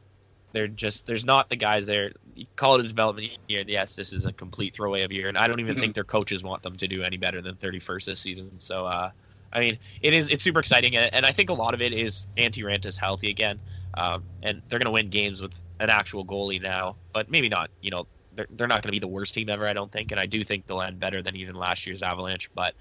they're 0.53 0.69
just 0.69 1.07
there's 1.07 1.25
not 1.25 1.49
the 1.49 1.57
guys 1.57 1.87
there. 1.87 2.13
You 2.35 2.47
call 2.57 2.77
it 2.77 2.85
a 2.85 2.89
development 2.89 3.31
year. 3.49 3.65
Yes, 3.67 3.97
this 3.97 4.13
is 4.13 4.27
a 4.27 4.33
complete 4.33 4.75
throwaway 4.75 5.03
of 5.03 5.13
year, 5.13 5.29
and 5.29 5.37
I 5.37 5.49
don't 5.49 5.61
even 5.61 5.79
think 5.79 5.95
their 5.95 6.05
coaches 6.05 6.43
want 6.43 6.63
them 6.63 6.77
to 6.77 6.89
do 6.89 7.03
any 7.03 7.17
better 7.17 7.41
than 7.43 7.57
31st 7.57 8.05
this 8.05 8.21
season. 8.21 8.59
So, 8.59 8.87
uh, 8.87 9.11
I 9.53 9.61
mean, 9.61 9.79
it 10.01 10.15
is 10.15 10.31
it's 10.31 10.43
super 10.43 10.61
exciting, 10.61 10.97
and, 10.97 11.13
and 11.13 11.27
I 11.27 11.33
think 11.33 11.51
a 11.51 11.55
lot 11.55 11.75
of 11.75 11.83
it 11.83 11.93
is 11.93 12.25
Antti 12.37 12.63
Raanta's 12.63 12.97
healthy 12.97 13.31
again, 13.31 13.59
um, 13.95 14.25
and 14.43 14.63
they're 14.69 14.79
going 14.79 14.87
to 14.87 14.93
win 14.93 15.11
games 15.11 15.43
with 15.43 15.53
an 15.81 15.91
actual 15.91 16.25
goalie 16.25 16.61
now, 16.61 16.97
but 17.13 17.31
maybe 17.31 17.49
not. 17.49 17.71
You 17.81 17.91
know, 17.91 18.07
they're 18.39 18.47
they're 18.57 18.67
not 18.69 18.83
going 18.83 18.89
to 18.89 18.93
be 18.93 18.99
the 19.01 19.09
worst 19.09 19.35
team 19.35 19.49
ever, 19.51 19.67
I 19.67 19.73
don't 19.75 19.93
think, 19.93 20.11
and 20.13 20.19
I 20.21 20.27
do 20.27 20.43
think 20.45 20.67
they'll 20.67 20.81
end 20.81 20.99
better 20.99 21.21
than 21.23 21.37
even 21.37 21.55
last 21.57 21.87
year's 21.87 22.03
Avalanche, 22.03 22.49
but. 22.55 22.75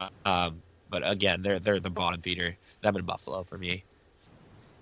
Uh, 0.00 0.08
um, 0.28 0.62
but 0.90 1.08
again, 1.08 1.40
they're 1.40 1.58
they're 1.58 1.80
the 1.80 1.88
bottom 1.88 2.20
feeder. 2.20 2.56
Them 2.82 2.96
in 2.96 3.04
Buffalo 3.04 3.44
for 3.44 3.56
me. 3.56 3.84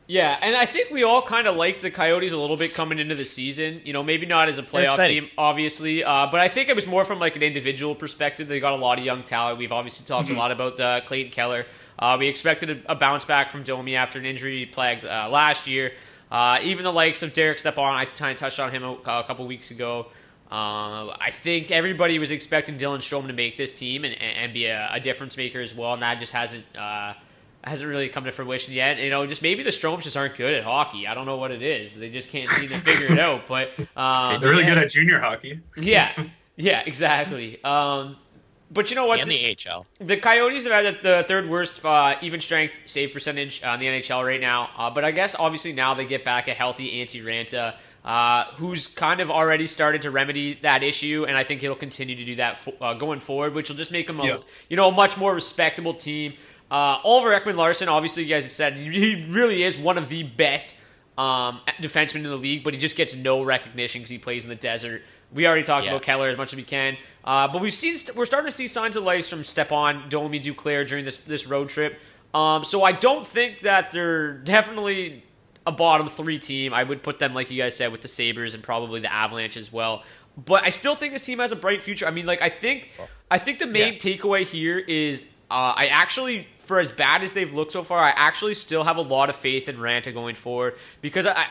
Yeah, 0.09 0.37
and 0.43 0.57
I 0.57 0.67
think 0.67 0.91
we 0.91 1.05
all 1.05 1.23
kind 1.23 1.47
of 1.47 1.55
liked 1.55 1.83
the 1.83 1.91
Coyotes 1.93 2.33
a 2.33 2.37
little 2.37 2.57
bit 2.57 2.75
coming 2.75 2.99
into 2.99 3.15
the 3.15 3.25
season. 3.25 3.81
You 3.85 3.93
know, 3.93 4.03
maybe 4.03 4.27
not 4.27 4.49
as 4.49 4.59
a 4.59 4.63
playoff 4.65 5.07
team, 5.07 5.29
obviously, 5.39 6.03
uh, 6.03 6.27
but 6.29 6.41
I 6.41 6.49
think 6.49 6.69
it 6.69 6.75
was 6.75 6.89
more 6.89 7.05
from 7.05 7.21
like 7.21 7.37
an 7.37 7.45
individual 7.45 7.95
perspective. 7.95 8.49
They 8.49 8.59
got 8.59 8.73
a 8.73 8.77
lot 8.77 8.99
of 8.99 9.05
young 9.05 9.23
talent. 9.23 9.59
We've 9.59 9.71
obviously 9.71 10.05
talked 10.05 10.29
Mhm. 10.29 10.35
a 10.35 10.39
lot 10.39 10.51
about 10.51 10.81
uh, 10.81 11.01
Clayton 11.07 11.31
Keller. 11.31 11.65
Uh, 11.97 12.17
we 12.19 12.27
expected 12.27 12.71
a, 12.71 12.93
a 12.93 12.95
bounce 12.97 13.25
back 13.25 13.51
from 13.51 13.63
Domi 13.63 13.95
after 13.95 14.19
an 14.19 14.25
injury 14.25 14.67
plagued 14.67 15.05
uh, 15.05 15.29
last 15.31 15.69
year. 15.69 15.93
Uh, 16.29 16.59
even 16.63 16.83
the 16.83 16.93
likes 16.93 17.23
of 17.23 17.33
Derek 17.33 17.61
Stepan, 17.61 17.85
I 17.95 18.05
kind 18.07 18.33
of 18.33 18.37
touched 18.37 18.59
on 18.59 18.73
him 18.73 18.83
a, 18.83 18.93
a 18.95 19.25
couple 19.25 19.47
weeks 19.47 19.71
ago. 19.71 20.09
Uh, 20.51 21.15
I 21.21 21.31
think 21.31 21.71
everybody 21.71 22.19
was 22.19 22.33
expecting 22.33 22.77
Dylan 22.77 22.99
Strome 22.99 23.29
to 23.29 23.33
make 23.33 23.57
this 23.57 23.73
team 23.73 24.05
and, 24.05 24.21
and 24.21 24.53
be 24.53 24.67
a, 24.67 24.91
a 24.93 24.99
difference 24.99 25.37
maker 25.37 25.61
as 25.61 25.75
well, 25.75 25.93
and 25.93 26.03
that 26.03 26.19
just 26.19 26.33
hasn't 26.33 26.65
uh, 26.77 27.15
hasn't 27.63 27.89
really 27.89 28.09
come 28.09 28.25
to 28.25 28.33
fruition 28.33 28.75
yet. 28.75 28.99
You 28.99 29.11
know, 29.11 29.27
just 29.27 29.43
maybe 29.43 29.63
the 29.63 29.71
Stromes 29.71 30.03
just 30.03 30.17
aren't 30.17 30.37
good 30.37 30.55
at 30.55 30.65
hockey. 30.65 31.07
I 31.07 31.15
don't 31.15 31.27
know 31.27 31.37
what 31.37 31.53
it 31.53 31.63
is. 31.63 31.95
They 31.95 32.11
just 32.11 32.31
can't 32.31 32.49
seem 32.49 32.69
to 32.71 32.79
figure 32.79 33.13
it 33.13 33.19
out. 33.21 33.47
But 33.47 33.71
um, 33.97 34.41
They're 34.41 34.51
really 34.51 34.65
good 34.65 34.79
at 34.79 34.91
junior 34.91 35.21
hockey. 35.21 35.61
yeah, 35.77 36.13
yeah, 36.57 36.83
exactly. 36.85 37.63
Um, 37.63 38.17
but 38.73 38.91
you 38.91 38.97
know 38.97 39.07
what? 39.07 39.21
And 39.21 39.31
the 39.31 39.57
AHL. 39.69 39.87
The 39.99 40.17
Coyotes 40.17 40.65
have 40.65 40.85
had 40.85 41.03
the 41.03 41.25
third 41.27 41.49
worst 41.49 41.85
uh, 41.85 42.17
even 42.23 42.41
strength 42.41 42.77
save 42.85 43.13
percentage 43.13 43.63
on 43.65 43.81
the 43.81 43.87
NHL 43.87 44.25
right 44.25 44.41
now. 44.41 44.71
Uh, 44.77 44.91
but 44.91 45.05
I 45.05 45.11
guess 45.11 45.35
obviously 45.37 45.73
now 45.73 45.95
they 45.95 46.05
get 46.05 46.25
back 46.25 46.47
a 46.49 46.55
healthy 46.55 47.01
Antti 47.01 47.23
Raanta, 47.23 47.75
uh, 48.05 48.45
who's 48.57 48.87
kind 48.87 49.21
of 49.21 49.31
already 49.31 49.67
started 49.67 50.03
to 50.03 50.11
remedy 50.11 50.55
that 50.63 50.83
issue, 50.83 51.27
and 51.29 51.37
I 51.37 51.45
think 51.45 51.61
he'll 51.61 51.75
continue 51.75 52.17
to 52.17 52.25
do 52.25 52.37
that 52.37 52.57
fo- 52.57 52.75
uh, 52.81 52.95
going 52.95 53.21
forward, 53.21 53.55
which 53.55 53.69
will 53.69 53.77
just 53.77 53.93
make 53.93 54.09
him 54.09 54.21
a 54.21 54.27
Yeah. 54.27 54.37
you 54.69 54.77
know 54.77 54.89
a 54.89 54.93
much 54.93 55.17
more 55.19 55.35
respectable 55.35 55.95
team. 55.95 56.35
Uh, 56.71 56.99
Oliver 57.05 57.31
Ekman-Larsson, 57.39 57.89
obviously, 57.89 58.23
you 58.23 58.29
guys 58.29 58.45
have 58.45 58.53
said 58.53 58.75
he 58.75 59.27
really 59.29 59.63
is 59.65 59.77
one 59.77 59.99
of 59.99 60.09
the 60.09 60.23
best 60.23 60.75
um, 61.19 61.61
defensemen 61.83 62.17
in 62.17 62.23
the 62.25 62.37
league, 62.37 62.63
but 62.65 62.73
he 62.73 62.81
just 62.81 62.97
gets 62.97 63.15
no 63.15 63.43
recognition 63.43 64.01
because 64.01 64.11
he 64.11 64.19
plays 64.19 64.45
in 64.45 64.49
the 64.49 64.55
desert. 64.57 65.03
We 65.35 65.47
already 65.47 65.65
talked 65.65 65.85
Yeah. 65.87 65.93
about 65.93 66.03
Keller 66.03 66.29
as 66.29 66.37
much 66.39 66.53
as 66.53 66.57
we 66.57 66.63
can, 66.63 66.97
uh, 67.25 67.49
but 67.49 67.61
we've 67.61 67.73
seen 67.75 67.97
we're 68.17 68.25
starting 68.25 68.49
to 68.51 68.57
see 68.57 68.67
signs 68.67 68.97
of 68.97 69.05
life 69.05 69.29
from 69.29 69.45
Stepan, 69.45 70.09
Domi, 70.09 70.41
Duclair 70.41 70.87
during 70.89 71.05
this 71.05 71.19
this 71.19 71.47
road 71.47 71.69
trip. 71.69 72.01
Um, 72.33 72.65
so 72.65 72.83
I 72.85 72.93
don't 72.93 73.27
think 73.27 73.61
that 73.61 73.91
they're 73.91 74.33
definitely 74.35 75.25
a 75.71 75.77
bottom 75.77 76.09
three 76.09 76.39
team. 76.39 76.75
I 76.75 76.83
would 76.83 77.03
put 77.03 77.19
them, 77.19 77.33
like 77.33 77.51
you 77.51 77.61
guys 77.63 77.77
said, 77.77 77.93
with 77.93 78.03
the 78.03 78.09
Sabres 78.09 78.55
and 78.55 78.63
probably 78.63 79.01
the 79.01 79.13
Avalanche 79.13 79.57
as 79.57 79.73
well. 79.73 80.03
But 80.37 80.65
I 80.65 80.71
still 80.71 80.95
think 80.95 81.13
this 81.13 81.25
team 81.25 81.39
has 81.39 81.53
a 81.53 81.57
bright 81.57 81.81
future. 81.81 82.07
I 82.07 82.11
mean, 82.11 82.27
like 82.27 82.43
I 82.43 82.49
think 82.49 82.91
I 83.31 83.39
think 83.39 83.59
the 83.59 83.67
main 83.67 83.95
takeaway 83.95 84.45
here 84.45 84.79
is 84.79 85.25
uh, 85.51 85.75
I 85.77 85.87
actually, 85.87 86.47
for 86.59 86.79
as 86.79 86.93
bad 86.93 87.23
as 87.23 87.33
they've 87.33 87.53
looked 87.53 87.73
so 87.73 87.83
far, 87.83 88.05
I 88.05 88.11
actually 88.11 88.55
still 88.55 88.85
have 88.85 88.97
a 88.97 89.03
lot 89.03 89.29
of 89.31 89.37
faith 89.37 89.69
in 89.69 89.79
Raanta 89.79 90.15
going 90.15 90.37
forward 90.37 90.77
because 91.01 91.27
I, 91.27 91.33
I, 91.33 91.47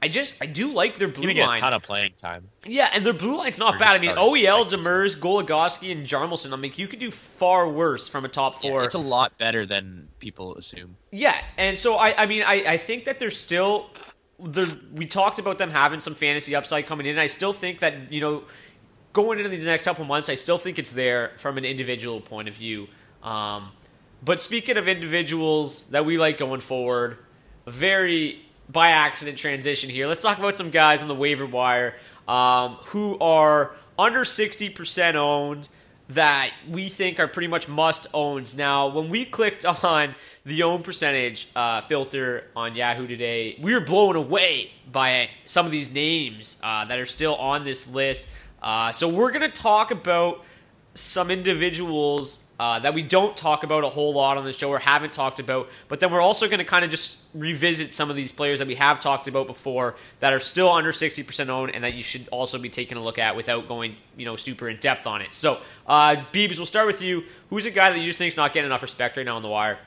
I 0.00 0.08
just 0.08 0.36
I 0.40 0.46
do 0.46 0.72
like 0.72 0.96
their 0.96 1.08
blue 1.08 1.22
Giving 1.22 1.38
it 1.38 1.40
a 1.40 1.46
line. 1.46 1.58
ton 1.58 1.72
of 1.72 1.82
playing 1.82 2.12
time. 2.18 2.48
Yeah, 2.64 2.88
and 2.92 3.04
their 3.04 3.12
blue 3.12 3.36
line's 3.36 3.58
not 3.58 3.78
bad. 3.78 3.96
I 3.96 4.00
mean, 4.00 4.16
OEL, 4.16 4.68
Demers, 4.68 5.18
Goligoski, 5.18 5.90
and 5.90 6.06
Hjalmarsson. 6.06 6.52
I 6.52 6.56
mean, 6.56 6.72
you 6.76 6.86
could 6.86 7.00
do 7.00 7.10
far 7.10 7.68
worse 7.68 8.08
from 8.08 8.24
a 8.24 8.28
top 8.28 8.60
four. 8.62 8.84
It's 8.84 8.94
a 8.94 8.98
lot 8.98 9.36
better 9.38 9.66
than 9.66 10.08
people 10.20 10.54
assume. 10.56 10.96
Yeah, 11.10 11.40
and 11.56 11.76
so 11.76 11.96
I, 11.96 12.22
I 12.22 12.26
mean, 12.26 12.42
I, 12.44 12.74
I 12.74 12.76
think 12.76 13.06
that 13.06 13.18
there's 13.18 13.38
still, 13.38 13.90
there. 14.38 14.66
We 14.94 15.06
talked 15.06 15.40
about 15.40 15.58
them 15.58 15.70
having 15.70 16.00
some 16.00 16.14
fantasy 16.14 16.54
upside 16.54 16.86
coming 16.86 17.06
in. 17.06 17.18
I 17.18 17.26
still 17.26 17.52
think 17.52 17.80
that 17.80 18.12
you 18.12 18.20
know, 18.20 18.44
going 19.12 19.38
into 19.38 19.50
these 19.50 19.66
next 19.66 19.84
couple 19.84 20.04
months, 20.04 20.28
I 20.28 20.36
still 20.36 20.58
think 20.58 20.78
it's 20.78 20.92
there 20.92 21.32
from 21.38 21.58
an 21.58 21.64
individual 21.64 22.20
point 22.20 22.46
of 22.48 22.54
view. 22.54 22.86
Um, 23.24 23.72
but 24.24 24.42
speaking 24.42 24.76
of 24.76 24.86
individuals 24.86 25.90
that 25.90 26.04
we 26.04 26.18
like 26.18 26.38
going 26.38 26.60
forward, 26.60 27.18
very 27.66 28.44
by 28.68 28.90
accident 28.90 29.38
transition 29.38 29.90
here. 29.90 30.06
Let's 30.06 30.22
talk 30.22 30.38
about 30.38 30.56
some 30.56 30.70
guys 30.70 31.02
on 31.02 31.08
the 31.08 31.14
waiver 31.14 31.46
wire 31.46 31.94
um, 32.26 32.76
who 32.86 33.18
are 33.18 33.74
under 33.98 34.24
sixty 34.24 34.68
percent 34.68 35.16
owned 35.16 35.68
that 36.08 36.52
we 36.68 36.88
think 36.88 37.20
are 37.20 37.28
pretty 37.28 37.48
much 37.48 37.68
must 37.68 38.06
owns. 38.14 38.56
Now, 38.56 38.88
when 38.88 39.10
we 39.10 39.24
clicked 39.24 39.64
on 39.84 40.14
the 40.44 40.62
own 40.62 40.82
percentage 40.82 41.48
uh, 41.54 41.82
filter 41.82 42.44
on 42.56 42.74
Yahoo 42.74 43.06
today, 43.06 43.58
we 43.60 43.74
were 43.74 43.80
blown 43.80 44.16
away 44.16 44.72
by 44.90 45.28
some 45.44 45.66
of 45.66 45.72
these 45.72 45.92
names 45.92 46.56
uh, 46.62 46.84
that 46.86 46.98
are 46.98 47.06
still 47.06 47.36
on 47.36 47.64
this 47.64 47.92
list. 47.92 48.28
Uh, 48.62 48.90
so 48.92 49.08
we're 49.08 49.30
going 49.30 49.48
to 49.48 49.62
talk 49.62 49.90
about 49.90 50.44
some 50.94 51.30
individuals 51.30 52.42
uh, 52.58 52.78
that 52.80 52.94
we 52.94 53.02
don't 53.02 53.36
talk 53.36 53.62
about 53.62 53.84
a 53.84 53.88
whole 53.88 54.12
lot 54.14 54.36
on 54.36 54.44
the 54.44 54.52
show 54.52 54.70
or 54.70 54.78
haven't 54.78 55.12
talked 55.12 55.38
about, 55.38 55.68
but 55.86 56.00
then 56.00 56.10
we're 56.10 56.20
also 56.20 56.46
going 56.46 56.58
to 56.58 56.64
kind 56.64 56.84
of 56.84 56.90
just 56.90 57.20
revisit 57.34 57.94
some 57.94 58.10
of 58.10 58.16
these 58.16 58.32
players 58.32 58.58
that 58.58 58.68
we 58.68 58.74
have 58.74 58.98
talked 59.00 59.28
about 59.28 59.46
before 59.46 59.94
that 60.20 60.32
are 60.32 60.40
still 60.40 60.70
under 60.70 60.90
60% 60.90 61.48
owned 61.48 61.74
and 61.74 61.84
that 61.84 61.94
you 61.94 62.02
should 62.02 62.26
also 62.28 62.58
be 62.58 62.68
taking 62.68 62.98
a 62.98 63.02
look 63.02 63.18
at 63.18 63.36
without 63.36 63.68
going, 63.68 63.96
you 64.16 64.24
know, 64.24 64.36
super 64.36 64.68
in 64.68 64.76
depth 64.78 65.06
on 65.06 65.22
it. 65.22 65.34
So, 65.34 65.60
uh, 65.86 66.16
Beebs, 66.32 66.56
we'll 66.56 66.66
start 66.66 66.86
with 66.86 67.00
you. 67.02 67.24
Who's 67.50 67.66
a 67.66 67.70
guy 67.70 67.90
that 67.90 67.98
you 67.98 68.06
just 68.06 68.18
think 68.18 68.32
is 68.32 68.36
not 68.36 68.52
getting 68.52 68.66
enough 68.66 68.82
respect 68.82 69.16
right 69.16 69.26
now 69.26 69.36
on 69.36 69.42
the 69.42 69.48
wire? 69.48 69.78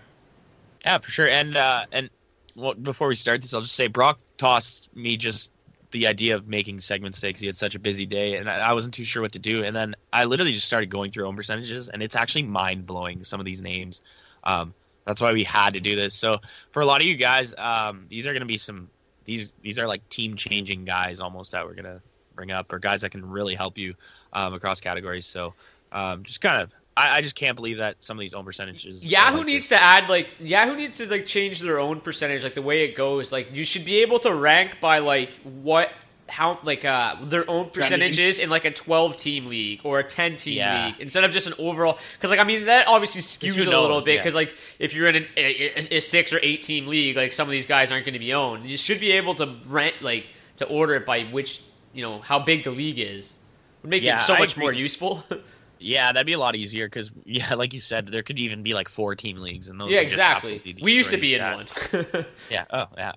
Yeah, 0.84 0.98
for 0.98 1.12
sure. 1.12 1.28
And 1.28 1.56
uh, 1.56 1.86
and 1.92 2.10
well, 2.56 2.74
before 2.74 3.08
we 3.08 3.16
start 3.16 3.42
this, 3.42 3.54
I'll 3.54 3.62
just 3.62 3.76
say 3.76 3.88
Brock 3.88 4.20
tossed 4.38 4.96
me 4.96 5.18
just 5.18 5.52
the 5.92 6.08
idea 6.08 6.36
of 6.36 6.48
making 6.48 6.80
segment 6.80 7.16
stakes. 7.16 7.40
He 7.40 7.48
had 7.48 7.58
such 7.58 7.76
a 7.76 7.80
busy 7.80 8.06
day, 8.06 8.38
and 8.38 8.50
I, 8.50 8.58
I 8.58 8.74
wasn't 8.74 8.94
too 8.94 9.04
sure 9.04 9.22
what 9.22 9.34
to 9.34 9.40
do. 9.40 9.64
And 9.64 9.76
then 9.76 9.96
I 10.12 10.26
literally 10.26 10.54
just 10.54 10.66
started 10.66 10.90
going 10.90 11.12
through 11.12 11.28
own 11.28 11.36
percentages, 11.36 11.90
and 11.90 12.02
it's 12.02 12.16
actually 12.16 12.44
mind 12.44 12.86
blowing. 12.86 13.24
Some 13.24 13.40
of 13.40 13.46
these 13.46 13.62
names. 13.62 14.02
Um, 14.44 14.74
that's 15.06 15.22
why 15.22 15.34
we 15.34 15.44
had 15.44 15.74
to 15.74 15.80
do 15.80 15.96
this. 15.96 16.14
So 16.14 16.40
for 16.70 16.82
a 16.82 16.86
lot 16.86 17.02
of 17.02 17.08
you 17.08 17.16
guys, 17.16 17.54
um, 17.58 18.06
these 18.10 18.28
are 18.28 18.34
going 18.34 18.42
to 18.42 18.48
be 18.48 18.58
some 18.58 18.90
these 19.26 19.54
these 19.62 19.80
are 19.80 19.88
like 19.88 20.08
team 20.10 20.36
changing 20.36 20.86
guys 20.86 21.20
almost 21.20 21.52
that 21.52 21.66
we're 21.66 21.74
going 21.74 21.86
to 21.86 22.02
bring 22.36 22.52
up, 22.52 22.72
or 22.72 22.80
guys 22.80 23.02
that 23.02 23.12
can 23.12 23.30
really 23.30 23.56
help 23.56 23.78
you 23.78 23.96
um, 24.34 24.54
across 24.54 24.82
categories. 24.82 25.26
So 25.26 25.54
um, 25.92 26.24
just 26.24 26.42
kind 26.42 26.62
of. 26.62 26.74
I, 26.98 27.18
I 27.18 27.22
just 27.22 27.36
can't 27.36 27.56
believe 27.56 27.78
that 27.78 28.04
some 28.04 28.18
of 28.18 28.22
these 28.22 28.34
own 28.34 28.44
percentages. 28.46 29.06
Yahoo 29.06 29.38
like 29.38 29.46
needs 29.48 29.70
to 29.70 29.82
add 29.82 30.10
like 30.10 30.36
Yahoo 30.40 30.76
needs 30.76 30.98
to 30.98 31.08
like 31.10 31.26
change 31.26 31.60
their 31.62 31.80
own 31.80 32.02
percentage, 32.02 32.44
like 32.44 32.56
the 32.56 32.62
way 32.62 32.84
it 32.84 32.96
goes. 32.96 33.32
Like 33.32 33.54
you 33.54 33.64
should 33.66 33.86
be 33.86 34.02
able 34.02 34.20
to 34.20 34.34
rank 34.34 34.80
by 34.82 35.00
like 35.00 35.34
what 35.44 35.90
how 36.30 36.58
like 36.64 36.86
uh 36.86 37.18
their 37.24 37.50
own 37.50 37.70
percentages 37.72 38.40
in 38.40 38.50
like 38.50 38.64
a 38.64 38.72
12 38.72 39.18
team 39.18 39.48
league 39.48 39.82
or 39.84 40.00
a 40.00 40.04
10 40.04 40.38
team 40.38 40.54
Yeah. 40.60 40.86
league 40.86 40.96
instead 41.02 41.26
of 41.26 41.32
just 41.32 41.46
an 41.46 41.54
overall 41.60 42.00
because 42.14 42.30
like 42.30 42.40
i 42.40 42.46
mean 42.46 42.68
that 42.68 42.88
obviously 42.88 43.20
skews 43.20 43.54
who 43.56 43.64
a 43.64 43.66
little 43.66 43.90
knows, 43.90 44.06
bit 44.06 44.14
yeah. 44.16 44.20
because 44.22 44.34
like 44.34 44.56
if 44.80 44.94
you're 44.94 45.10
in 45.10 45.18
an, 45.18 45.28
a, 45.36 45.42
a- 45.78 45.98
a 45.98 46.00
six 46.00 46.32
or 46.32 46.40
eight 46.42 46.64
team 46.64 46.88
league 46.88 47.18
like 47.18 47.34
some 47.34 47.50
of 47.50 47.52
these 47.52 47.66
guys 47.66 47.92
aren't 47.92 48.06
going 48.06 48.14
to 48.14 48.20
be 48.20 48.32
owned 48.34 48.66
you 48.66 48.78
should 48.78 49.02
be 49.02 49.12
able 49.12 49.36
to 49.36 49.58
rent 49.68 49.96
like 50.02 50.26
to 50.56 50.66
order 50.68 50.94
it 50.96 51.06
by 51.06 51.24
which 51.24 51.64
you 51.92 52.02
know 52.02 52.20
how 52.22 52.40
big 52.40 52.64
the 52.64 52.72
league 52.72 52.98
is 53.00 53.36
would 53.82 53.90
make 53.90 54.02
Yeah, 54.02 54.16
it 54.16 54.20
so 54.20 54.38
much 54.38 54.56
more 54.56 54.72
useful 54.72 55.26
Yeah, 55.82 56.12
that'd 56.12 56.26
be 56.26 56.34
a 56.34 56.40
lot 56.40 56.56
easier 56.56 56.88
because, 56.88 57.12
yeah, 57.26 57.54
like 57.56 57.74
you 57.74 57.80
said, 57.80 58.08
there 58.08 58.24
could 58.24 58.40
even 58.40 58.64
be 58.64 58.74
like 58.74 58.90
four 58.90 59.16
team 59.16 59.38
leagues, 59.38 59.70
and 59.70 59.80
those 59.80 59.92
yeah 59.92 60.00
exactly 60.00 60.62
we 60.82 60.94
used 60.94 61.12
to 61.12 61.18
be 61.18 61.36
in 61.36 61.42
one 61.42 61.66
Yeah. 62.50 62.66
Oh, 62.70 62.88
yeah. 62.98 63.14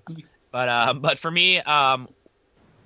But 0.51 0.69
uh, 0.69 0.93
but 0.93 1.19
for 1.19 1.29
me, 1.31 1.59
um, 1.59 2.07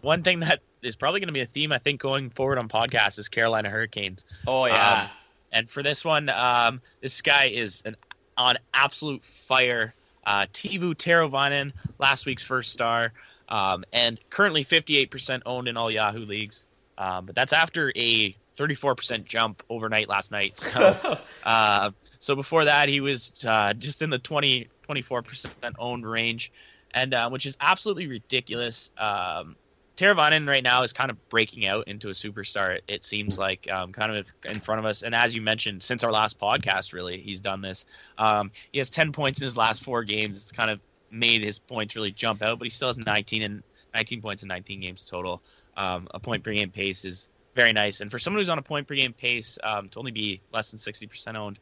one 0.01 0.23
thing 0.23 0.39
that 0.41 0.61
is 0.81 0.95
probably 0.95 1.19
going 1.19 1.27
to 1.27 1.33
be 1.33 1.41
a 1.41 1.45
theme 1.45 1.71
I 1.71 1.77
think 1.77 1.99
going 1.99 2.29
forward 2.29 2.57
on 2.57 2.69
podcasts 2.69 3.19
is 3.19 3.27
Carolina 3.27 3.69
Hurricanes. 3.69 4.25
oh 4.47 4.65
yeah 4.65 5.03
Um, 5.03 5.09
and 5.51 5.69
for 5.69 5.81
this 5.83 6.05
one, 6.05 6.29
um, 6.29 6.81
this 7.01 7.21
guy 7.21 7.45
is 7.45 7.81
an 7.85 7.95
on 8.37 8.57
absolute 8.73 9.23
fire. 9.23 9.93
Uh, 10.25 10.45
Teuvo 10.53 10.93
Teravainen, 10.93 11.71
last 11.97 12.25
week's 12.27 12.43
first 12.43 12.71
star, 12.71 13.11
um, 13.49 13.83
and 13.91 14.19
currently 14.29 14.63
58% 14.63 15.41
owned 15.45 15.67
in 15.67 15.75
all 15.75 15.89
Yahoo 15.89 16.23
leagues. 16.25 16.65
Um, 16.97 17.25
but 17.25 17.33
that's 17.33 17.51
after 17.53 17.91
a 17.95 18.35
34% 18.59 19.25
jump 19.25 19.63
overnight 19.69 20.09
last 20.09 20.31
night. 20.31 20.59
So, 20.69 21.17
uh, 21.43 21.91
so 22.19 22.35
before 22.35 22.65
that, 22.65 22.89
he 22.89 23.01
was 23.01 23.43
uh, 23.47 23.73
just 23.73 24.01
in 24.01 24.09
the 24.11 24.19
20, 24.19 24.67
24% 24.87 25.47
owned 25.79 26.05
range, 26.05 26.51
and 26.93 27.13
uh, 27.13 27.29
which 27.29 27.45
is 27.45 27.57
absolutely 27.59 28.07
ridiculous. 28.07 28.91
Um, 28.97 29.55
Teravainen 29.97 30.47
right 30.47 30.63
now 30.63 30.83
is 30.83 30.93
kind 30.93 31.11
of 31.11 31.29
breaking 31.29 31.65
out 31.65 31.87
into 31.87 32.09
a 32.09 32.13
superstar. 32.13 32.79
It, 32.87 33.03
seems 33.03 33.37
like 33.37 33.69
um, 33.69 33.91
kind 33.91 34.15
of 34.15 34.27
in 34.45 34.59
front 34.59 34.79
of 34.79 34.85
us. 34.85 35.01
And 35.01 35.13
as 35.15 35.35
you 35.35 35.41
mentioned, 35.41 35.83
since 35.83 36.03
our 36.03 36.11
last 36.11 36.39
podcast, 36.39 36.93
really, 36.93 37.19
he's 37.19 37.41
done 37.41 37.61
this. 37.61 37.85
Um, 38.17 38.51
he 38.71 38.77
has 38.77 38.89
10 38.89 39.11
points 39.11 39.41
in 39.41 39.45
his 39.45 39.57
last 39.57 39.83
four 39.83 40.03
games. 40.03 40.37
It's 40.37 40.51
kind 40.51 40.69
of 40.69 40.79
made 41.11 41.43
his 41.43 41.59
points 41.59 41.95
really 41.95 42.11
jump 42.11 42.41
out, 42.41 42.59
but 42.59 42.65
he 42.65 42.69
still 42.69 42.87
has 42.89 42.97
19 42.97 43.41
in 43.41 43.63
19 43.93 44.21
points 44.21 44.43
in 44.43 44.47
19 44.47 44.79
games 44.81 45.05
total. 45.05 45.41
Um, 45.75 46.07
a 46.13 46.19
point 46.19 46.43
per 46.43 46.53
game 46.53 46.69
pace 46.69 47.03
is 47.03 47.29
very 47.59 47.73
nice. 47.73 47.99
And 47.99 48.09
for 48.09 48.17
someone 48.17 48.39
who's 48.39 48.47
on 48.47 48.57
a 48.57 48.61
point 48.61 48.87
per 48.87 48.95
game 48.95 49.11
pace 49.11 49.57
um, 49.63 49.89
to 49.89 49.99
only 49.99 50.11
be 50.11 50.39
less 50.53 50.71
than 50.71 50.79
60% 50.79 51.35
owned, 51.35 51.59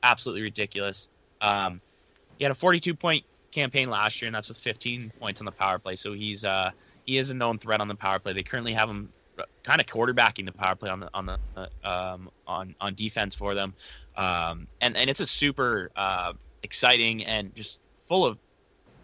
absolutely 0.00 0.42
ridiculous. 0.42 1.08
Um, 1.40 1.80
he 2.38 2.44
had 2.44 2.52
a 2.52 2.54
42 2.54 2.94
point 2.94 3.24
campaign 3.50 3.90
last 3.90 4.22
year, 4.22 4.28
and 4.28 4.34
that's 4.34 4.48
with 4.48 4.58
15 4.58 5.12
points 5.18 5.40
on 5.40 5.46
the 5.46 5.50
power 5.50 5.80
play. 5.80 5.96
So 5.96 6.12
he's 6.12 6.44
uh, 6.44 6.70
he 7.04 7.18
is 7.18 7.30
a 7.30 7.34
known 7.34 7.58
threat 7.58 7.80
on 7.80 7.88
the 7.88 7.96
power 7.96 8.20
play. 8.20 8.32
They 8.32 8.44
currently 8.44 8.74
have 8.74 8.88
him 8.88 9.10
kind 9.64 9.80
of 9.80 9.86
quarterbacking 9.88 10.46
the 10.46 10.52
power 10.52 10.76
play 10.76 10.88
on 10.88 11.00
the 11.00 11.10
on 11.12 11.26
the 11.26 11.38
uh, 11.56 11.66
um, 12.14 12.30
on 12.46 12.76
on 12.80 12.94
defense 12.94 13.34
for 13.34 13.54
them, 13.56 13.74
um, 14.16 14.68
and 14.80 14.96
and 14.96 15.10
it's 15.10 15.20
a 15.20 15.26
super 15.26 15.90
uh, 15.96 16.32
exciting 16.62 17.24
and 17.24 17.54
just 17.56 17.80
full 18.04 18.24
of 18.24 18.38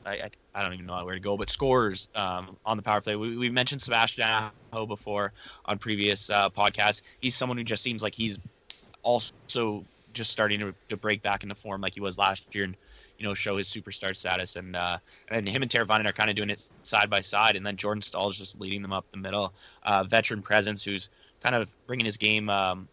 I, 0.07 0.13
I, 0.13 0.31
I 0.55 0.63
don't 0.63 0.75
even 0.75 0.87
know 0.87 1.05
where 1.05 1.15
to 1.15 1.21
go, 1.21 1.37
but 1.37 1.51
scores 1.51 2.09
um, 2.15 2.57
on 2.65 2.77
the 2.77 2.83
power 2.83 3.01
play. 3.01 3.17
We, 3.17 3.37
we 3.37 3.51
mentioned 3.51 3.83
Sebastian 3.83 4.25
Aho 4.25 4.87
before 4.87 5.33
on 5.65 5.79
previous 5.79 6.31
uh, 6.31 6.51
podcasts. 6.51 7.03
He's 7.19 7.35
someone 7.35 7.59
who 7.59 7.65
just 7.65 7.83
seems 7.83 8.03
like 8.03 8.15
he's 8.15 8.39
also 9.03 9.85
just 10.13 10.31
starting 10.31 10.61
to, 10.61 10.75
to 10.89 10.97
break 10.97 11.23
back 11.23 11.43
into 11.43 11.55
form 11.55 11.81
like 11.81 11.95
he 11.95 12.01
was 12.01 12.17
last 12.17 12.43
year 12.55 12.65
and 12.65 12.77
you 13.19 13.25
know 13.25 13.35
show 13.35 13.57
his 13.57 13.69
superstar 13.69 14.17
status 14.17 14.57
and 14.57 14.75
uh, 14.75 14.99
and 15.29 15.49
him 15.49 15.63
and 15.63 15.71
Teravainen 15.71 16.07
are 16.07 16.13
kind 16.13 16.31
of 16.31 16.37
doing 16.37 16.51
it 16.51 16.69
side 16.83 17.11
by 17.11 17.21
side 17.21 17.57
and 17.57 17.67
then 17.67 17.77
Jordan 17.77 18.03
Staal 18.03 18.31
is 18.31 18.39
just 18.39 18.59
leading 18.61 18.83
them 18.83 18.93
up 18.93 19.05
the 19.11 19.19
middle 19.19 19.53
uh, 19.83 20.05
veteran 20.05 20.43
presence 20.43 20.83
who's 20.83 21.11
kind 21.43 21.55
of 21.55 21.71
bringing 21.87 22.07
his 22.07 22.17
game 22.17 22.49
um, 22.49 22.89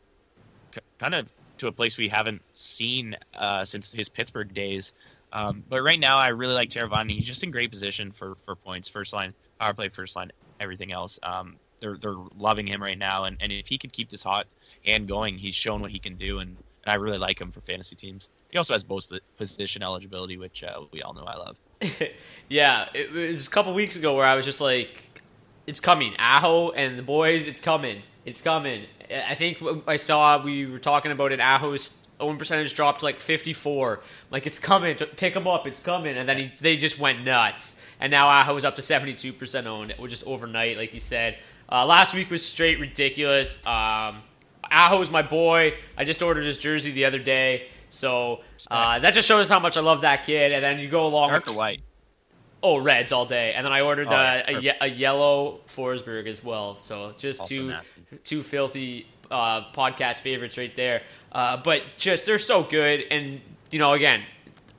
c- 0.76 0.82
kind 1.00 1.16
of 1.16 1.32
to 1.58 1.68
a 1.68 1.72
place 1.72 1.98
we 1.98 2.10
haven't 2.10 2.42
seen 2.54 3.16
uh, 3.38 3.64
since 3.64 3.92
his 3.94 4.10
Pittsburgh 4.10 4.54
days 4.54 4.92
um, 5.34 5.64
but 5.68 5.82
right 5.82 6.00
now 6.00 6.18
I 6.18 6.30
really 6.30 6.54
like 6.54 6.70
Teravainen 6.70 7.12
he's 7.12 7.26
just 7.26 7.44
in 7.44 7.52
great 7.52 7.72
position 7.72 8.12
for 8.12 8.36
for 8.46 8.56
points 8.56 8.88
first 8.88 9.14
line 9.14 9.34
power 9.60 9.74
play 9.74 9.90
first 9.90 10.16
line 10.16 10.32
everything 10.60 10.94
else 10.94 11.20
um, 11.24 11.58
they're 11.82 11.98
they're 11.98 12.16
loving 12.38 12.66
him 12.68 12.82
right 12.82 12.98
now 12.98 13.26
and, 13.26 13.38
and 13.42 13.52
if 13.52 13.68
he 13.68 13.78
could 13.78 13.92
keep 13.92 14.10
this 14.10 14.24
hot 14.24 14.48
and 14.86 15.08
going 15.08 15.38
he's 15.38 15.56
shown 15.56 15.82
what 15.82 15.92
he 15.92 16.00
can 16.00 16.16
do 16.16 16.40
and 16.40 16.56
and 16.86 16.92
I 16.92 16.96
really 16.96 17.18
like 17.18 17.40
him 17.40 17.52
for 17.52 17.62
fantasy 17.62 17.96
teams. 17.96 18.30
He 18.52 18.58
also 18.58 18.74
has 18.74 18.84
both 18.84 19.06
position 19.38 19.84
eligibility, 19.84 20.38
which 20.38 20.64
uh, 20.64 20.82
we 20.92 21.02
all 21.02 21.14
know 21.14 21.24
I 21.24 21.38
love. 21.38 21.58
yeah, 22.50 22.90
it 22.94 23.12
was 23.12 23.48
a 23.48 23.50
couple 23.50 23.74
weeks 23.74 23.96
ago 23.96 24.16
where 24.16 24.26
I 24.26 24.36
was 24.36 24.46
just 24.46 24.62
like, 24.62 25.22
"It's 25.66 25.80
coming, 25.80 26.14
Aho 26.20 26.72
and 26.72 26.98
the 26.98 27.04
boys. 27.04 27.48
It's 27.48 27.62
coming, 27.62 28.02
it's 28.26 28.42
coming." 28.42 28.86
I 29.10 29.36
think 29.36 29.62
I 29.88 29.98
saw 29.98 30.44
we 30.44 30.66
were 30.66 30.80
talking 30.80 31.12
about 31.12 31.32
it. 31.32 31.40
Aho's 31.40 31.96
own 32.20 32.38
percentage 32.38 32.74
dropped 32.76 33.00
to 33.02 33.06
like 33.06 33.20
54. 33.20 34.02
Like 34.32 34.48
it's 34.48 34.60
coming, 34.60 34.96
pick 34.96 35.36
him 35.36 35.48
up, 35.48 35.68
it's 35.68 35.80
coming, 35.80 36.18
and 36.18 36.28
then 36.30 36.38
he, 36.38 36.52
they 36.62 36.78
just 36.78 37.00
went 37.00 37.24
nuts. 37.24 37.76
And 38.00 38.12
now 38.12 38.28
Aho 38.30 38.56
is 38.56 38.66
up 38.66 38.76
to 38.76 38.82
72% 38.82 39.66
owned, 39.66 39.92
it 39.92 40.00
just 40.08 40.24
overnight, 40.26 40.78
like 40.78 40.94
you 40.94 41.00
said. 41.00 41.38
Uh, 41.72 41.86
last 41.86 42.14
week 42.14 42.30
was 42.30 42.46
straight 42.46 42.80
ridiculous. 42.80 43.58
Um, 43.66 44.22
Aho's 44.72 45.10
my 45.10 45.22
boy. 45.22 45.74
I 45.98 46.04
just 46.06 46.22
ordered 46.22 46.44
his 46.46 46.58
jersey 46.58 46.92
the 46.92 47.06
other 47.06 47.20
day, 47.20 47.68
so 47.90 48.42
uh, 48.72 49.00
that 49.00 49.14
just 49.14 49.28
shows 49.28 49.50
how 49.50 49.60
much 49.60 49.76
I 49.78 49.82
love 49.82 50.02
that 50.02 50.26
kid. 50.26 50.52
And 50.52 50.64
then 50.64 50.80
you 50.80 50.88
go 50.90 51.06
along 51.08 51.30
dark 51.30 51.46
with 51.46 51.56
or 51.56 51.58
white. 51.58 51.82
Oh, 52.62 52.78
reds 52.78 53.12
all 53.12 53.26
day, 53.26 53.54
and 53.54 53.66
then 53.66 53.74
I 53.74 53.82
ordered 53.82 54.08
Oh, 54.08 54.16
uh, 54.16 54.42
a, 54.48 54.60
ye- 54.62 54.72
a 54.80 54.88
yellow 54.88 55.60
Forsberg 55.68 56.28
as 56.28 56.42
well. 56.44 56.78
So 56.80 57.14
just 57.18 57.42
Also 57.42 57.56
two 57.56 57.68
nasty. 57.68 58.02
two 58.24 58.42
filthy 58.42 59.06
uh, 59.34 59.66
podcast 59.74 60.22
favorites 60.22 60.58
right 60.58 60.76
there. 60.76 61.02
Uh, 61.32 61.58
but 61.58 61.82
just 61.98 62.26
they're 62.26 62.38
so 62.38 62.64
good, 62.64 63.04
and 63.10 63.42
you 63.72 63.80
know, 63.80 63.94
again, 63.94 64.22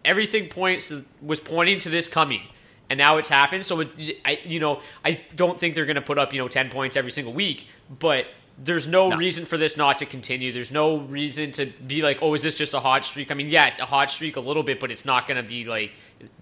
everything 0.04 0.48
points 0.48 0.92
was 1.20 1.40
pointing 1.40 1.78
to 1.80 1.90
this 1.90 2.06
coming, 2.08 2.42
and 2.88 2.96
now 2.98 3.16
it's 3.16 3.28
happened. 3.28 3.66
So, 3.66 3.80
it, 3.80 4.18
I 4.24 4.38
you 4.44 4.60
know, 4.60 4.80
I 5.04 5.20
don't 5.34 5.58
think 5.58 5.74
they're 5.74 5.86
going 5.86 5.96
to 5.96 6.02
put 6.02 6.18
up 6.18 6.32
you 6.32 6.40
know 6.40 6.48
ten 6.48 6.70
points 6.70 6.96
every 6.96 7.10
single 7.10 7.32
week, 7.32 7.66
but 7.98 8.26
there's 8.56 8.86
no, 8.86 9.08
No. 9.08 9.16
reason 9.16 9.44
for 9.44 9.56
this 9.56 9.76
not 9.76 9.98
to 9.98 10.06
continue. 10.06 10.52
There's 10.52 10.70
no 10.70 10.98
reason 10.98 11.50
to 11.52 11.66
be 11.66 12.02
like, 12.02 12.20
oh, 12.22 12.34
is 12.34 12.42
this 12.44 12.54
just 12.54 12.72
a 12.72 12.78
hot 12.78 13.04
streak? 13.04 13.32
I 13.32 13.34
mean, 13.34 13.48
yeah, 13.48 13.66
it's 13.66 13.80
a 13.80 13.84
hot 13.84 14.12
streak 14.12 14.36
a 14.36 14.40
little 14.40 14.62
bit, 14.62 14.78
but 14.78 14.92
it's 14.92 15.04
not 15.04 15.26
going 15.26 15.42
to 15.42 15.48
be 15.48 15.64
like 15.64 15.90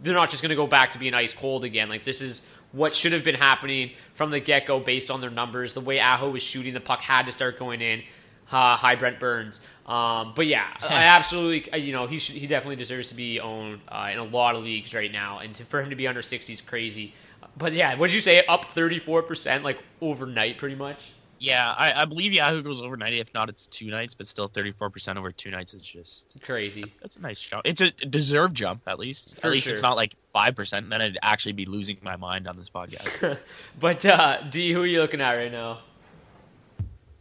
they're 0.03 0.12
not 0.14 0.29
just 0.29 0.42
going 0.42 0.51
to 0.51 0.57
go 0.57 0.66
back 0.66 0.92
to 0.92 0.98
being 0.98 1.14
ice 1.14 1.33
cold 1.33 1.64
again. 1.64 1.88
Like 1.88 2.05
this 2.05 2.20
is 2.20 2.46
what 2.72 2.94
should 2.94 3.12
have 3.12 3.24
been 3.24 3.35
happening 3.35 3.92
from 4.14 4.30
the 4.30 4.40
get 4.40 4.66
go 4.66 4.80
based 4.80 5.11
on 5.11 5.20
their 5.20 5.30
numbers. 5.30 5.72
The 5.74 5.80
way 5.80 6.00
Aho 6.00 6.30
was 6.30 6.42
shooting 6.42 6.74
the 6.74 6.80
puck 6.80 7.00
had 7.00 7.26
to 7.26 7.32
start 7.32 7.58
going 7.58 7.80
in. 7.80 8.02
Uh, 8.50 8.76
hi, 8.76 8.96
Brent 8.96 9.18
Burns. 9.18 9.61
Um, 9.87 10.32
but 10.37 10.46
yeah, 10.46 10.66
I 10.82 11.04
absolutely, 11.04 11.72
uh, 11.72 11.76
you 11.76 11.92
know, 11.92 12.06
he 12.06 12.18
should, 12.18 12.37
he 12.37 12.46
definitely 12.46 12.76
deserves 12.76 13.08
to 13.08 13.14
be 13.14 13.40
owned 13.40 13.80
uh, 13.88 14.11
in 14.12 14.18
a 14.18 14.24
lot 14.24 14.54
of 14.54 14.62
leagues 14.62 14.94
right 14.94 15.11
now, 15.11 15.38
and 15.38 15.54
to, 15.56 15.64
for 15.64 15.82
him 15.82 15.90
to 15.90 15.96
be 15.96 16.06
under 16.06 16.22
sixty 16.22 16.52
is 16.52 16.61
crazy. 16.61 17.14
But 17.56 17.72
yeah, 17.72 17.96
what 17.96 18.08
did 18.08 18.14
you 18.14 18.20
say? 18.20 18.44
Up 18.46 18.66
thirty 18.66 18.98
four 18.98 19.22
percent, 19.22 19.64
like 19.64 19.78
overnight, 20.00 20.58
pretty 20.58 20.76
much. 20.76 21.12
Yeah, 21.42 21.74
I, 21.76 22.02
I 22.02 22.05
believe 22.05 22.33
Yahoo 22.33 22.62
goes 22.62 22.81
over 22.81 22.96
90. 22.96 23.18
If 23.18 23.35
not, 23.35 23.48
it's 23.48 23.66
two 23.66 23.90
nights, 23.90 24.14
but 24.14 24.28
still 24.28 24.48
34% 24.48 25.16
over 25.16 25.33
two 25.33 25.50
nights 25.50 25.74
is 25.74 25.83
just 25.83 26.37
crazy. 26.40 26.83
That's, 26.83 26.96
that's 26.96 27.16
a 27.16 27.20
nice 27.20 27.40
jump. 27.40 27.62
It's 27.64 27.81
a 27.81 27.90
deserved 27.90 28.55
jump, 28.55 28.83
at 28.87 29.00
least. 29.00 29.40
For 29.40 29.48
at 29.48 29.55
least 29.55 29.66
sure. 29.66 29.72
it's 29.72 29.83
not 29.83 29.96
like 29.96 30.14
5%. 30.37 30.88
Then 30.88 31.02
I'd 31.02 31.18
actually 31.20 31.55
be 31.55 31.66
losing 31.66 31.98
my 32.00 32.14
mind 32.14 32.46
on 32.46 32.57
this 32.57 32.70
podcast. 32.70 33.38
But 33.81 34.07
uh, 34.07 34.42
D, 34.50 34.72
who 34.72 34.83
are 34.83 34.87
you 34.87 35.00
looking 35.00 35.20
at 35.20 35.33
right 35.33 35.50
now? 35.50 35.81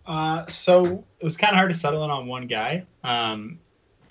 Uh, 0.05 0.45
so 0.45 1.03
it 1.19 1.25
was 1.25 1.37
kind 1.37 1.53
of 1.53 1.57
hard 1.57 1.71
to 1.71 1.77
settle 1.77 2.05
in 2.05 2.11
on 2.11 2.27
one 2.27 2.45
guy. 2.45 2.85
Um, 3.03 3.57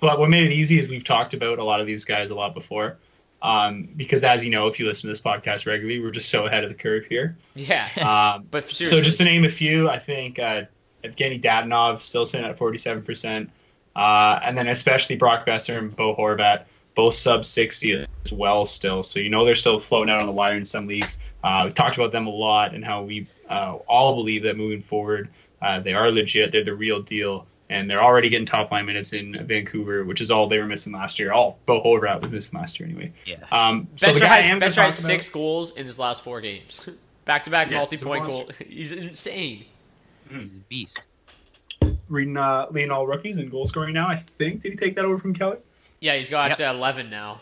but 0.01 0.19
what 0.19 0.29
made 0.29 0.43
it 0.43 0.53
easy 0.53 0.77
is 0.77 0.89
we've 0.89 1.05
talked 1.05 1.35
about 1.35 1.61
a 1.61 1.65
lot 1.65 1.81
of 1.81 1.87
these 1.87 2.05
guys 2.05 2.31
a 2.31 2.35
lot 2.35 2.55
before. 2.55 2.99
Um, 3.43 3.89
because 3.97 4.23
as 4.23 4.45
you 4.45 4.51
know, 4.51 4.67
if 4.67 4.79
you 4.79 4.87
listen 4.87 5.03
to 5.03 5.13
this 5.13 5.21
podcast 5.21 5.67
regularly, 5.67 6.01
we're 6.01 6.11
just 6.11 6.29
so 6.29 6.47
ahead 6.47 6.63
of 6.63 6.71
the 6.71 6.77
curve 6.77 7.07
here. 7.07 7.37
Yeah, 7.55 7.89
Um, 8.37 8.47
but 8.51 8.69
so 8.69 9.01
just 9.01 9.19
to 9.19 9.25
name 9.25 9.45
a 9.45 9.49
few, 9.49 9.89
I 9.89 9.99
think 9.99 10.39
uh, 10.39 10.65
Evgeny 11.05 11.41
Dadonov 11.41 12.01
still 12.01 12.27
sitting 12.27 12.47
at 12.47 12.59
47%. 12.59 13.49
Uh, 13.97 14.39
and 14.43 14.57
then 14.57 14.69
especially 14.69 15.17
Brock 15.17 15.47
Boeser 15.47 15.79
and 15.79 15.95
Bo 15.95 16.15
Horvat, 16.15 16.65
both 16.95 17.15
sub 17.15 17.45
60 17.45 18.07
as 18.25 18.33
well 18.33 18.67
still. 18.67 19.03
So 19.03 19.21
you 19.21 19.31
know 19.31 19.45
they're 19.45 19.55
still 19.55 19.81
floating 19.81 20.13
out 20.13 20.21
on 20.21 20.27
the 20.27 20.33
wire 20.33 20.57
in 20.57 20.65
some 20.65 20.87
leagues. 20.87 21.19
Uh, 21.43 21.63
we've 21.65 21.75
talked 21.75 21.97
about 21.97 22.13
them 22.13 22.27
a 22.27 22.31
lot 22.31 22.75
and 22.75 22.85
how 22.85 23.03
we 23.03 23.27
uh, 23.49 23.79
all 23.89 24.15
believe 24.15 24.43
that 24.45 24.57
moving 24.57 24.81
forward, 24.81 25.29
uh, 25.63 25.81
they 25.81 25.95
are 25.95 26.11
legit. 26.11 26.53
They're 26.53 26.65
the 26.65 26.75
real 26.75 27.01
deal. 27.03 27.47
And 27.71 27.89
they're 27.89 28.03
already 28.03 28.29
getting 28.29 28.45
top 28.47 28.71
line 28.73 28.85
minutes 28.85 29.13
in 29.13 29.47
Vancouver, 29.47 30.05
which 30.05 30.21
is 30.21 30.31
all 30.31 30.47
they 30.49 30.59
were 30.59 30.67
missing 30.67 30.93
last 30.93 31.19
year. 31.19 31.33
All 31.33 31.59
Bo 31.67 31.81
Horvat 31.83 32.21
was 32.21 32.33
missing 32.33 32.59
last 32.59 32.79
year 32.81 32.89
anyway. 32.89 33.13
Yeah. 33.25 33.37
Um, 33.53 33.87
so 33.97 34.07
the 34.13 34.19
Boeser 34.19 34.27
has, 34.27 34.45
am 34.47 34.61
has 34.61 34.75
talk 34.75 34.83
about- 34.87 34.93
six 34.95 35.29
goals 35.29 35.77
in 35.77 35.87
his 35.87 35.97
last 35.99 36.23
four 36.25 36.41
games. 36.41 36.87
Back 37.25 37.45
to 37.45 37.51
back 37.51 37.71
multi 37.71 37.97
point 37.97 38.23
monster. 38.25 38.45
goal. 38.45 38.53
He's 38.69 38.93
insane. 38.93 39.65
He's 40.29 40.53
a 40.53 40.57
beast. 40.69 41.07
reading 42.09 42.37
uh, 42.37 42.67
leading 42.71 42.91
all 42.91 43.07
rookies 43.07 43.37
and 43.37 43.51
goal 43.51 43.67
scoring 43.67 43.95
now. 43.95 44.09
I 44.09 44.17
think 44.17 44.63
did 44.63 44.73
he 44.73 44.77
take 44.77 44.97
that 44.97 45.05
over 45.05 45.17
from 45.19 45.33
Kelly? 45.33 45.59
Yeah, 46.01 46.17
he's 46.17 46.29
got 46.31 46.59
Yep. 46.59 46.75
uh, 46.75 46.77
11 46.77 47.09
now. 47.11 47.39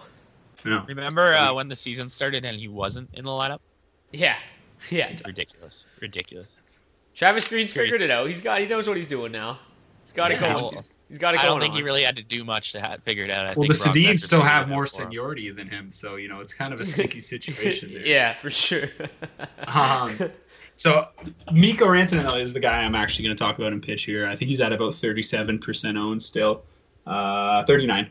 No. 0.65 0.85
Remember 0.89 1.33
uh, 1.35 1.55
when 1.55 1.69
the 1.69 1.77
season 1.77 2.09
started 2.09 2.45
and 2.45 2.57
he 2.59 2.69
wasn't 2.69 3.09
in 3.15 3.25
the 3.25 3.31
lineup? 3.31 3.61
Yeah. 4.13 4.37
Yeah. 4.91 5.07
It's 5.09 5.25
ridiculous. 5.27 5.85
Ridiculous. 6.01 6.59
Travis 7.15 7.49
Green's 7.49 7.73
Great. 7.73 7.85
figured 7.85 8.01
it 8.03 8.11
out. 8.13 8.29
He's 8.29 8.41
got 8.41 8.61
he 8.61 8.67
knows 8.67 8.87
what 8.87 8.97
he's 8.97 9.09
doing 9.09 9.33
now. 9.33 9.59
He's 10.09 10.13
got 10.15 10.31
it 10.33 10.41
Yeah. 10.41 10.53
going. 10.55 10.65
He's- 10.65 10.91
he's 11.09 11.19
got 11.19 11.35
it 11.35 11.41
I 11.41 11.45
don't 11.47 11.61
think 11.61 11.75
he 11.75 11.83
really 11.83 12.03
had 12.03 12.17
to 12.17 12.23
do 12.23 12.45
much 12.45 12.73
to 12.73 12.81
have 12.81 13.03
figure 13.03 13.25
it 13.25 13.31
out. 13.31 13.45
I 13.47 13.49
Well, 13.55 13.69
think 13.69 13.75
the 13.79 13.85
Brock 13.85 13.95
Sedins 13.97 14.21
still 14.21 14.41
have 14.43 14.69
more 14.69 14.87
for 14.87 15.03
him. 15.03 15.07
seniority 15.09 15.51
than 15.51 15.69
him, 15.69 15.91
so 15.91 16.17
you 16.17 16.29
know 16.29 16.41
it's 16.41 16.55
kind 16.55 16.73
of 16.75 16.81
a 16.81 16.87
sticky 16.87 17.21
situation 17.33 17.93
there. 17.93 18.07
yeah, 18.07 18.33
for 18.35 18.51
sure. 18.51 18.89
Um, 19.67 20.17
so 20.77 21.09
Mikko 21.53 21.87
Rantanen 21.87 22.41
is 22.41 22.53
the 22.55 22.61
guy 22.61 22.79
I'm 22.83 22.95
actually 22.95 23.27
going 23.27 23.37
to 23.37 23.43
talk 23.43 23.59
about 23.59 23.73
in 23.75 23.81
pitch 23.83 24.05
here. 24.05 24.27
I 24.27 24.35
think 24.35 24.49
he's 24.49 24.61
at 24.63 24.73
about 24.73 24.95
37% 24.95 25.99
owned 25.99 26.23
still, 26.23 26.63
uh, 27.07 27.65
39. 27.65 28.09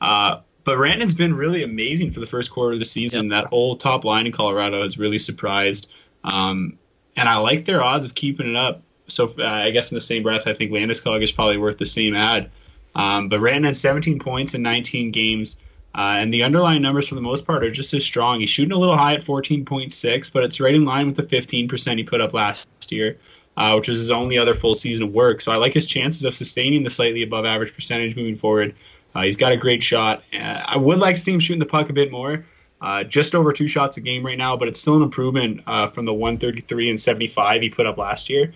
Uh, 0.00 0.40
but 0.64 0.76
Rantanen's 0.78 1.14
been 1.14 1.34
really 1.34 1.62
amazing 1.64 2.12
for 2.12 2.20
the 2.20 2.26
first 2.26 2.50
quarter 2.52 2.74
of 2.74 2.78
the 2.78 2.84
season. 2.84 3.28
That 3.28 3.46
whole 3.46 3.74
top 3.76 4.04
line 4.04 4.26
in 4.26 4.32
Colorado 4.32 4.82
has 4.82 4.98
really 4.98 5.18
surprised, 5.18 5.90
um, 6.24 6.78
and 7.16 7.28
I 7.28 7.36
like 7.38 7.64
their 7.64 7.82
odds 7.82 8.04
of 8.06 8.14
keeping 8.14 8.48
it 8.50 8.56
up. 8.56 8.82
So 9.08 9.32
uh, 9.38 9.44
I 9.44 9.70
guess 9.70 9.90
in 9.90 9.94
the 9.94 10.00
same 10.00 10.22
breath, 10.22 10.46
I 10.46 10.54
think 10.54 10.70
Landeskog 10.70 11.22
is 11.22 11.32
probably 11.32 11.56
worth 11.56 11.78
the 11.78 11.86
same 11.86 12.14
ad. 12.14 12.50
Um, 12.94 13.28
but 13.28 13.40
Rantanen 13.40 13.74
17 13.74 14.18
points 14.18 14.54
in 14.54 14.62
19 14.62 15.10
games. 15.10 15.56
Uh, 15.94 16.16
and 16.18 16.32
the 16.32 16.42
underlying 16.42 16.82
numbers 16.82 17.08
for 17.08 17.14
the 17.14 17.20
most 17.20 17.46
part 17.46 17.64
are 17.64 17.70
just 17.70 17.94
as 17.94 18.04
strong. 18.04 18.40
He's 18.40 18.50
shooting 18.50 18.72
a 18.72 18.78
little 18.78 18.96
high 18.96 19.14
at 19.14 19.24
14.6, 19.24 20.32
but 20.32 20.44
it's 20.44 20.60
right 20.60 20.74
in 20.74 20.84
line 20.84 21.06
with 21.06 21.16
the 21.16 21.22
15% 21.22 21.96
he 21.96 22.04
put 22.04 22.20
up 22.20 22.34
last 22.34 22.68
year, 22.90 23.18
uh, 23.56 23.72
which 23.74 23.88
was 23.88 23.98
his 23.98 24.10
only 24.10 24.38
other 24.38 24.54
full 24.54 24.74
season 24.74 25.06
of 25.06 25.12
work. 25.12 25.40
So 25.40 25.50
I 25.50 25.56
like 25.56 25.74
his 25.74 25.86
chances 25.86 26.24
of 26.24 26.34
sustaining 26.34 26.84
the 26.84 26.90
slightly 26.90 27.22
above 27.22 27.46
average 27.46 27.74
percentage 27.74 28.14
moving 28.16 28.36
forward. 28.36 28.74
Uh, 29.14 29.22
he's 29.22 29.36
got 29.36 29.52
a 29.52 29.56
great 29.56 29.82
shot. 29.82 30.22
Uh, 30.32 30.36
I 30.36 30.76
would 30.76 30.98
like 30.98 31.16
to 31.16 31.20
see 31.20 31.32
him 31.32 31.40
shooting 31.40 31.58
the 31.58 31.66
puck 31.66 31.88
a 31.88 31.94
bit 31.94 32.12
more. 32.12 32.44
Uh, 32.80 33.02
just 33.02 33.34
over 33.34 33.52
two 33.52 33.66
shots 33.66 33.96
a 33.96 34.00
game 34.00 34.24
right 34.24 34.38
now, 34.38 34.56
but 34.56 34.68
it's 34.68 34.80
still 34.80 34.96
an 34.96 35.02
improvement 35.02 35.62
uh, 35.66 35.88
from 35.88 36.04
the 36.04 36.14
133 36.14 36.90
and 36.90 37.00
75 37.00 37.62
he 37.62 37.70
put 37.70 37.86
up 37.86 37.98
last 37.98 38.30
year 38.30 38.52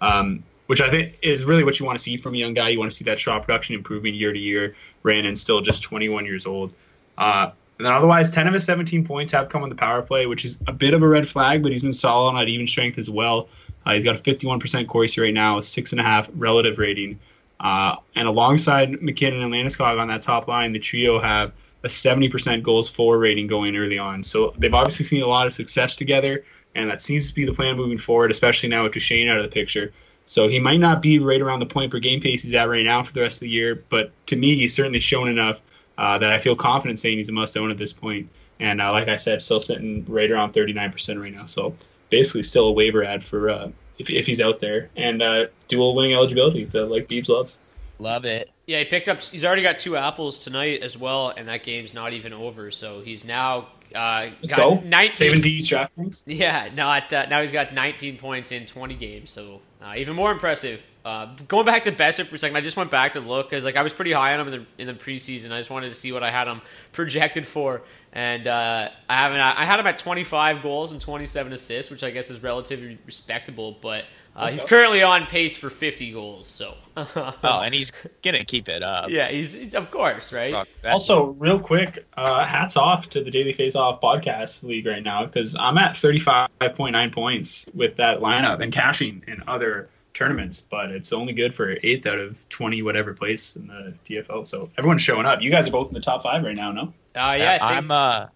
um, 0.00 0.42
which 0.66 0.80
I 0.80 0.90
think 0.90 1.18
is 1.22 1.44
really 1.44 1.64
what 1.64 1.78
you 1.78 1.86
want 1.86 1.98
to 1.98 2.02
see 2.02 2.16
from 2.16 2.34
a 2.34 2.38
young 2.38 2.54
guy. 2.54 2.70
You 2.70 2.78
want 2.78 2.90
to 2.90 2.96
see 2.96 3.04
that 3.04 3.18
shot 3.18 3.42
production 3.42 3.74
improving 3.74 4.14
year 4.14 4.32
to 4.32 4.38
year. 4.38 4.74
Brandon's 5.02 5.40
still 5.40 5.60
just 5.60 5.82
21 5.82 6.24
years 6.24 6.46
old. 6.46 6.72
Uh, 7.16 7.50
And 7.78 7.84
then 7.84 7.92
otherwise, 7.92 8.30
10 8.30 8.48
of 8.48 8.54
his 8.54 8.64
17 8.64 9.04
points 9.04 9.32
have 9.32 9.48
come 9.48 9.62
on 9.62 9.68
the 9.68 9.74
power 9.74 10.02
play, 10.02 10.26
which 10.26 10.44
is 10.44 10.58
a 10.66 10.72
bit 10.72 10.94
of 10.94 11.02
a 11.02 11.08
red 11.08 11.28
flag, 11.28 11.62
but 11.62 11.72
he's 11.72 11.82
been 11.82 11.92
solid 11.92 12.34
on 12.34 12.48
even 12.48 12.66
strength 12.66 12.98
as 12.98 13.10
well. 13.10 13.48
Uh, 13.84 13.92
he's 13.94 14.04
got 14.04 14.18
a 14.18 14.22
51% 14.22 14.88
Corsi 14.88 15.20
right 15.20 15.34
now, 15.34 15.58
a 15.58 15.62
six 15.62 15.92
and 15.92 16.00
a 16.00 16.04
half 16.04 16.28
relative 16.34 16.78
rating. 16.78 17.20
Uh, 17.60 17.96
and 18.14 18.26
alongside 18.26 19.00
MacKinnon 19.02 19.42
and 19.42 19.52
Landeskog 19.52 20.00
on 20.00 20.08
that 20.08 20.22
top 20.22 20.48
line, 20.48 20.72
the 20.72 20.78
trio 20.78 21.18
have 21.18 21.52
a 21.84 21.88
70% 21.88 22.62
goals 22.62 22.88
for 22.88 23.18
rating 23.18 23.46
going 23.46 23.76
early 23.76 23.98
on. 23.98 24.22
So 24.22 24.54
they've 24.58 24.74
obviously 24.74 25.04
seen 25.04 25.22
a 25.22 25.26
lot 25.26 25.46
of 25.46 25.54
success 25.54 25.96
together, 25.96 26.44
and 26.76 26.90
that 26.90 27.02
seems 27.02 27.28
to 27.28 27.34
be 27.34 27.44
the 27.44 27.52
plan 27.52 27.76
moving 27.76 27.98
forward, 27.98 28.30
especially 28.30 28.68
now 28.68 28.84
with 28.84 28.92
Duchene 28.92 29.28
out 29.28 29.38
of 29.38 29.44
the 29.44 29.50
picture. 29.50 29.92
So 30.26 30.48
he 30.48 30.58
might 30.58 30.80
not 30.80 31.02
be 31.02 31.18
right 31.18 31.40
around 31.40 31.60
the 31.60 31.66
point 31.66 31.90
per 31.90 31.98
game 32.00 32.20
pace 32.20 32.42
he's 32.42 32.54
at 32.54 32.68
right 32.68 32.84
now 32.84 33.02
for 33.02 33.12
the 33.12 33.20
rest 33.20 33.36
of 33.36 33.40
the 33.40 33.48
year, 33.48 33.82
but 33.88 34.10
to 34.26 34.36
me, 34.36 34.56
he's 34.56 34.74
certainly 34.74 35.00
shown 35.00 35.28
enough 35.28 35.60
uh, 35.96 36.18
that 36.18 36.32
I 36.32 36.38
feel 36.40 36.56
confident 36.56 36.98
saying 36.98 37.18
he's 37.18 37.28
a 37.28 37.32
must 37.32 37.56
own 37.56 37.70
at 37.70 37.78
this 37.78 37.92
point. 37.92 38.28
And 38.58 38.80
uh, 38.80 38.92
like 38.92 39.08
I 39.08 39.16
said, 39.16 39.42
still 39.42 39.60
sitting 39.60 40.04
right 40.08 40.30
around 40.30 40.52
39% 40.52 41.20
right 41.20 41.32
now. 41.32 41.46
So 41.46 41.74
basically, 42.10 42.42
still 42.42 42.68
a 42.68 42.72
waiver 42.72 43.04
ad 43.04 43.24
for 43.24 43.50
uh, 43.50 43.70
if, 43.98 44.10
if 44.10 44.26
he's 44.26 44.40
out 44.40 44.60
there 44.60 44.90
and 44.96 45.22
uh, 45.22 45.46
dual 45.68 45.94
wing 45.94 46.12
eligibility 46.12 46.64
that 46.64 46.86
like 46.86 47.08
Beebs 47.08 47.28
loves. 47.28 47.56
Love 47.98 48.24
it. 48.24 48.50
Yeah, 48.66 48.80
he 48.80 48.84
picked 48.84 49.08
up. 49.08 49.22
He's 49.22 49.44
already 49.44 49.62
got 49.62 49.78
two 49.78 49.96
apples 49.96 50.38
tonight 50.38 50.82
as 50.82 50.98
well, 50.98 51.32
and 51.34 51.48
that 51.48 51.62
game's 51.62 51.94
not 51.94 52.12
even 52.12 52.32
over. 52.32 52.70
So 52.70 53.00
he's 53.00 53.24
now 53.24 53.68
uh, 53.94 54.30
Let's 54.42 54.54
go. 54.54 54.80
19, 54.84 55.16
Saving 55.16 55.40
D's 55.40 55.68
draft 55.68 55.94
points. 55.96 56.24
Yeah, 56.26 56.68
not 56.74 57.12
uh, 57.12 57.26
now 57.26 57.40
he's 57.40 57.52
got 57.52 57.74
19 57.74 58.18
points 58.18 58.52
in 58.52 58.66
20 58.66 58.94
games, 58.94 59.30
so 59.30 59.60
uh, 59.82 59.94
even 59.96 60.16
more 60.16 60.32
impressive. 60.32 60.82
Uh, 61.04 61.36
going 61.46 61.64
back 61.64 61.84
to 61.84 61.92
Boeser 61.92 62.26
for 62.26 62.34
a 62.34 62.38
second, 62.38 62.56
I 62.56 62.60
just 62.60 62.76
went 62.76 62.90
back 62.90 63.12
to 63.12 63.20
look 63.20 63.48
because 63.48 63.64
like 63.64 63.76
I 63.76 63.82
was 63.82 63.94
pretty 63.94 64.10
high 64.10 64.34
on 64.34 64.40
him 64.40 64.52
in 64.52 64.60
the, 64.60 64.82
in 64.82 64.86
the 64.88 64.94
preseason. 64.94 65.52
I 65.52 65.58
just 65.58 65.70
wanted 65.70 65.88
to 65.88 65.94
see 65.94 66.10
what 66.10 66.24
I 66.24 66.32
had 66.32 66.48
him 66.48 66.60
projected 66.92 67.46
for, 67.46 67.82
and 68.12 68.48
uh, 68.48 68.88
I 69.08 69.16
haven't. 69.16 69.38
I 69.38 69.64
had 69.64 69.78
him 69.78 69.86
at 69.86 69.98
25 69.98 70.62
goals 70.62 70.90
and 70.90 71.00
27 71.00 71.52
assists, 71.52 71.92
which 71.92 72.02
I 72.02 72.10
guess 72.10 72.28
is 72.30 72.42
relatively 72.42 72.98
respectable. 73.06 73.76
But 73.80 74.04
uh, 74.36 74.50
he's 74.50 74.62
go. 74.62 74.68
currently 74.68 75.02
on 75.02 75.26
pace 75.26 75.56
for 75.56 75.70
50 75.70 76.12
goals. 76.12 76.46
So, 76.46 76.74
oh, 76.96 77.34
and 77.64 77.74
he's 77.74 77.92
gonna 78.22 78.44
keep 78.44 78.68
it 78.68 78.82
up. 78.82 79.10
Yeah, 79.10 79.30
he's, 79.30 79.52
he's 79.52 79.74
of 79.74 79.90
course 79.90 80.32
right. 80.32 80.66
Also, 80.84 81.28
real 81.38 81.58
quick, 81.58 82.04
uh, 82.16 82.44
hats 82.44 82.76
off 82.76 83.08
to 83.10 83.24
the 83.24 83.30
Daily 83.30 83.52
Face 83.52 83.74
Off 83.74 84.00
podcast 84.00 84.62
league 84.62 84.86
right 84.86 85.02
now 85.02 85.24
because 85.24 85.56
I'm 85.56 85.78
at 85.78 85.94
35.9 85.94 87.12
points 87.12 87.66
with 87.74 87.96
that 87.96 88.20
lineup 88.20 88.60
and 88.60 88.72
cashing 88.72 89.24
in 89.26 89.42
other 89.48 89.88
tournaments, 90.12 90.66
but 90.68 90.90
it's 90.90 91.12
only 91.12 91.32
good 91.32 91.54
for 91.54 91.76
eighth 91.82 92.06
out 92.06 92.18
of 92.18 92.48
20 92.48 92.82
whatever 92.82 93.14
place 93.14 93.56
in 93.56 93.66
the 93.66 93.94
DFL. 94.06 94.46
So 94.46 94.70
everyone's 94.78 95.02
showing 95.02 95.26
up. 95.26 95.42
You 95.42 95.50
guys 95.50 95.68
are 95.68 95.72
both 95.72 95.88
in 95.88 95.94
the 95.94 96.00
top 96.00 96.22
five 96.22 96.42
right 96.42 96.56
now, 96.56 96.72
no? 96.72 96.82
Uh, 97.14 97.36
yeah, 97.38 97.58
I 97.60 97.78
am 97.78 97.90
uh, 97.90 98.26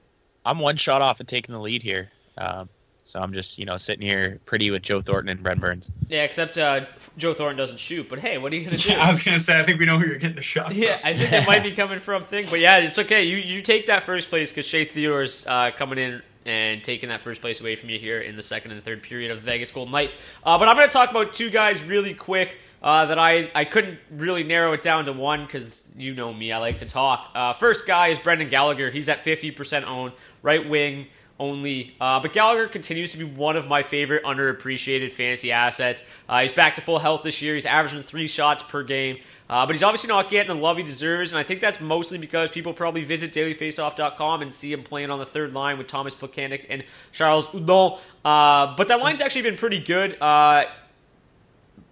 I'm 0.44 0.58
one 0.58 0.76
shot 0.76 1.02
off 1.02 1.20
of 1.20 1.26
taking 1.26 1.54
the 1.54 1.60
lead 1.60 1.82
here. 1.82 2.10
Um, 2.38 2.68
so 3.04 3.20
I'm 3.20 3.32
just 3.32 3.58
you 3.58 3.64
know 3.64 3.76
sitting 3.76 4.06
here 4.06 4.40
pretty 4.44 4.70
with 4.70 4.82
Joe 4.82 5.00
Thornton 5.00 5.30
and 5.30 5.42
Brent 5.42 5.60
Burns. 5.60 5.90
Yeah, 6.08 6.22
except 6.22 6.58
uh, 6.58 6.86
Joe 7.16 7.34
Thornton 7.34 7.56
doesn't 7.58 7.78
shoot. 7.78 8.08
But 8.08 8.18
hey, 8.18 8.38
what 8.38 8.52
are 8.52 8.56
you 8.56 8.64
gonna 8.64 8.76
do? 8.78 8.90
Yeah, 8.90 9.04
I 9.04 9.08
was 9.08 9.22
gonna 9.22 9.38
say 9.38 9.58
I 9.58 9.64
think 9.64 9.80
we 9.80 9.86
know 9.86 9.98
who 9.98 10.06
you're 10.06 10.18
getting 10.18 10.36
the 10.36 10.42
shot. 10.42 10.74
Yeah, 10.74 10.98
from. 10.98 11.06
I 11.08 11.14
think 11.14 11.32
it 11.32 11.46
might 11.46 11.62
be 11.62 11.72
coming 11.72 12.00
from 12.00 12.22
thing, 12.22 12.46
but 12.50 12.60
yeah, 12.60 12.78
it's 12.78 12.98
okay. 12.98 13.24
You 13.24 13.36
you 13.36 13.62
take 13.62 13.86
that 13.86 14.04
first 14.04 14.28
place 14.28 14.50
because 14.50 14.66
Shea 14.66 14.84
Theodore's 14.84 15.46
uh, 15.46 15.70
coming 15.76 15.98
in 15.98 16.22
and 16.46 16.82
taking 16.82 17.10
that 17.10 17.20
first 17.20 17.40
place 17.40 17.60
away 17.60 17.76
from 17.76 17.90
you 17.90 17.98
here 17.98 18.20
in 18.20 18.36
the 18.36 18.42
second 18.42 18.70
and 18.72 18.82
third 18.82 19.02
period 19.02 19.30
of 19.30 19.40
the 19.40 19.46
Vegas 19.46 19.70
Golden 19.70 19.92
Knights. 19.92 20.16
Uh, 20.44 20.58
but 20.58 20.68
I'm 20.68 20.76
going 20.76 20.88
to 20.88 20.92
talk 20.92 21.10
about 21.10 21.34
two 21.34 21.50
guys 21.50 21.84
really 21.84 22.14
quick 22.14 22.56
uh, 22.82 23.06
that 23.06 23.18
I, 23.18 23.50
I 23.54 23.66
couldn't 23.66 23.98
really 24.10 24.42
narrow 24.42 24.72
it 24.72 24.80
down 24.80 25.04
to 25.04 25.12
one 25.12 25.44
because 25.44 25.84
you 25.96 26.14
know 26.14 26.32
me, 26.32 26.50
I 26.50 26.58
like 26.58 26.78
to 26.78 26.86
talk. 26.86 27.30
Uh, 27.34 27.52
first 27.52 27.86
guy 27.86 28.08
is 28.08 28.18
Brendan 28.18 28.48
Gallagher. 28.48 28.90
He's 28.90 29.08
at 29.08 29.22
50% 29.22 29.84
owned, 29.84 30.14
right 30.42 30.66
wing 30.66 31.08
only. 31.40 31.96
Uh, 32.00 32.20
but 32.20 32.32
Gallagher 32.32 32.68
continues 32.68 33.10
to 33.12 33.18
be 33.18 33.24
one 33.24 33.56
of 33.56 33.66
my 33.66 33.82
favorite 33.82 34.22
underappreciated 34.22 35.10
fantasy 35.10 35.50
assets. 35.50 36.02
Uh, 36.28 36.42
he's 36.42 36.52
back 36.52 36.76
to 36.76 36.80
full 36.80 37.00
health 37.00 37.22
this 37.22 37.42
year. 37.42 37.54
He's 37.54 37.66
averaging 37.66 38.02
three 38.02 38.28
shots 38.28 38.62
per 38.62 38.84
game. 38.84 39.18
Uh, 39.48 39.66
but 39.66 39.74
he's 39.74 39.82
obviously 39.82 40.06
not 40.06 40.30
getting 40.30 40.54
the 40.54 40.62
love 40.62 40.76
he 40.76 40.84
deserves, 40.84 41.32
and 41.32 41.38
I 41.40 41.42
think 41.42 41.60
that's 41.60 41.80
mostly 41.80 42.18
because 42.18 42.50
people 42.50 42.72
probably 42.72 43.02
visit 43.02 43.32
dailyfaceoff.com 43.32 44.42
and 44.42 44.54
see 44.54 44.72
him 44.72 44.84
playing 44.84 45.10
on 45.10 45.18
the 45.18 45.26
third 45.26 45.52
line 45.52 45.76
with 45.76 45.88
Thomas 45.88 46.14
Plekanec 46.14 46.66
and 46.70 46.84
Charles 47.10 47.48
Hudon. 47.48 47.98
Uh, 48.24 48.76
but 48.76 48.86
that 48.86 49.00
line's 49.00 49.20
actually 49.20 49.42
been 49.42 49.56
pretty 49.56 49.80
good. 49.80 50.16
Uh, 50.22 50.66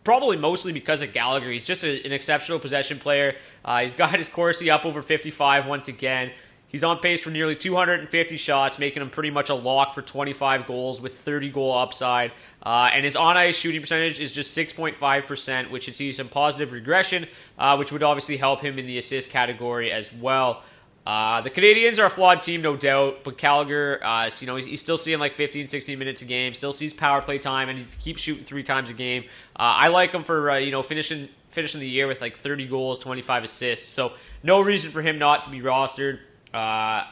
probably 0.05 0.37
mostly 0.37 0.73
because 0.73 1.03
of 1.03 1.13
Gallagher. 1.13 1.51
He's 1.51 1.65
just 1.65 1.83
a, 1.83 2.07
an 2.07 2.13
exceptional 2.13 2.61
possession 2.61 3.01
player. 3.01 3.35
Uh, 3.65 3.81
he's 3.81 3.95
got 3.95 4.17
his 4.17 4.29
Corsi 4.29 4.71
up 4.71 4.87
over 4.87 5.03
55 5.03 5.67
once 5.67 5.89
again. 5.89 6.31
He's 6.68 6.85
on 6.85 6.98
pace 6.98 7.22
for 7.22 7.31
nearly 7.31 7.57
250 7.57 8.37
shots, 8.37 8.78
making 8.78 9.00
him 9.00 9.09
pretty 9.09 9.31
much 9.31 9.48
a 9.48 9.54
lock 9.54 9.94
for 9.94 10.02
25 10.02 10.66
goals 10.66 11.00
with 11.00 11.14
30 11.16 11.48
goal 11.48 11.76
upside. 11.76 12.31
Uh, 12.62 12.90
and 12.92 13.04
his 13.04 13.16
on 13.16 13.38
ice 13.38 13.57
shooting 13.57 13.81
percentage 13.81 14.20
is 14.20 14.33
just 14.33 14.57
6.5%, 14.57 15.70
which 15.70 15.85
should 15.85 15.96
see 15.96 16.12
some 16.12 16.28
positive 16.28 16.72
regression, 16.72 17.26
uh, 17.59 17.76
which 17.76 17.90
would 17.90 18.02
obviously 18.02 18.37
help 18.37 18.61
him 18.61 18.78
in 18.78 18.87
the 18.87 18.98
assist 18.98 19.31
category 19.31 19.90
as 19.90 20.12
well. 20.12 20.62
Uh, 21.07 21.40
the 21.40 21.48
Canadiens 21.48 21.98
are 21.98 22.04
a 22.04 22.11
flawed 22.11 22.42
team, 22.42 22.61
no 22.61 22.76
doubt, 22.76 23.24
but 23.24 23.38
Gallagher, 23.38 24.04
uh, 24.04 24.28
you 24.40 24.46
know, 24.46 24.57
he's, 24.57 24.66
he's, 24.66 24.81
still 24.81 24.98
seeing 24.98 25.18
like 25.18 25.33
15, 25.33 25.66
16 25.66 25.98
minutes 25.98 26.20
a 26.20 26.26
game, 26.26 26.52
still 26.52 26.74
sees 26.74 26.92
power 26.92 27.22
play 27.22 27.38
time, 27.38 27.70
and 27.70 27.78
he 27.78 27.87
keeps 27.98 28.20
shooting 28.20 28.44
three 28.44 28.62
times 28.62 28.90
a 28.90 28.92
game. 28.92 29.24
Uh, 29.57 29.72
I 29.74 29.88
like 29.88 30.12
him 30.12 30.22
for, 30.22 30.50
uh, 30.50 30.59
you 30.59 30.70
know, 30.70 30.83
finishing 30.83 31.31
finishing 31.48 31.81
the 31.81 31.88
year 31.88 32.07
with 32.07 32.20
like 32.20 32.37
30 32.37 32.66
goals, 32.66 32.98
25 32.98 33.44
assists, 33.44 33.88
so 33.88 34.12
no 34.42 34.61
reason 34.61 34.90
for 34.90 35.00
him 35.00 35.18
not 35.18 35.44
to 35.44 35.50
be 35.50 35.62
rostered. 35.62 36.18
Uh, 36.53 37.05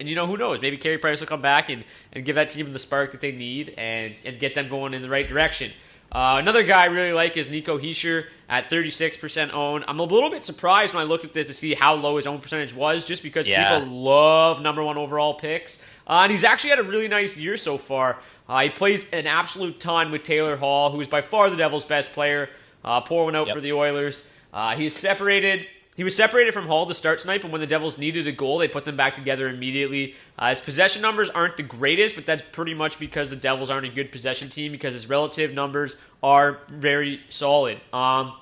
and 0.00 0.08
you 0.08 0.14
know 0.14 0.26
who 0.26 0.36
knows? 0.36 0.60
Maybe 0.60 0.76
Carey 0.76 0.98
Price 0.98 1.20
will 1.20 1.26
come 1.26 1.42
back 1.42 1.70
and, 1.70 1.84
and 2.12 2.24
give 2.24 2.36
that 2.36 2.48
team 2.50 2.72
the 2.72 2.78
spark 2.78 3.12
that 3.12 3.20
they 3.20 3.32
need 3.32 3.74
and, 3.76 4.14
and 4.24 4.38
get 4.38 4.54
them 4.54 4.68
going 4.68 4.94
in 4.94 5.02
the 5.02 5.08
right 5.10 5.28
direction. 5.28 5.72
Uh, 6.10 6.36
another 6.38 6.62
guy 6.62 6.82
I 6.82 6.86
really 6.86 7.12
like 7.12 7.36
is 7.36 7.50
Nico 7.50 7.78
Hischier 7.78 8.24
at 8.48 8.64
36% 8.64 9.52
owned. 9.52 9.84
I'm 9.88 10.00
a 10.00 10.04
little 10.04 10.30
bit 10.30 10.42
surprised 10.44 10.94
when 10.94 11.02
I 11.02 11.04
looked 11.04 11.24
at 11.24 11.34
this 11.34 11.48
to 11.48 11.52
see 11.52 11.74
how 11.74 11.94
low 11.96 12.16
his 12.16 12.26
own 12.26 12.38
percentage 12.38 12.72
was, 12.72 13.04
just 13.04 13.22
because 13.22 13.46
Yeah. 13.46 13.78
people 13.80 13.92
love 13.94 14.62
number 14.62 14.82
one 14.82 14.96
overall 14.96 15.34
picks. 15.34 15.82
Uh, 16.06 16.20
and 16.22 16.32
he's 16.32 16.44
actually 16.44 16.70
had 16.70 16.78
a 16.78 16.82
really 16.84 17.08
nice 17.08 17.36
year 17.36 17.58
so 17.58 17.76
far. 17.76 18.16
Uh, 18.48 18.60
he 18.60 18.70
plays 18.70 19.10
an 19.10 19.26
absolute 19.26 19.80
ton 19.80 20.10
with 20.10 20.22
Taylor 20.22 20.56
Hall, 20.56 20.90
who 20.90 21.00
is 21.00 21.08
by 21.08 21.20
far 21.20 21.50
the 21.50 21.56
Devils' 21.56 21.84
best 21.84 22.12
player. 22.14 22.48
Uh, 22.82 23.02
pour 23.02 23.24
one 23.26 23.36
out 23.36 23.48
Yep. 23.48 23.56
for 23.56 23.60
the 23.60 23.72
Oilers. 23.74 24.26
Uh, 24.54 24.74
he's 24.76 24.96
separated. 24.96 25.66
He 25.98 26.04
was 26.04 26.14
separated 26.14 26.54
from 26.54 26.68
Hall 26.68 26.86
to 26.86 26.94
start 26.94 27.18
tonight, 27.18 27.42
but 27.42 27.50
when 27.50 27.60
the 27.60 27.66
Devils 27.66 27.98
needed 27.98 28.28
a 28.28 28.32
goal, 28.32 28.58
they 28.58 28.68
put 28.68 28.84
them 28.84 28.96
back 28.96 29.14
together 29.14 29.48
immediately. 29.48 30.14
Uh, 30.38 30.50
his 30.50 30.60
possession 30.60 31.02
numbers 31.02 31.28
aren't 31.28 31.56
the 31.56 31.64
greatest, 31.64 32.14
but 32.14 32.24
that's 32.24 32.40
pretty 32.52 32.72
much 32.72 33.00
because 33.00 33.30
the 33.30 33.36
Devils 33.36 33.68
aren't 33.68 33.84
a 33.84 33.90
good 33.90 34.12
possession 34.12 34.48
team 34.48 34.70
because 34.70 34.94
his 34.94 35.08
relative 35.08 35.52
numbers 35.52 35.96
are 36.22 36.60
very 36.68 37.20
solid. 37.30 37.80
Um, 37.92 38.32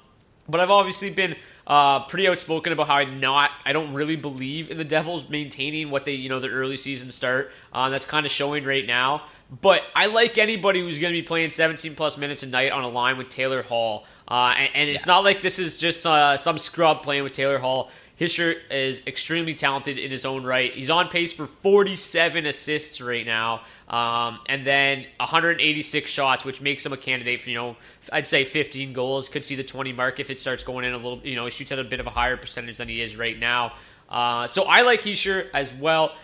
but 0.47 0.61
I've 0.61 0.71
obviously 0.71 1.09
been 1.09 1.35
uh, 1.67 2.01
pretty 2.01 2.29
outspoken 2.29 2.75
about 2.75 2.89
how 2.89 2.97
I 2.97 3.05
not 3.05 3.51
I 3.65 3.73
don't 3.73 3.95
really 3.95 4.17
believe 4.17 4.71
in 4.71 4.77
the 4.77 4.85
Devils 4.85 5.31
maintaining 5.31 5.91
what 5.91 6.05
they 6.05 6.13
you 6.13 6.29
know 6.29 6.41
their 6.41 6.53
early 6.53 6.77
season 6.77 7.11
start. 7.11 7.51
Uh, 7.73 7.89
that's 7.89 8.05
kind 8.05 8.27
of 8.27 8.33
showing 8.33 8.65
right 8.65 8.87
now. 8.87 9.23
But 9.63 9.81
I 9.95 10.07
like 10.07 10.37
anybody 10.37 10.81
who's 10.81 10.99
going 10.99 11.13
to 11.15 11.19
be 11.19 11.25
playing 11.25 11.51
17 11.51 11.95
plus 11.95 12.19
minutes 12.19 12.43
a 12.43 12.49
night 12.49 12.73
on 12.73 12.85
a 12.85 12.89
line 12.89 13.17
with 13.17 13.31
Taylor 13.31 13.63
Hall. 13.63 14.05
Uh, 14.29 14.55
and, 14.57 14.71
and 14.75 14.91
it's 14.91 15.07
not 15.07 15.25
like 15.25 15.43
this 15.43 15.59
is 15.59 15.79
just 15.79 16.07
uh, 16.07 16.37
some 16.37 16.59
scrub 16.59 17.03
playing 17.03 17.23
with 17.23 17.33
Taylor 17.33 17.59
Hall. 17.59 17.91
Hischier 18.19 18.57
is 18.71 19.07
extremely 19.07 19.53
talented 19.53 19.99
in 19.99 20.11
his 20.11 20.25
own 20.25 20.43
right. 20.43 20.73
He's 20.73 20.89
on 20.89 21.09
pace 21.09 21.35
for 21.35 21.47
47 21.47 22.47
assists 22.47 23.03
right 23.03 23.27
now, 23.27 23.61
um, 23.89 24.39
and 24.49 24.65
then 24.65 25.05
186 25.19 26.11
shots, 26.11 26.43
which 26.43 26.63
makes 26.63 26.85
him 26.87 26.95
a 26.95 26.97
candidate 26.97 27.43
for 27.43 27.51
you 27.51 27.57
know 27.57 27.77
I'd 28.11 28.27
say 28.27 28.45
15 28.45 28.95
goals. 28.95 29.29
Could 29.29 29.45
see 29.45 29.55
the 29.55 29.63
20 29.63 29.93
mark 29.93 30.19
if 30.19 30.31
it 30.31 30.41
starts 30.41 30.65
going 30.65 30.87
in 30.87 30.95
a 30.95 30.97
little. 30.97 31.21
You 31.25 31.37
know, 31.37 31.45
he 31.45 31.51
shoots 31.51 31.73
at 31.73 31.79
a 31.79 31.85
bit 31.85 32.01
of 32.01 32.07
a 32.07 32.11
higher 32.11 32.39
percentage 32.39 32.79
than 32.79 32.89
he 32.89 33.03
is 33.03 33.17
right 33.17 33.39
now. 33.39 33.75
Uh, 34.09 34.47
so 34.47 34.65
I 34.65 34.83
like 34.83 35.01
Hischier 35.03 35.49
as 35.53 35.75
well. 35.75 36.15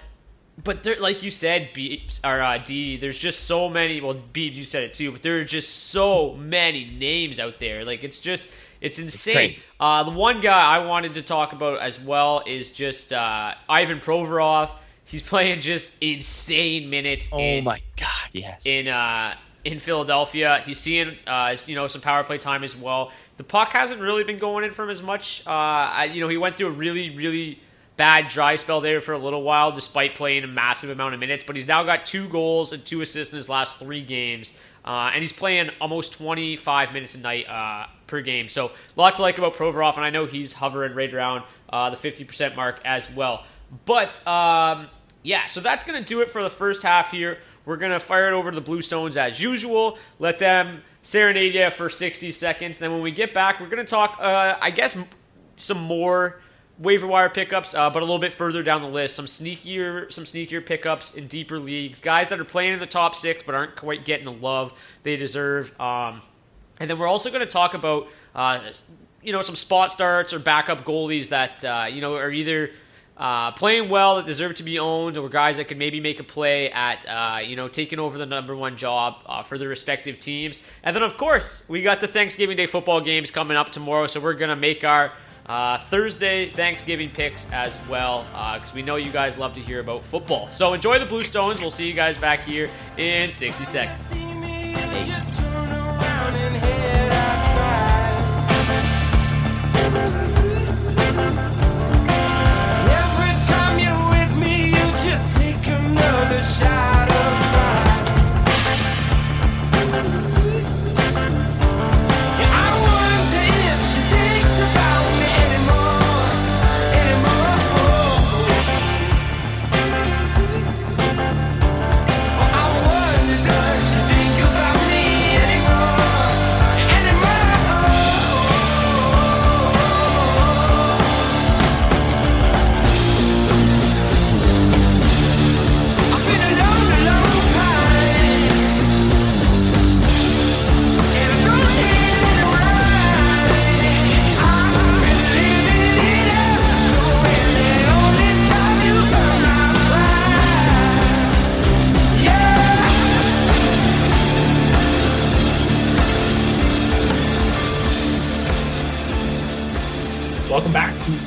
But 0.62 0.82
there, 0.82 0.96
like 0.96 1.22
you 1.22 1.30
said, 1.30 1.70
Beebs, 1.72 2.20
or 2.24 2.40
uh, 2.40 2.58
D, 2.58 2.96
there's 2.98 3.18
just 3.18 3.44
so 3.44 3.68
many. 3.68 4.00
Well, 4.00 4.20
Beebs, 4.32 4.54
you 4.54 4.64
said 4.64 4.82
it 4.82 4.94
too, 4.94 5.10
but 5.10 5.22
there 5.22 5.38
are 5.38 5.44
just 5.44 5.88
so 5.88 6.34
many 6.34 6.84
names 6.84 7.40
out 7.40 7.58
there. 7.58 7.84
Like 7.84 8.04
it's 8.04 8.20
just, 8.20 8.48
it's 8.80 8.98
insane. 8.98 9.34
great. 9.34 9.58
uh, 9.80 10.04
the 10.04 10.10
one 10.10 10.40
guy 10.40 10.60
I 10.76 10.84
wanted 10.84 11.14
to 11.14 11.22
talk 11.22 11.52
about 11.52 11.80
as 11.80 11.98
well 11.98 12.42
is 12.46 12.70
just 12.70 13.12
uh, 13.12 13.54
Ivan 13.68 14.00
Provorov. 14.00 14.70
He's 15.04 15.22
playing 15.28 15.60
just 15.60 15.94
insane 16.02 16.90
minutes. 16.90 17.30
Oh 17.32 17.38
in, 17.38 17.64
my 17.64 17.80
god, 17.96 18.28
yes. 18.32 18.66
in 18.66 18.88
uh, 18.88 19.34
in 19.64 19.78
Philadelphia. 19.78 20.62
He's 20.66 20.78
seeing 20.78 21.16
uh, 21.26 21.56
you 21.66 21.74
know 21.74 21.86
some 21.86 22.02
power 22.02 22.24
play 22.24 22.38
time 22.38 22.62
as 22.62 22.76
well. 22.76 23.10
The 23.38 23.44
puck 23.44 23.72
hasn't 23.72 24.00
really 24.02 24.24
been 24.24 24.38
going 24.38 24.64
in 24.64 24.72
from 24.72 24.90
as 24.90 25.02
much. 25.02 25.46
Uh, 25.46 25.50
I, 25.50 26.04
you 26.12 26.20
know, 26.20 26.28
he 26.28 26.36
went 26.36 26.58
through 26.58 26.68
a 26.68 26.72
really 26.72 27.16
really 27.16 27.58
bad 28.02 28.26
dry 28.26 28.56
spell 28.56 28.80
there 28.80 29.00
for 29.00 29.12
a 29.12 29.18
little 29.18 29.44
while, 29.44 29.70
despite 29.70 30.16
playing 30.16 30.42
a 30.42 30.46
massive 30.48 30.90
amount 30.90 31.14
of 31.14 31.20
minutes. 31.20 31.44
But 31.46 31.54
he's 31.54 31.68
now 31.68 31.84
got 31.84 32.04
two 32.04 32.28
goals 32.28 32.72
and 32.72 32.84
two 32.84 33.00
assists 33.00 33.32
in 33.32 33.36
his 33.36 33.48
last 33.48 33.78
three 33.78 34.02
games, 34.02 34.54
uh, 34.84 35.12
and 35.14 35.22
he's 35.22 35.32
playing 35.32 35.70
almost 35.80 36.14
25 36.14 36.92
minutes 36.92 37.14
a 37.14 37.20
night 37.20 37.48
uh, 37.48 37.86
per 38.08 38.20
game. 38.20 38.48
So 38.48 38.72
lots 38.96 39.18
to 39.18 39.22
like 39.22 39.38
about 39.38 39.54
Provorov, 39.54 39.94
and 39.94 40.04
I 40.04 40.10
know 40.10 40.26
he's 40.26 40.52
hovering 40.52 40.96
right 40.96 41.14
around 41.14 41.44
uh, 41.72 41.90
the 41.90 41.96
50% 41.96 42.56
mark 42.56 42.80
as 42.84 43.08
well. 43.08 43.44
But 43.84 44.08
um, 44.26 44.88
yeah, 45.22 45.46
so 45.46 45.60
that's 45.60 45.84
going 45.84 46.02
to 46.02 46.04
do 46.04 46.22
it 46.22 46.28
for 46.28 46.42
the 46.42 46.50
first 46.50 46.82
half 46.82 47.12
here. 47.12 47.38
We're 47.64 47.76
going 47.76 47.92
to 47.92 48.00
fire 48.00 48.26
it 48.26 48.32
over 48.32 48.50
to 48.50 48.58
the 48.58 48.68
Bluestones 48.68 49.16
as 49.16 49.40
usual. 49.40 49.96
Let 50.18 50.40
them 50.40 50.82
serenade 51.02 51.54
you 51.54 51.70
for 51.70 51.88
60 51.88 52.32
seconds. 52.32 52.80
Then 52.80 52.90
when 52.90 53.02
we 53.02 53.12
get 53.12 53.32
back, 53.32 53.60
we're 53.60 53.68
going 53.68 53.86
to 53.86 53.88
talk, 53.88 54.18
uh, 54.20 54.58
I 54.60 54.72
guess, 54.72 54.98
some 55.56 55.78
more 55.78 56.41
waiver 56.82 57.06
wire 57.06 57.30
pickups, 57.30 57.74
uh, 57.74 57.88
but 57.90 58.00
a 58.00 58.04
little 58.04 58.18
bit 58.18 58.32
further 58.32 58.62
down 58.62 58.82
the 58.82 58.88
list. 58.88 59.16
Some 59.16 59.26
sneakier, 59.26 60.12
some 60.12 60.24
sneakier 60.24 60.64
pickups 60.64 61.14
in 61.14 61.28
deeper 61.28 61.58
leagues. 61.58 62.00
Guys 62.00 62.28
that 62.30 62.40
are 62.40 62.44
playing 62.44 62.74
in 62.74 62.80
the 62.80 62.86
top 62.86 63.14
six 63.14 63.42
but 63.42 63.54
aren't 63.54 63.76
quite 63.76 64.04
getting 64.04 64.24
the 64.24 64.32
love 64.32 64.72
they 65.02 65.16
deserve. 65.16 65.78
Um, 65.80 66.22
and 66.80 66.90
then 66.90 66.98
we're 66.98 67.06
also 67.06 67.30
going 67.30 67.40
to 67.40 67.46
talk 67.46 67.74
about, 67.74 68.08
uh, 68.34 68.72
you 69.22 69.32
know, 69.32 69.40
some 69.40 69.54
spot 69.54 69.92
starts 69.92 70.32
or 70.32 70.40
backup 70.40 70.84
goalies 70.84 71.28
that 71.28 71.64
uh, 71.64 71.86
you 71.88 72.00
know 72.00 72.16
are 72.16 72.32
either 72.32 72.70
uh, 73.16 73.52
playing 73.52 73.88
well 73.88 74.16
that 74.16 74.26
deserve 74.26 74.56
to 74.56 74.64
be 74.64 74.78
owned, 74.78 75.16
or 75.16 75.28
guys 75.28 75.58
that 75.58 75.68
could 75.68 75.78
maybe 75.78 76.00
make 76.00 76.18
a 76.18 76.24
play 76.24 76.70
at 76.70 77.06
uh, 77.06 77.38
you 77.38 77.54
know 77.54 77.68
taking 77.68 78.00
over 78.00 78.18
the 78.18 78.26
number 78.26 78.56
one 78.56 78.76
job 78.76 79.18
uh, 79.26 79.42
for 79.42 79.58
their 79.58 79.68
respective 79.68 80.18
teams. 80.18 80.60
And 80.82 80.96
then 80.96 81.04
of 81.04 81.16
course 81.16 81.68
we 81.68 81.82
got 81.82 82.00
the 82.00 82.08
Thanksgiving 82.08 82.56
Day 82.56 82.66
football 82.66 83.00
games 83.00 83.30
coming 83.30 83.56
up 83.56 83.70
tomorrow, 83.70 84.08
so 84.08 84.18
we're 84.18 84.34
gonna 84.34 84.56
make 84.56 84.82
our 84.82 85.12
uh, 85.46 85.78
Thursday 85.78 86.48
Thanksgiving 86.48 87.10
picks 87.10 87.50
as 87.52 87.78
well 87.88 88.24
because 88.54 88.74
we 88.74 88.82
know 88.82 88.96
you 88.96 89.10
guys 89.10 89.38
love 89.38 89.54
to 89.54 89.60
hear 89.60 89.80
about 89.80 90.04
football. 90.04 90.50
So 90.50 90.72
enjoy 90.72 90.98
the 90.98 91.06
Blue 91.06 91.22
Stones. 91.22 91.60
We'll 91.60 91.70
see 91.70 91.88
you 91.88 91.94
guys 91.94 92.16
back 92.16 92.40
here 92.40 92.70
in 92.96 93.30
60 93.30 93.64
seconds. 93.64 95.41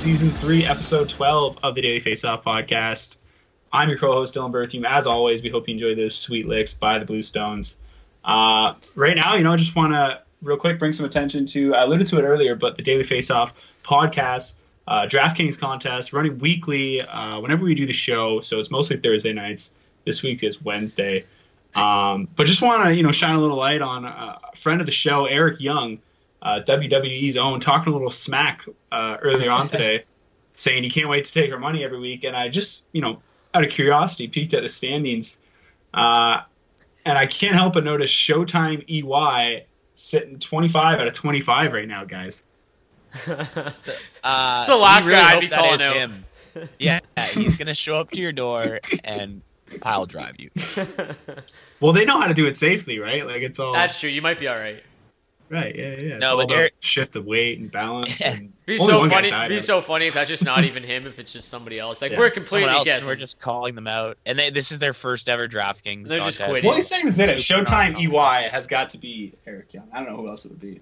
Season 0.05 0.29
three, 0.29 0.63
episode 0.63 1.09
12 1.09 1.57
of 1.63 1.73
the 1.73 1.81
Daily 1.81 1.99
Faceoff 1.99 2.43
podcast. 2.43 3.17
I'm 3.73 3.89
your 3.89 3.97
co 3.97 4.11
host, 4.11 4.35
Dylan 4.35 4.51
Bertheum. 4.51 4.87
As 4.87 5.07
always, 5.07 5.41
we 5.41 5.49
hope 5.49 5.67
you 5.67 5.73
enjoy 5.73 5.95
those 5.95 6.15
sweet 6.15 6.47
licks 6.47 6.75
by 6.75 6.99
the 6.99 7.05
Bluestones. 7.11 7.77
Uh, 8.23 8.75
right 8.93 9.15
now, 9.15 9.33
you 9.33 9.43
know, 9.43 9.53
I 9.53 9.55
just 9.55 9.75
want 9.75 9.93
to 9.93 10.21
real 10.43 10.57
quick 10.57 10.77
bring 10.77 10.93
some 10.93 11.07
attention 11.07 11.47
to, 11.47 11.73
I 11.73 11.85
alluded 11.85 12.05
to 12.05 12.19
it 12.19 12.21
earlier, 12.21 12.53
but 12.55 12.75
the 12.75 12.83
Daily 12.83 13.01
Faceoff 13.01 13.53
podcast, 13.83 14.53
uh, 14.87 15.07
DraftKings 15.07 15.57
contest, 15.57 16.13
running 16.13 16.37
weekly 16.37 17.01
uh, 17.01 17.39
whenever 17.39 17.63
we 17.63 17.73
do 17.73 17.87
the 17.87 17.91
show. 17.91 18.41
So 18.41 18.59
it's 18.59 18.69
mostly 18.69 18.97
Thursday 18.97 19.33
nights. 19.33 19.71
This 20.05 20.21
week 20.21 20.43
is 20.43 20.61
Wednesday. 20.61 21.25
Um, 21.73 22.27
but 22.35 22.45
just 22.45 22.61
want 22.61 22.83
to, 22.83 22.95
you 22.95 23.01
know, 23.01 23.11
shine 23.11 23.33
a 23.33 23.41
little 23.41 23.57
light 23.57 23.81
on 23.81 24.05
a 24.05 24.37
friend 24.55 24.81
of 24.81 24.85
the 24.85 24.93
show, 24.93 25.25
Eric 25.25 25.59
Young 25.59 25.97
uh, 26.45 26.61
WWE's 26.65 27.35
own, 27.35 27.59
talking 27.59 27.91
a 27.91 27.95
little 27.95 28.11
smack 28.11 28.63
uh, 28.91 29.17
earlier 29.21 29.49
on 29.51 29.67
today, 29.67 30.05
saying 30.53 30.83
he 30.83 30.89
can't 30.91 31.09
wait 31.09 31.25
to 31.25 31.33
take 31.33 31.51
our 31.51 31.57
money 31.59 31.83
every 31.83 31.99
week. 31.99 32.23
And 32.23 32.35
I 32.35 32.47
just, 32.49 32.85
you 32.93 33.01
know, 33.01 33.21
out 33.53 33.63
of 33.65 33.71
curiosity, 33.71 34.27
peeked 34.27 34.53
at 34.53 34.61
the 34.61 34.69
standings, 34.69 35.39
uh, 35.93 36.41
and 37.03 37.17
I 37.17 37.25
can't 37.25 37.55
help 37.55 37.73
but 37.73 37.83
notice 37.83 38.11
Showtime 38.11 38.83
EY 38.87 39.65
sitting 39.95 40.37
25 40.39 40.99
out 40.99 41.07
of 41.07 41.13
25 41.13 41.73
right 41.73 41.87
now, 41.87 42.05
guys. 42.05 42.43
Uh, 44.23 44.57
It's 44.59 44.67
the 44.67 44.75
last 44.75 45.05
really 45.05 45.19
guy 45.21 45.33
I'd 45.35 45.39
be 45.39 45.47
calling 45.47 45.81
out. 45.81 45.95
him. 45.95 46.25
Yeah, 46.79 46.99
he's 47.33 47.57
gonna 47.57 47.73
show 47.73 47.99
up 47.99 48.09
to 48.11 48.17
your 48.19 48.31
door 48.31 48.79
and 49.03 49.41
pile 49.81 50.05
drive 50.05 50.35
you. 50.39 50.49
Well, 51.79 51.93
they 51.93 52.05
know 52.05 52.19
how 52.19 52.27
to 52.27 52.33
do 52.33 52.47
it 52.47 52.57
safely, 52.57 52.99
right? 52.99 53.25
Like 53.25 53.41
it's 53.41 53.59
all 53.59 53.73
That's 53.73 53.99
true. 53.99 54.09
You 54.09 54.21
might 54.21 54.39
be 54.39 54.47
all 54.47 54.57
right. 54.57 54.83
Right. 55.49 55.75
Yeah, 55.75 55.83
yeah. 55.83 55.89
It's 55.91 56.19
No, 56.21 56.31
all 56.31 56.37
but 56.37 56.43
about 56.45 56.57
Eric- 56.57 56.73
shift 56.79 57.15
of 57.15 57.25
weight 57.25 57.59
and 57.59 57.71
balance. 57.71 58.21
And 58.25 58.51
Be 58.65 58.77
so 58.79 58.99
one 58.99 59.09
guy 59.09 59.29
funny. 59.29 59.49
Be 59.55 59.59
so 59.61 59.81
funny 59.81 60.07
if 60.07 60.13
that's 60.15 60.29
just 60.29 60.43
not 60.43 60.63
even 60.63 60.83
him. 60.83 61.05
If 61.05 61.19
it's 61.19 61.31
just 61.33 61.49
somebody 61.49 61.79
else. 61.79 62.01
Like 62.01 62.13
Yeah. 62.13 62.17
we're 62.19 62.31
completely 62.31 62.69
else, 62.69 62.85
guessing. 62.85 63.07
we're 63.07 63.15
just 63.15 63.39
calling 63.39 63.75
them 63.75 63.87
out, 63.87 64.17
and 64.25 64.39
they, 64.39 64.49
this 64.49 64.71
is 64.71 64.79
their 64.79 64.93
first 64.93 65.29
ever 65.29 65.47
DraftKings. 65.47 66.07
They're 66.07 66.19
just 66.19 66.39
contest. 66.39 66.49
quitting. 66.49 66.67
Well, 66.67 66.75
he's 66.75 66.87
saying 66.87 67.05
was 67.05 67.19
in 67.19 67.29
it. 67.29 67.37
Showtime. 67.37 67.95
EY 67.97 68.49
has 68.49 68.65
got 68.67 68.89
to 68.91 68.97
be 68.97 69.33
Eric 69.45 69.73
Young. 69.73 69.87
I 69.93 69.97
don't 70.03 70.09
know 70.09 70.17
who 70.17 70.27
else 70.29 70.45
it 70.45 70.51
would 70.51 70.59
be. 70.59 70.81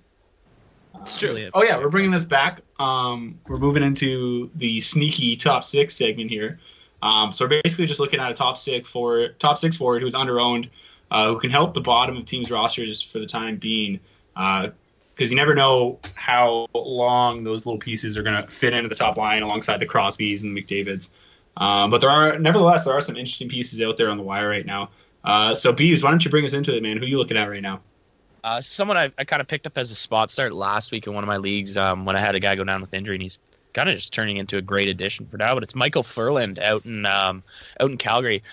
it's 1.02 1.20
true. 1.20 1.30
Really, 1.30 1.50
Oh 1.54 1.64
yeah, 1.64 1.78
we're 1.78 1.90
bringing 1.90 2.12
this 2.12 2.26
back. 2.26 2.62
Um, 2.80 3.40
we're 3.48 3.58
moving 3.58 3.84
into 3.84 4.50
the 4.56 4.80
sneaky 4.80 5.36
top 5.36 5.64
six 5.64 5.96
segment 5.96 6.30
here. 6.30 6.60
Um, 7.02 7.34
so 7.34 7.44
we're 7.46 7.62
basically 7.62 7.86
just 7.88 8.00
looking 8.00 8.22
at 8.22 8.32
a 8.32 8.34
top 8.34 8.58
six 8.58 8.90
for 8.90 9.28
top 9.40 9.58
six 9.58 9.76
forward 9.76 10.02
who's 10.02 10.14
underowned, 10.14 10.70
uh, 11.12 11.28
who 11.28 11.40
can 11.40 11.50
help 11.52 11.74
the 11.74 11.82
bottom 11.82 12.16
of 12.16 12.24
teams' 12.24 12.50
rosters 12.50 13.02
for 13.02 13.20
the 13.20 13.26
time 13.26 13.58
being. 13.58 14.00
Because 14.36 15.30
you 15.30 15.36
never 15.36 15.56
know 15.56 16.00
how 16.16 16.68
long 16.74 17.44
those 17.44 17.66
little 17.66 17.80
pieces 17.80 18.18
are 18.18 18.24
going 18.24 18.44
to 18.44 18.50
fit 18.50 18.74
into 18.74 18.90
the 18.90 18.96
top 18.96 19.18
line 19.18 19.44
alongside 19.44 19.80
the 19.80 19.86
Crosbys 19.86 20.44
and 20.44 20.58
McDavid's. 20.58 21.12
Um, 21.56 21.92
but 21.92 22.02
there 22.02 22.10
are, 22.10 22.40
nevertheless, 22.40 22.84
there 22.84 22.94
are 22.94 23.02
some 23.02 23.16
interesting 23.16 23.50
pieces 23.50 23.82
out 23.82 23.98
there 23.98 24.10
on 24.10 24.18
the 24.18 24.24
wire 24.24 24.50
right 24.50 24.66
now. 24.66 24.90
Uh, 25.24 25.56
so, 25.56 25.72
Bees, 25.72 26.04
why 26.04 26.10
don't 26.10 26.24
you 26.26 26.32
bring 26.32 26.46
us 26.46 26.54
into 26.54 26.76
it, 26.76 26.82
man? 26.82 26.98
Who 26.98 27.04
are 27.04 27.08
you 27.08 27.18
looking 27.18 27.38
at 27.38 27.48
right 27.48 27.62
now? 27.62 27.82
Uh, 28.44 28.60
someone 28.60 28.98
I, 28.98 29.12
I 29.18 29.24
kind 29.24 29.42
of 29.42 29.48
picked 29.48 29.68
up 29.68 29.78
as 29.78 29.92
a 29.92 29.96
spot 29.96 30.30
start 30.30 30.52
last 30.54 30.92
week 30.92 31.08
in 31.08 31.14
one 31.14 31.24
of 31.24 31.30
my 31.30 31.38
leagues 31.38 31.78
um, 31.78 32.06
when 32.06 32.16
I 32.16 32.20
had 32.20 32.36
a 32.36 32.40
guy 32.42 32.56
go 32.56 32.64
down 32.66 32.82
with 32.82 32.94
injury, 32.94 33.16
and 33.16 33.24
he's 33.24 33.40
kind 33.74 33.88
of 33.88 33.96
just 33.96 34.14
turning 34.14 34.38
into 34.38 34.58
a 34.58 34.62
great 34.62 34.90
addition 34.90 35.28
for 35.28 35.38
now. 35.38 35.54
But 35.54 35.64
it's 35.64 35.76
Michael 35.76 36.04
Ferland 36.04 36.60
out 36.60 36.86
in 36.86 37.06
um, 37.06 37.44
out 37.80 37.90
in 37.90 37.98
Calgary. 37.98 38.44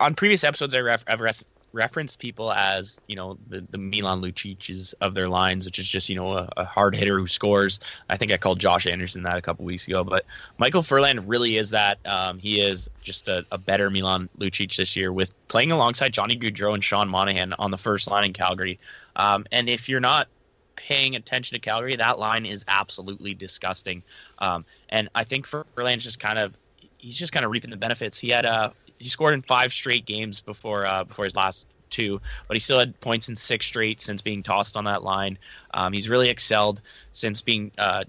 On 0.00 0.14
previous 0.14 0.44
episodes, 0.44 0.74
I 0.74 0.80
ref- 0.80 1.04
I've 1.06 1.20
res- 1.20 1.44
referenced 1.74 2.20
people 2.20 2.52
as 2.52 3.00
you 3.08 3.16
know 3.16 3.36
the 3.48 3.66
the 3.68 3.78
Milan 3.78 4.22
Lucic's 4.22 4.94
of 4.94 5.14
their 5.14 5.28
lines, 5.28 5.66
which 5.66 5.78
is 5.78 5.88
just 5.88 6.08
you 6.08 6.16
know 6.16 6.38
a, 6.38 6.48
a 6.56 6.64
hard 6.64 6.94
hitter 6.94 7.18
who 7.18 7.26
scores. 7.26 7.80
I 8.08 8.16
think 8.16 8.32
I 8.32 8.38
called 8.38 8.60
Josh 8.60 8.86
Anderson 8.86 9.24
that 9.24 9.36
a 9.36 9.42
couple 9.42 9.64
weeks 9.64 9.86
ago, 9.86 10.04
but 10.04 10.24
Michael 10.56 10.82
Ferland 10.82 11.28
really 11.28 11.56
is 11.56 11.70
that. 11.70 11.98
Um, 12.06 12.38
he 12.38 12.60
is 12.60 12.88
just 13.02 13.28
a, 13.28 13.44
a 13.50 13.58
better 13.58 13.90
Milan 13.90 14.30
Lucic 14.38 14.76
this 14.76 14.96
year 14.96 15.12
with 15.12 15.32
playing 15.48 15.72
alongside 15.72 16.12
Johnny 16.12 16.38
Gaudreau 16.38 16.74
and 16.74 16.82
Sean 16.82 17.08
Monahan 17.08 17.52
on 17.54 17.70
the 17.70 17.78
first 17.78 18.10
line 18.10 18.24
in 18.24 18.32
Calgary. 18.32 18.78
Um, 19.16 19.46
and 19.52 19.68
if 19.68 19.88
you're 19.88 20.00
not 20.00 20.28
paying 20.76 21.16
attention 21.16 21.54
to 21.54 21.60
Calgary, 21.60 21.96
that 21.96 22.18
line 22.18 22.46
is 22.46 22.64
absolutely 22.68 23.34
disgusting. 23.34 24.02
Um, 24.38 24.64
and 24.88 25.08
I 25.14 25.24
think 25.24 25.46
Ferland's 25.46 26.04
just 26.04 26.20
kind 26.20 26.38
of 26.38 26.56
he's 26.98 27.18
just 27.18 27.32
kind 27.32 27.44
of 27.44 27.50
reaping 27.50 27.70
the 27.70 27.76
benefits. 27.76 28.18
He 28.18 28.30
had 28.30 28.46
uh 28.46 28.70
he 29.04 29.10
scored 29.10 29.34
in 29.34 29.42
five 29.42 29.70
straight 29.70 30.06
games 30.06 30.40
before 30.40 30.86
uh, 30.86 31.04
before 31.04 31.26
his 31.26 31.36
last 31.36 31.66
two, 31.90 32.22
but 32.48 32.54
he 32.54 32.58
still 32.58 32.78
had 32.78 32.98
points 33.00 33.28
in 33.28 33.36
six 33.36 33.66
straight 33.66 34.00
since 34.00 34.22
being 34.22 34.42
tossed 34.42 34.78
on 34.78 34.84
that 34.84 35.02
line. 35.02 35.38
Um, 35.74 35.92
he's 35.92 36.08
really 36.08 36.30
excelled 36.30 36.80
since 37.12 37.42
being 37.42 37.70
uh, 37.76 38.04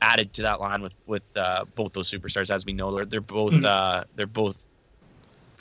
added 0.00 0.32
to 0.34 0.42
that 0.42 0.60
line 0.60 0.80
with 0.80 0.94
with 1.06 1.24
uh, 1.34 1.64
both 1.74 1.92
those 1.92 2.08
superstars. 2.08 2.54
As 2.54 2.64
we 2.64 2.72
know, 2.72 2.94
they're, 2.94 3.04
they're 3.04 3.20
both 3.20 3.64
uh, 3.64 4.04
they're 4.14 4.28
both 4.28 4.61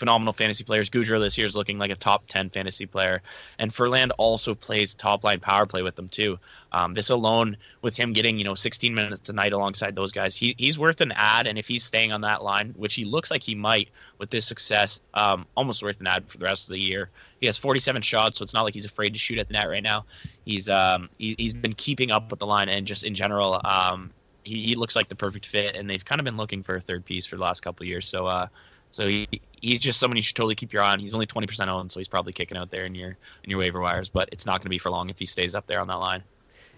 phenomenal 0.01 0.33
fantasy 0.33 0.63
players. 0.63 0.89
Gaudreau 0.89 1.19
this 1.19 1.37
year 1.37 1.45
is 1.45 1.55
looking 1.55 1.77
like 1.77 1.91
a 1.91 1.95
top 1.95 2.25
10 2.27 2.49
fantasy 2.49 2.87
player. 2.87 3.21
And 3.59 3.71
Ferland 3.71 4.13
also 4.17 4.55
plays 4.55 4.95
top 4.95 5.23
line 5.23 5.39
power 5.39 5.67
play 5.67 5.83
with 5.83 5.95
them 5.95 6.09
too. 6.09 6.39
Um, 6.71 6.95
this 6.95 7.11
alone, 7.11 7.57
with 7.83 7.95
him 7.95 8.11
getting, 8.11 8.39
you 8.39 8.43
know, 8.43 8.55
16 8.55 8.95
minutes 8.95 9.29
a 9.29 9.33
night 9.33 9.53
alongside 9.53 9.93
those 9.93 10.11
guys, 10.11 10.35
he, 10.35 10.55
he's 10.57 10.79
worth 10.79 11.01
an 11.01 11.11
ad. 11.11 11.45
And 11.45 11.59
if 11.59 11.67
he's 11.67 11.83
staying 11.83 12.13
on 12.13 12.21
that 12.21 12.41
line, 12.41 12.73
which 12.75 12.95
he 12.95 13.05
looks 13.05 13.29
like 13.29 13.43
he 13.43 13.53
might 13.53 13.89
with 14.17 14.31
this 14.31 14.47
success, 14.47 15.01
um, 15.13 15.45
almost 15.55 15.83
worth 15.83 15.99
an 15.99 16.07
ad 16.07 16.27
for 16.27 16.39
the 16.39 16.45
rest 16.45 16.67
of 16.67 16.73
the 16.73 16.79
year. 16.79 17.11
He 17.39 17.45
has 17.45 17.57
47 17.57 18.01
shots, 18.01 18.39
so 18.39 18.43
it's 18.43 18.55
not 18.55 18.63
like 18.63 18.73
he's 18.73 18.85
afraid 18.85 19.13
to 19.13 19.19
shoot 19.19 19.37
at 19.37 19.49
the 19.49 19.53
net 19.53 19.69
right 19.69 19.83
now. 19.83 20.05
He's 20.45 20.67
um, 20.67 21.09
he, 21.19 21.35
he's 21.37 21.53
been 21.53 21.73
keeping 21.73 22.09
up 22.09 22.31
with 22.31 22.39
the 22.39 22.47
line 22.47 22.69
and 22.69 22.87
just 22.87 23.03
in 23.03 23.13
general, 23.13 23.61
um, 23.63 24.09
he, 24.43 24.63
he 24.63 24.75
looks 24.75 24.95
like 24.95 25.09
the 25.09 25.15
perfect 25.15 25.45
fit. 25.45 25.75
And 25.75 25.87
they've 25.87 26.03
kind 26.03 26.19
of 26.19 26.25
been 26.25 26.37
looking 26.37 26.63
for 26.63 26.75
a 26.75 26.81
third 26.81 27.05
piece 27.05 27.27
for 27.27 27.35
the 27.35 27.43
last 27.43 27.61
couple 27.61 27.83
of 27.83 27.87
years. 27.87 28.07
So, 28.07 28.25
uh, 28.25 28.47
So 28.91 29.07
he, 29.07 29.27
he's 29.61 29.79
just 29.79 29.99
someone 29.99 30.17
you 30.17 30.23
should 30.23 30.35
totally 30.35 30.55
keep 30.55 30.73
your 30.73 30.83
eye 30.83 30.91
on. 30.91 30.99
He's 30.99 31.13
only 31.13 31.27
20% 31.27 31.67
owned, 31.67 31.91
so 31.91 31.99
he's 31.99 32.07
probably 32.07 32.33
kicking 32.33 32.57
out 32.57 32.71
there 32.71 32.85
in 32.85 32.95
your 32.95 33.17
in 33.43 33.49
your 33.49 33.59
waiver 33.59 33.79
wires, 33.79 34.09
but 34.09 34.29
it's 34.31 34.45
not 34.45 34.59
going 34.59 34.65
to 34.65 34.69
be 34.69 34.77
for 34.77 34.89
long 34.89 35.09
if 35.09 35.17
he 35.17 35.25
stays 35.25 35.55
up 35.55 35.67
there 35.67 35.79
on 35.79 35.87
that 35.87 35.95
line. 35.95 36.23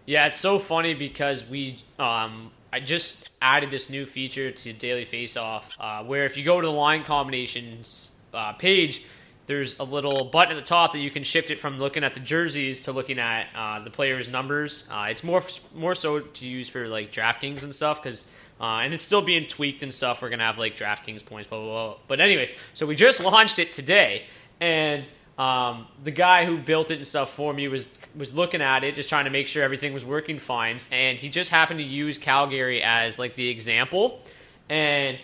Yeah, 0.06 0.28
it's 0.28 0.40
so 0.40 0.60
funny 0.60 0.94
because 0.94 1.48
we 1.48 1.78
um, 1.98 2.52
I 2.72 2.80
just 2.80 3.30
added 3.42 3.72
this 3.72 3.90
new 3.90 4.06
feature 4.06 4.52
to 4.52 4.74
Daily 4.74 5.06
Faceoff 5.06 5.76
uh, 5.80 6.04
where 6.04 6.26
if 6.26 6.38
you 6.38 6.44
go 6.44 6.60
to 6.60 6.68
the 6.68 6.74
line 6.74 7.04
combinations 7.04 8.20
uh, 8.34 8.54
page, 8.54 9.06
there's 9.46 9.78
a 9.80 9.84
little 9.84 10.26
button 10.26 10.56
at 10.56 10.60
the 10.60 10.66
top 10.66 10.94
that 10.94 11.00
you 11.00 11.12
can 11.12 11.24
shift 11.24 11.52
it 11.52 11.60
from 11.60 11.80
looking 11.80 12.04
at 12.04 12.14
the 12.14 12.20
jerseys 12.20 12.84
to 12.84 12.92
looking 12.92 13.20
at 13.20 13.48
uh, 13.56 13.80
the 13.80 13.90
players' 13.90 14.30
numbers. 14.30 14.88
Uh, 14.92 15.08
it's 15.10 15.24
more 15.24 15.42
more 15.74 15.96
so 15.96 16.20
to 16.20 16.46
use 16.46 16.70
for 16.70 16.88
like 16.88 17.12
DraftKings 17.12 17.64
and 17.64 17.74
stuff 17.74 18.04
because. 18.04 18.28
Uh, 18.62 18.80
and 18.84 18.94
it's 18.94 19.04
still 19.04 19.22
being 19.22 19.46
tweaked 19.48 19.84
and 19.84 19.94
stuff. 19.94 20.22
We're 20.22 20.30
gonna 20.30 20.44
have 20.46 20.58
like 20.58 20.76
DraftKings 20.78 21.26
points, 21.26 21.48
blah 21.50 21.60
blah 21.60 21.88
blah. 21.88 21.98
But 22.08 22.22
anyways, 22.22 22.52
so 22.74 22.86
we 22.86 22.96
just 22.96 23.24
launched 23.32 23.60
it 23.60 23.74
today, 23.74 24.24
and 24.62 25.08
um, 25.38 25.88
the 26.04 26.12
guy 26.12 26.46
who 26.46 26.58
built 26.58 26.92
it 26.92 26.98
and 26.98 27.08
stuff 27.08 27.34
for 27.34 27.54
me 27.54 27.68
was 27.68 27.90
was 28.16 28.34
looking 28.36 28.62
at 28.62 28.84
it, 28.84 28.96
just 28.96 29.10
trying 29.10 29.26
to 29.26 29.32
make 29.32 29.48
sure 29.48 29.64
everything 29.64 29.92
was 29.94 30.06
working 30.06 30.40
fine, 30.40 30.78
and 30.92 31.18
he 31.18 31.30
just 31.30 31.50
happened 31.50 31.80
to 31.80 31.84
use 31.86 32.18
Calgary 32.18 32.82
as 32.84 33.18
like 33.20 33.36
the 33.36 33.50
example, 33.50 34.22
and 34.70 35.18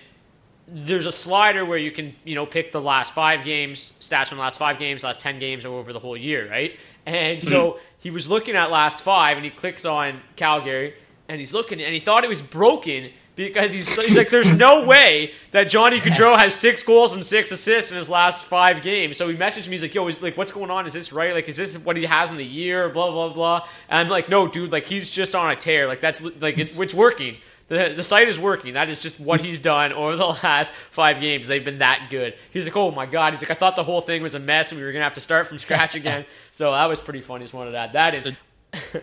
there's 0.68 1.06
a 1.08 1.12
slider 1.12 1.66
where 1.66 1.78
you 1.80 1.92
can 1.92 2.16
you 2.24 2.36
know 2.36 2.46
pick 2.46 2.72
the 2.72 2.82
last 2.82 3.14
five 3.14 3.44
games, 3.44 3.94
stats 4.00 4.30
from 4.30 4.38
the 4.38 4.44
last 4.44 4.58
five 4.60 4.80
games, 4.80 5.04
last 5.04 5.20
ten 5.20 5.40
games, 5.40 5.66
or 5.66 5.78
over 5.80 5.94
the 5.94 6.00
whole 6.00 6.18
year, 6.18 6.50
right? 6.50 6.78
And 7.06 7.42
so 7.42 7.72
Mm-hmm. 7.72 7.80
he 8.00 8.12
was 8.12 8.30
looking 8.30 8.56
at 8.56 8.70
last 8.72 9.00
five, 9.02 9.38
and 9.38 9.46
he 9.46 9.52
clicks 9.52 9.86
on 9.86 10.20
Calgary, 10.36 10.94
and 11.30 11.40
he's 11.40 11.54
looking, 11.54 11.82
and 11.82 11.94
he 11.94 12.00
thought 12.00 12.24
it 12.24 12.28
was 12.28 12.42
broken 12.42 13.12
because 13.36 13.72
he's, 13.72 13.88
he's 13.96 14.18
like, 14.18 14.30
there's 14.30 14.52
no 14.52 14.86
way 14.86 15.32
that 15.52 15.66
Johnny 15.66 16.02
Gaudreau 16.02 16.38
has 16.38 16.54
six 16.54 16.84
goals 16.84 17.14
and 17.14 17.24
six 17.24 17.52
assists 17.52 17.90
in 17.90 17.98
his 17.98 18.10
last 18.10 18.44
five 18.44 18.82
games. 18.82 19.16
So 19.16 19.30
he 19.30 19.38
messaged 19.38 19.68
me, 19.68 19.72
he's 19.72 19.82
like, 19.82 19.96
yo, 19.96 20.06
is, 20.08 20.22
like, 20.22 20.36
what's 20.36 20.52
going 20.52 20.70
on? 20.70 20.86
Is 20.86 20.92
this 20.92 21.14
right? 21.14 21.34
Like, 21.34 21.48
is 21.48 21.56
this 21.56 21.78
what 21.78 21.96
he 21.96 22.04
has 22.04 22.32
in 22.32 22.38
the 22.38 22.46
year? 22.46 22.90
Blah, 22.90 23.12
blah, 23.12 23.30
blah. 23.30 23.68
And 23.88 24.00
I'm 24.00 24.10
like, 24.10 24.28
no, 24.28 24.50
dude, 24.50 24.74
like, 24.74 24.86
he's 24.86 25.10
just 25.10 25.36
on 25.36 25.50
a 25.52 25.56
tear. 25.56 25.88
Like, 25.88 26.02
that's, 26.02 26.22
like, 26.22 26.58
it, 26.58 26.78
it's 26.78 26.94
working. 26.94 27.36
The, 27.70 27.94
the 27.96 28.04
site 28.04 28.28
is 28.28 28.38
working. 28.38 28.74
That 28.74 28.90
is 28.90 29.02
just 29.02 29.22
what 29.22 29.40
he's 29.40 29.60
done 29.60 29.94
over 29.94 30.18
the 30.18 30.26
last 30.44 30.74
five 30.92 31.22
games. 31.22 31.48
They've 31.48 31.64
been 31.64 31.78
that 31.78 32.08
good. 32.10 32.34
He's 32.52 32.66
like, 32.66 32.76
oh 32.76 32.92
my 32.92 33.06
God. 33.06 33.34
He's 33.34 33.42
like, 33.42 33.52
I 33.52 33.54
thought 33.54 33.78
the 33.78 33.84
whole 33.84 34.02
thing 34.02 34.22
was 34.22 34.36
a 34.36 34.40
mess 34.40 34.72
and 34.72 34.82
we 34.82 34.86
were 34.86 34.92
going 34.92 35.02
to 35.02 35.06
have 35.06 35.14
to 35.14 35.22
start 35.22 35.48
from 35.48 35.60
scratch 35.60 35.96
again. 35.96 36.26
so 36.52 36.72
that 36.72 36.86
was 36.88 37.00
pretty 37.00 37.22
funny. 37.22 37.46
Just 37.46 37.54
wanted 37.54 37.72
to 37.72 37.78
add 37.78 37.94
that 37.94 38.26
in. 38.26 38.38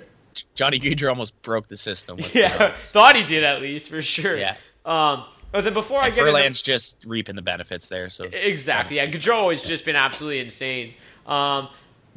Johnny 0.55 0.79
Gaudreau 0.79 1.11
almost 1.11 1.41
broke 1.43 1.69
the 1.69 1.77
system. 1.77 2.17
With 2.17 2.35
Yeah, 2.35 2.77
thought 2.89 3.17
he 3.17 3.25
did 3.25 3.45
at 3.45 3.61
least 3.61 3.91
for 3.91 4.03
sure. 4.03 4.37
Yeah. 4.37 4.57
Um, 4.85 5.25
but 5.53 5.65
then 5.65 5.73
before 5.73 6.01
I 6.01 6.07
and 6.07 6.15
get 6.15 6.23
Ferland's 6.23 6.61
into, 6.61 6.65
just 6.65 6.99
reaping 7.07 7.37
the 7.37 7.43
benefits 7.43 7.89
there. 7.89 8.11
So 8.11 8.25
exactly, 8.25 8.97
yeah, 8.97 9.07
Gaudreau 9.07 9.51
has 9.51 9.63
just 9.63 9.85
been 9.85 9.97
absolutely 9.97 10.41
insane. 10.41 10.95
Um, 11.27 11.69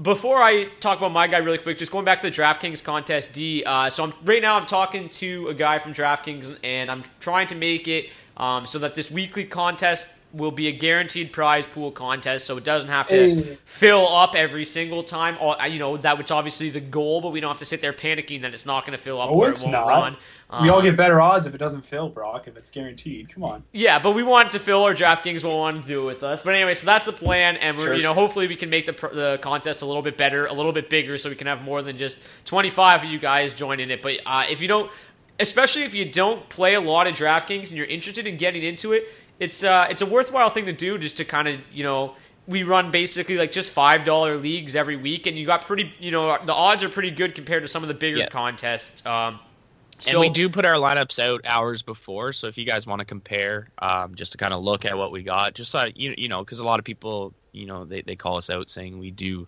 before 0.02 0.38
I 0.38 0.70
talk 0.80 0.98
about 0.98 1.12
my 1.12 1.28
guy 1.28 1.38
really 1.38 1.58
quick, 1.58 1.78
just 1.78 1.92
going 1.92 2.06
back 2.06 2.20
to 2.22 2.30
the 2.30 2.36
DraftKings 2.36 2.84
contest, 2.84 3.34
D. 3.34 3.64
Uh, 3.66 3.90
so 3.90 4.06
I'm, 4.06 4.14
right 4.24 4.42
now 4.42 4.56
I'm 4.56 4.66
talking 4.66 5.10
to 5.10 5.50
a 5.50 5.54
guy 5.54 5.78
from 5.78 5.94
DraftKings, 5.94 6.58
and 6.64 6.90
I'm 6.90 7.04
trying 7.20 7.48
to 7.48 7.56
make 7.56 7.88
it 7.88 8.10
um, 8.38 8.66
so 8.66 8.80
that 8.80 8.96
this 8.96 9.12
weekly 9.12 9.44
contest 9.44 10.08
will 10.32 10.52
be 10.52 10.68
a 10.68 10.72
guaranteed 10.72 11.34
prize 11.34 11.66
pool 11.66 11.90
contest, 11.92 12.46
so 12.46 12.56
it 12.58 12.64
doesn't 12.64 12.90
have 12.90 13.08
to 13.08 13.16
Hey. 13.36 13.58
fill 13.66 14.08
up 14.08 14.36
every 14.36 14.64
single 14.66 15.02
time. 15.04 15.36
Or, 15.42 15.56
You 15.68 15.80
know 15.80 15.98
that 15.98 16.18
was 16.20 16.30
obviously 16.30 16.70
the 16.70 16.80
goal, 16.80 17.20
but 17.22 17.32
we 17.32 17.40
don't 17.40 17.50
have 17.50 17.58
to 17.60 17.66
sit 17.66 17.82
there 17.82 17.94
panicking 17.94 18.42
that 18.42 18.54
it's 18.54 18.66
not 18.66 18.86
going 18.86 18.96
to 18.98 19.04
fill 19.04 19.20
up 19.20 19.30
Oh, 19.32 19.44
it's 19.44 19.64
it 19.66 19.70
not. 19.72 19.88
run. 19.88 20.18
we 20.62 20.70
all 20.70 20.78
Um, 20.80 20.84
get 20.84 20.96
better 20.98 21.20
odds 21.20 21.46
if 21.48 21.54
it 21.56 21.58
doesn't 21.58 21.86
fill, 21.86 22.10
Brock. 22.10 22.48
If 22.48 22.58
it's 22.58 22.70
guaranteed, 22.72 23.34
come 23.34 23.44
on. 23.44 23.64
Yeah, 23.72 23.98
but 24.00 24.12
we 24.12 24.22
want 24.24 24.48
it 24.48 24.52
to 24.52 24.60
fill 24.60 24.84
our 24.84 24.94
DraftKings 24.94 25.44
will 25.44 25.58
want 25.58 25.82
to 25.82 25.88
do 25.88 26.02
it 26.04 26.06
with 26.06 26.24
us. 26.24 26.44
But 26.44 26.54
anyway, 26.56 26.74
so 26.76 26.86
that's 26.86 27.06
the 27.06 27.12
plan, 27.12 27.58
and 27.58 27.78
we're 27.78 27.86
Sure, 27.86 27.94
you 27.96 28.04
know 28.04 28.10
sure. 28.10 28.16
hopefully 28.16 28.48
we 28.48 28.56
can 28.56 28.70
make 28.70 28.86
the 28.86 28.94
pr- 28.94 29.14
the 29.14 29.40
contest 29.42 29.82
a 29.82 29.86
little 29.86 30.02
bit 30.04 30.16
better, 30.18 30.46
a 30.46 30.54
little 30.54 30.72
bit 30.72 30.90
bigger, 30.90 31.18
so 31.18 31.30
we 31.30 31.36
can 31.36 31.48
have 31.48 31.62
more 31.64 31.82
than 31.82 31.98
just 31.98 32.18
twenty 32.46 32.70
five 32.70 33.04
of 33.04 33.10
you 33.12 33.18
guys 33.20 33.54
joining 33.56 33.90
it. 33.90 34.02
But 34.04 34.18
uh, 34.26 34.46
if 34.50 34.62
you 34.62 34.68
don't, 34.68 34.92
especially 35.40 35.84
if 35.84 35.94
you 35.94 36.06
don't 36.06 36.48
play 36.50 36.74
a 36.76 36.82
lot 36.82 37.08
of 37.08 37.14
DraftKings 37.16 37.70
and 37.70 37.72
you're 37.72 37.86
interested 37.88 38.28
in 38.28 38.38
getting 38.38 38.62
into 38.64 38.94
it, 38.94 39.08
it's 39.40 39.64
uh, 39.64 39.88
it's 39.90 40.02
a 40.02 40.06
worthwhile 40.06 40.50
thing 40.50 40.66
to 40.66 40.74
do 40.74 40.98
just 40.98 41.18
to 41.18 41.26
kind 41.26 41.48
of 41.48 41.60
you 41.72 41.84
know. 41.84 42.16
We 42.48 42.64
run 42.64 42.90
basically 42.90 43.38
like 43.38 43.52
just 43.52 43.70
five 43.72 44.06
dollar 44.06 44.36
leagues 44.36 44.76
every 44.76 44.96
week, 44.96 45.28
and 45.28 45.38
you 45.38 45.46
got 45.46 45.66
pretty, 45.66 45.94
you 46.00 46.10
know, 46.10 46.36
the 46.44 46.54
odds 46.54 46.84
are 46.84 46.90
pretty 46.90 47.12
good 47.12 47.36
compared 47.36 47.62
to 47.62 47.68
some 47.68 47.84
of 47.84 47.88
the 47.90 47.94
bigger 47.94 48.18
Yeah. 48.18 48.30
contests. 48.30 49.06
Um, 49.06 49.40
and 50.08 50.20
we 50.20 50.30
do 50.30 50.50
put 50.50 50.66
our 50.66 50.74
lineups 50.74 51.20
out 51.20 51.42
hours 51.46 51.84
before, 51.84 52.34
so 52.34 52.48
if 52.48 52.58
you 52.58 52.66
guys 52.66 52.88
want 52.88 53.00
to 53.02 53.06
compare, 53.06 53.70
um, 53.78 54.16
just 54.16 54.32
to 54.32 54.40
kind 54.40 54.52
of 54.52 54.64
look 54.64 54.84
at 54.86 54.98
what 54.98 55.12
we 55.12 55.22
got, 55.22 55.54
just 55.54 55.70
so 55.70 55.90
you 55.94 56.16
you 56.18 56.28
know, 56.28 56.40
because 56.44 56.58
a 56.58 56.66
lot 56.66 56.80
of 56.80 56.86
people, 56.86 57.36
you 57.52 57.68
know, 57.68 57.86
they, 57.86 58.02
they 58.02 58.16
call 58.16 58.38
us 58.38 58.50
out 58.50 58.68
saying 58.68 58.98
we 58.98 59.12
do 59.12 59.48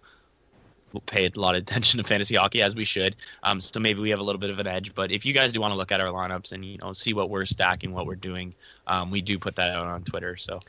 pay 1.00 1.26
a 1.26 1.40
lot 1.40 1.56
of 1.56 1.62
attention 1.62 1.98
to 2.00 2.04
fantasy 2.04 2.36
hockey 2.36 2.62
as 2.62 2.76
we 2.76 2.84
should. 2.84 3.16
Um, 3.44 3.62
so 3.62 3.80
maybe 3.80 4.02
we 4.02 4.10
have 4.10 4.20
a 4.20 4.24
little 4.24 4.40
bit 4.40 4.50
of 4.50 4.60
an 4.60 4.68
edge. 4.68 4.94
But 4.94 5.12
if 5.12 5.26
you 5.26 5.34
guys 5.34 5.54
do 5.54 5.62
want 5.62 5.72
to 5.72 5.78
look 5.78 5.92
at 5.92 6.02
our 6.02 6.08
lineups 6.08 6.52
and 6.52 6.66
you 6.66 6.78
know 6.78 6.92
see 6.94 7.14
what 7.14 7.30
we're 7.30 7.46
stacking, 7.46 7.94
what 7.94 8.06
we're 8.06 8.16
doing, 8.16 8.54
um, 8.88 9.10
we 9.10 9.22
do 9.22 9.40
put 9.40 9.56
that 9.56 9.72
out 9.72 9.88
on 9.88 10.04
Twitter. 10.04 10.36
So 10.36 10.60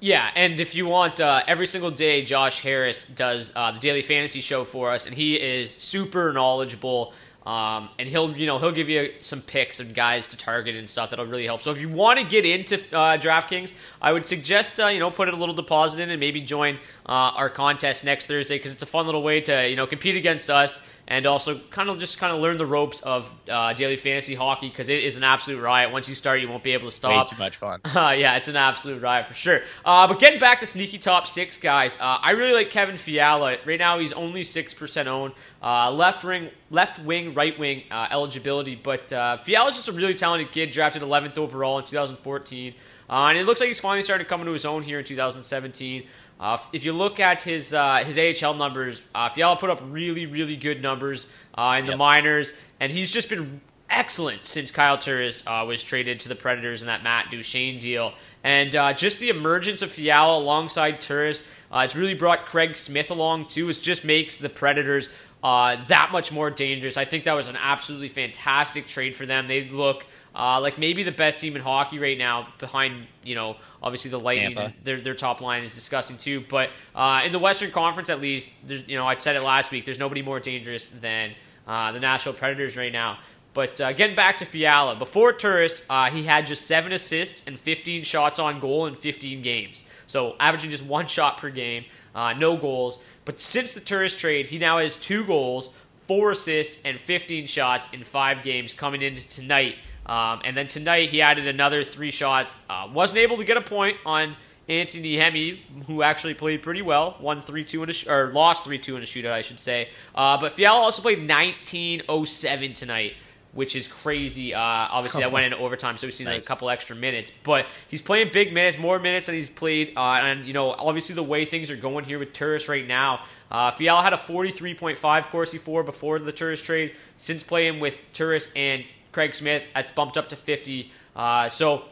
Yeah, 0.00 0.30
and 0.34 0.58
if 0.58 0.74
you 0.74 0.86
want, 0.86 1.20
uh, 1.20 1.42
every 1.46 1.66
single 1.66 1.90
day, 1.90 2.24
Josh 2.24 2.60
Harris 2.62 3.04
does 3.04 3.52
uh, 3.54 3.72
the 3.72 3.78
daily 3.78 4.02
fantasy 4.02 4.40
show 4.40 4.64
for 4.64 4.90
us, 4.90 5.06
and 5.06 5.14
he 5.14 5.36
is 5.36 5.70
super 5.70 6.32
knowledgeable. 6.32 7.12
Um, 7.48 7.88
and 7.98 8.06
he'll, 8.06 8.36
you 8.36 8.46
know, 8.46 8.58
he'll 8.58 8.72
give 8.72 8.90
you 8.90 9.10
some 9.22 9.40
picks 9.40 9.80
and 9.80 9.94
guys 9.94 10.28
to 10.28 10.36
target 10.36 10.76
and 10.76 10.88
stuff 10.88 11.08
that'll 11.08 11.24
really 11.24 11.46
help. 11.46 11.62
So 11.62 11.70
if 11.70 11.80
you 11.80 11.88
want 11.88 12.18
to 12.18 12.26
get 12.26 12.44
into 12.44 12.76
uh, 12.94 13.16
DraftKings, 13.16 13.72
I 14.02 14.12
would 14.12 14.26
suggest, 14.26 14.78
uh, 14.78 14.88
you 14.88 15.00
know, 15.00 15.10
put 15.10 15.30
a 15.30 15.34
little 15.34 15.54
deposit 15.54 15.98
in 15.98 16.10
and 16.10 16.20
maybe 16.20 16.42
join 16.42 16.74
uh, 17.06 17.32
our 17.40 17.48
contest 17.48 18.04
next 18.04 18.26
Thursday 18.26 18.56
because 18.56 18.74
it's 18.74 18.82
a 18.82 18.86
fun 18.86 19.06
little 19.06 19.22
way 19.22 19.40
to, 19.40 19.66
you 19.66 19.76
know, 19.76 19.86
compete 19.86 20.14
against 20.14 20.50
us 20.50 20.86
and 21.10 21.24
also 21.26 21.58
kind 21.70 21.88
of 21.88 21.98
just 21.98 22.18
kind 22.18 22.32
of 22.32 22.40
learn 22.40 22.58
the 22.58 22.66
ropes 22.66 23.00
of 23.00 23.32
uh, 23.50 23.72
daily 23.72 23.96
fantasy 23.96 24.34
hockey 24.34 24.68
because 24.68 24.90
it 24.90 25.02
is 25.02 25.16
an 25.16 25.24
absolute 25.24 25.60
riot. 25.60 25.90
Once 25.90 26.08
you 26.08 26.14
start, 26.14 26.40
you 26.40 26.48
won't 26.48 26.62
be 26.62 26.74
able 26.74 26.86
to 26.86 26.94
stop. 26.94 27.26
way 27.26 27.30
too 27.36 27.42
much 27.42 27.56
fun. 27.56 27.80
Uh, 27.98 28.10
yeah, 28.10 28.36
it's 28.36 28.46
an 28.48 28.54
absolute 28.56 29.02
riot 29.02 29.26
for 29.26 29.34
sure. 29.34 29.60
Uh, 29.84 30.06
but 30.06 30.20
getting 30.20 30.38
back 30.38 30.60
to 30.60 30.66
sneaky 30.66 30.98
top 30.98 31.26
six 31.26 31.58
guys, 31.58 31.96
uh, 31.96 32.18
I 32.22 32.32
really 32.32 32.52
like 32.52 32.70
Kevin 32.70 32.96
Fiala. 32.96 33.56
Right 33.66 33.78
now, 33.78 33.98
he's 33.98 34.12
only 34.12 34.44
six 34.44 34.72
percent 34.74 35.08
owned. 35.08 35.32
Uh, 35.62 35.90
left 35.90 36.22
wing, 36.22 36.50
left 36.70 37.00
wing, 37.00 37.34
right 37.34 37.58
wing 37.58 37.82
uh, 37.90 38.06
eligibility, 38.10 38.76
but 38.76 39.12
uh, 39.12 39.38
Fiala's 39.38 39.74
just 39.74 39.88
a 39.88 39.92
really 39.92 40.14
talented 40.14 40.52
kid, 40.52 40.70
drafted 40.70 41.02
11th 41.02 41.36
overall 41.38 41.78
in 41.78 41.84
2014, 41.84 42.74
uh, 43.10 43.26
and 43.28 43.38
it 43.38 43.44
looks 43.44 43.60
like 43.60 43.68
he's 43.68 43.80
finally 43.80 44.02
starting 44.02 44.24
to 44.24 44.28
come 44.28 44.40
into 44.40 44.52
his 44.52 44.64
own 44.64 44.82
here 44.82 44.98
in 44.98 45.04
2017. 45.04 46.04
Uh, 46.40 46.56
if 46.72 46.84
you 46.84 46.92
look 46.92 47.18
at 47.18 47.42
his 47.42 47.74
uh, 47.74 48.02
his 48.04 48.18
AHL 48.18 48.54
numbers, 48.54 49.02
uh, 49.14 49.28
Fiala 49.28 49.56
put 49.56 49.70
up 49.70 49.80
really 49.84 50.26
really 50.26 50.56
good 50.56 50.82
numbers 50.82 51.28
uh, 51.54 51.76
in 51.78 51.86
the 51.86 51.96
minors, 51.96 52.54
and 52.78 52.92
he's 52.92 53.10
just 53.10 53.28
been 53.28 53.60
excellent 53.90 54.46
since 54.46 54.70
Kyle 54.70 54.98
Turris 54.98 55.42
uh, 55.46 55.64
was 55.66 55.82
traded 55.82 56.20
to 56.20 56.28
the 56.28 56.34
Predators 56.34 56.82
in 56.82 56.86
that 56.86 57.02
Matt 57.02 57.30
Duchene 57.30 57.78
deal. 57.78 58.12
And 58.44 58.74
uh, 58.76 58.92
just 58.92 59.18
the 59.18 59.30
emergence 59.30 59.82
of 59.82 59.90
Fiala 59.90 60.38
alongside 60.38 61.00
Turris, 61.00 61.42
uh, 61.72 61.80
it's 61.80 61.96
really 61.96 62.14
brought 62.14 62.46
Craig 62.46 62.76
Smith 62.76 63.10
along 63.10 63.46
too. 63.46 63.68
It 63.68 63.78
just 63.80 64.04
makes 64.04 64.36
the 64.36 64.48
Predators 64.48 65.08
uh, 65.42 65.76
that 65.86 66.10
much 66.12 66.32
more 66.32 66.50
dangerous. 66.50 66.96
I 66.96 67.04
think 67.04 67.24
that 67.24 67.34
was 67.34 67.48
an 67.48 67.56
absolutely 67.56 68.08
fantastic 68.08 68.86
trade 68.86 69.16
for 69.16 69.26
them. 69.26 69.48
They 69.48 69.68
look 69.68 70.04
uh, 70.38 70.60
like 70.60 70.78
maybe 70.78 71.02
the 71.02 71.12
best 71.12 71.40
team 71.40 71.56
in 71.56 71.62
hockey 71.62 71.98
right 71.98 72.16
now, 72.16 72.48
behind 72.58 73.06
you 73.24 73.34
know 73.34 73.56
obviously 73.82 74.10
the 74.10 74.20
Lightning. 74.20 74.54
Their 74.84 75.00
their 75.00 75.14
top 75.14 75.40
line 75.40 75.62
is 75.62 75.74
disgusting 75.74 76.16
too. 76.16 76.44
But 76.48 76.70
uh, 76.94 77.22
in 77.24 77.32
the 77.32 77.38
Western 77.38 77.70
Conference, 77.72 78.08
at 78.08 78.20
least, 78.20 78.52
there's 78.64 78.86
you 78.86 78.96
know 78.96 79.06
I 79.06 79.16
said 79.16 79.36
it 79.36 79.42
last 79.42 79.72
week. 79.72 79.84
There's 79.84 79.98
nobody 79.98 80.22
more 80.22 80.38
dangerous 80.38 80.86
than 80.86 81.32
uh, 81.66 81.92
the 81.92 82.00
Nashville 82.00 82.32
Predators 82.34 82.76
right 82.76 82.92
now. 82.92 83.18
But 83.54 83.80
uh, 83.80 83.92
getting 83.92 84.14
back 84.14 84.36
to 84.36 84.44
Fiala, 84.44 84.94
before 84.94 85.32
Turris, 85.32 85.84
uh, 85.90 86.10
he 86.10 86.22
had 86.22 86.46
just 86.46 86.66
seven 86.66 86.92
assists 86.92 87.44
and 87.48 87.58
15 87.58 88.04
shots 88.04 88.38
on 88.38 88.60
goal 88.60 88.86
in 88.86 88.94
15 88.94 89.42
games. 89.42 89.82
So 90.06 90.36
averaging 90.38 90.70
just 90.70 90.84
one 90.84 91.06
shot 91.08 91.38
per 91.38 91.50
game, 91.50 91.84
uh, 92.14 92.34
no 92.34 92.56
goals. 92.56 93.02
But 93.24 93.40
since 93.40 93.72
the 93.72 93.80
Turris 93.80 94.16
trade, 94.16 94.46
he 94.46 94.58
now 94.58 94.78
has 94.78 94.94
two 94.94 95.24
goals, 95.24 95.70
four 96.06 96.30
assists, 96.30 96.82
and 96.84 97.00
15 97.00 97.46
shots 97.46 97.88
in 97.92 98.04
five 98.04 98.42
games 98.44 98.72
coming 98.72 99.02
into 99.02 99.28
tonight. 99.28 99.74
Um, 100.08 100.40
and 100.44 100.56
then 100.56 100.66
tonight 100.66 101.10
he 101.10 101.20
added 101.20 101.46
another 101.46 101.84
three 101.84 102.10
shots. 102.10 102.58
Uh, 102.70 102.88
wasn't 102.92 103.18
able 103.18 103.36
to 103.36 103.44
get 103.44 103.56
a 103.56 103.60
point 103.60 103.98
on 104.06 104.36
Anthony 104.68 105.16
Hemi, 105.16 105.62
who 105.86 106.02
actually 106.02 106.34
played 106.34 106.62
pretty 106.62 106.82
well, 106.82 107.16
won 107.20 107.40
three 107.40 107.64
two 107.64 107.82
in 107.82 107.90
a 107.90 107.92
sh- 107.92 108.06
or 108.06 108.30
lost 108.32 108.64
three 108.64 108.78
two 108.78 108.96
in 108.96 109.02
a 109.02 109.06
shootout, 109.06 109.32
I 109.32 109.40
should 109.40 109.58
say. 109.58 109.88
Uh, 110.14 110.38
but 110.38 110.52
Fiala 110.52 110.80
also 110.80 111.00
played 111.00 111.20
1907 111.20 112.74
tonight, 112.74 113.14
which 113.52 113.74
is 113.74 113.86
crazy. 113.86 114.52
Uh, 114.52 114.60
obviously, 114.60 115.22
that 115.22 115.32
went 115.32 115.46
into 115.46 115.56
overtime, 115.56 115.96
so 115.96 116.06
we've 116.06 116.12
seen 116.12 116.26
like, 116.26 116.42
a 116.42 116.46
couple 116.46 116.68
extra 116.68 116.94
minutes. 116.94 117.32
But 117.44 117.66
he's 117.88 118.02
playing 118.02 118.30
big 118.30 118.52
minutes, 118.52 118.78
more 118.78 118.98
minutes 118.98 119.26
than 119.26 119.36
he's 119.36 119.48
played. 119.48 119.94
Uh, 119.96 120.20
and 120.22 120.46
you 120.46 120.52
know, 120.52 120.72
obviously, 120.72 121.14
the 121.14 121.22
way 121.22 121.46
things 121.46 121.70
are 121.70 121.76
going 121.76 122.04
here 122.04 122.18
with 122.18 122.34
Turris 122.34 122.68
right 122.68 122.86
now, 122.86 123.24
uh, 123.50 123.70
Fiala 123.70 124.02
had 124.02 124.12
a 124.12 124.18
43.5 124.18 125.30
Corsi 125.30 125.56
for 125.56 125.82
before 125.82 126.18
the 126.18 126.32
Turris 126.32 126.60
trade. 126.60 126.94
Since 127.16 127.42
playing 127.42 127.80
with 127.80 128.04
Turris 128.12 128.52
and 128.54 128.84
Craig 129.18 129.34
Smith, 129.34 129.68
that's 129.74 129.90
bumped 129.90 130.16
up 130.16 130.28
to 130.28 130.36
50. 130.36 130.92
Uh, 131.16 131.48
so 131.48 131.82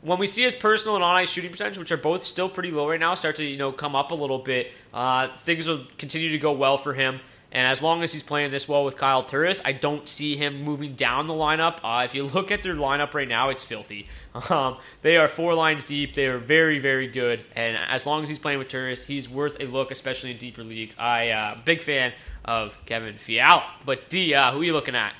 when 0.00 0.18
we 0.18 0.26
see 0.26 0.42
his 0.42 0.54
personal 0.54 0.94
and 0.94 1.04
on-ice 1.04 1.28
shooting 1.28 1.50
percentage, 1.50 1.76
which 1.76 1.92
are 1.92 1.98
both 1.98 2.24
still 2.24 2.48
pretty 2.48 2.70
low 2.70 2.88
right 2.88 2.98
now, 2.98 3.14
start 3.14 3.36
to 3.36 3.44
you 3.44 3.58
know 3.58 3.72
come 3.72 3.94
up 3.94 4.10
a 4.10 4.14
little 4.14 4.38
bit, 4.38 4.72
uh, 4.94 5.28
things 5.36 5.68
will 5.68 5.82
continue 5.98 6.30
to 6.30 6.38
go 6.38 6.52
well 6.52 6.78
for 6.78 6.94
him. 6.94 7.20
And 7.54 7.68
as 7.68 7.82
long 7.82 8.02
as 8.02 8.10
he's 8.10 8.22
playing 8.22 8.52
this 8.52 8.66
well 8.66 8.86
with 8.86 8.96
Kyle 8.96 9.22
Turris, 9.22 9.60
I 9.66 9.72
don't 9.72 10.08
see 10.08 10.34
him 10.34 10.62
moving 10.62 10.94
down 10.94 11.26
the 11.26 11.34
lineup. 11.34 11.80
Uh, 11.84 12.04
if 12.06 12.14
you 12.14 12.22
look 12.34 12.50
at 12.50 12.62
their 12.62 12.74
lineup 12.74 13.12
right 13.12 13.28
now, 13.28 13.50
it's 13.50 13.64
filthy. 13.64 14.08
Um, 14.48 14.78
they 15.02 15.18
are 15.18 15.28
four 15.28 15.52
lines 15.52 15.84
deep. 15.84 16.14
They 16.14 16.24
are 16.24 16.38
very, 16.38 16.78
very 16.78 17.06
good. 17.06 17.44
And 17.54 17.76
as 17.76 18.06
long 18.06 18.22
as 18.22 18.30
he's 18.30 18.38
playing 18.38 18.60
with 18.60 18.68
Turris, 18.68 19.04
he's 19.04 19.28
worth 19.28 19.58
a 19.60 19.66
look, 19.66 19.90
especially 19.90 20.30
in 20.30 20.38
deeper 20.38 20.64
leagues. 20.64 20.96
I 20.98 21.28
uh, 21.28 21.58
big 21.66 21.82
fan 21.82 22.14
of 22.46 22.82
Kevin 22.86 23.18
Fiala. 23.18 23.66
But 23.84 24.08
D, 24.08 24.32
uh, 24.32 24.52
who 24.52 24.62
are 24.62 24.64
you 24.64 24.72
looking 24.72 24.94
at? 24.94 25.12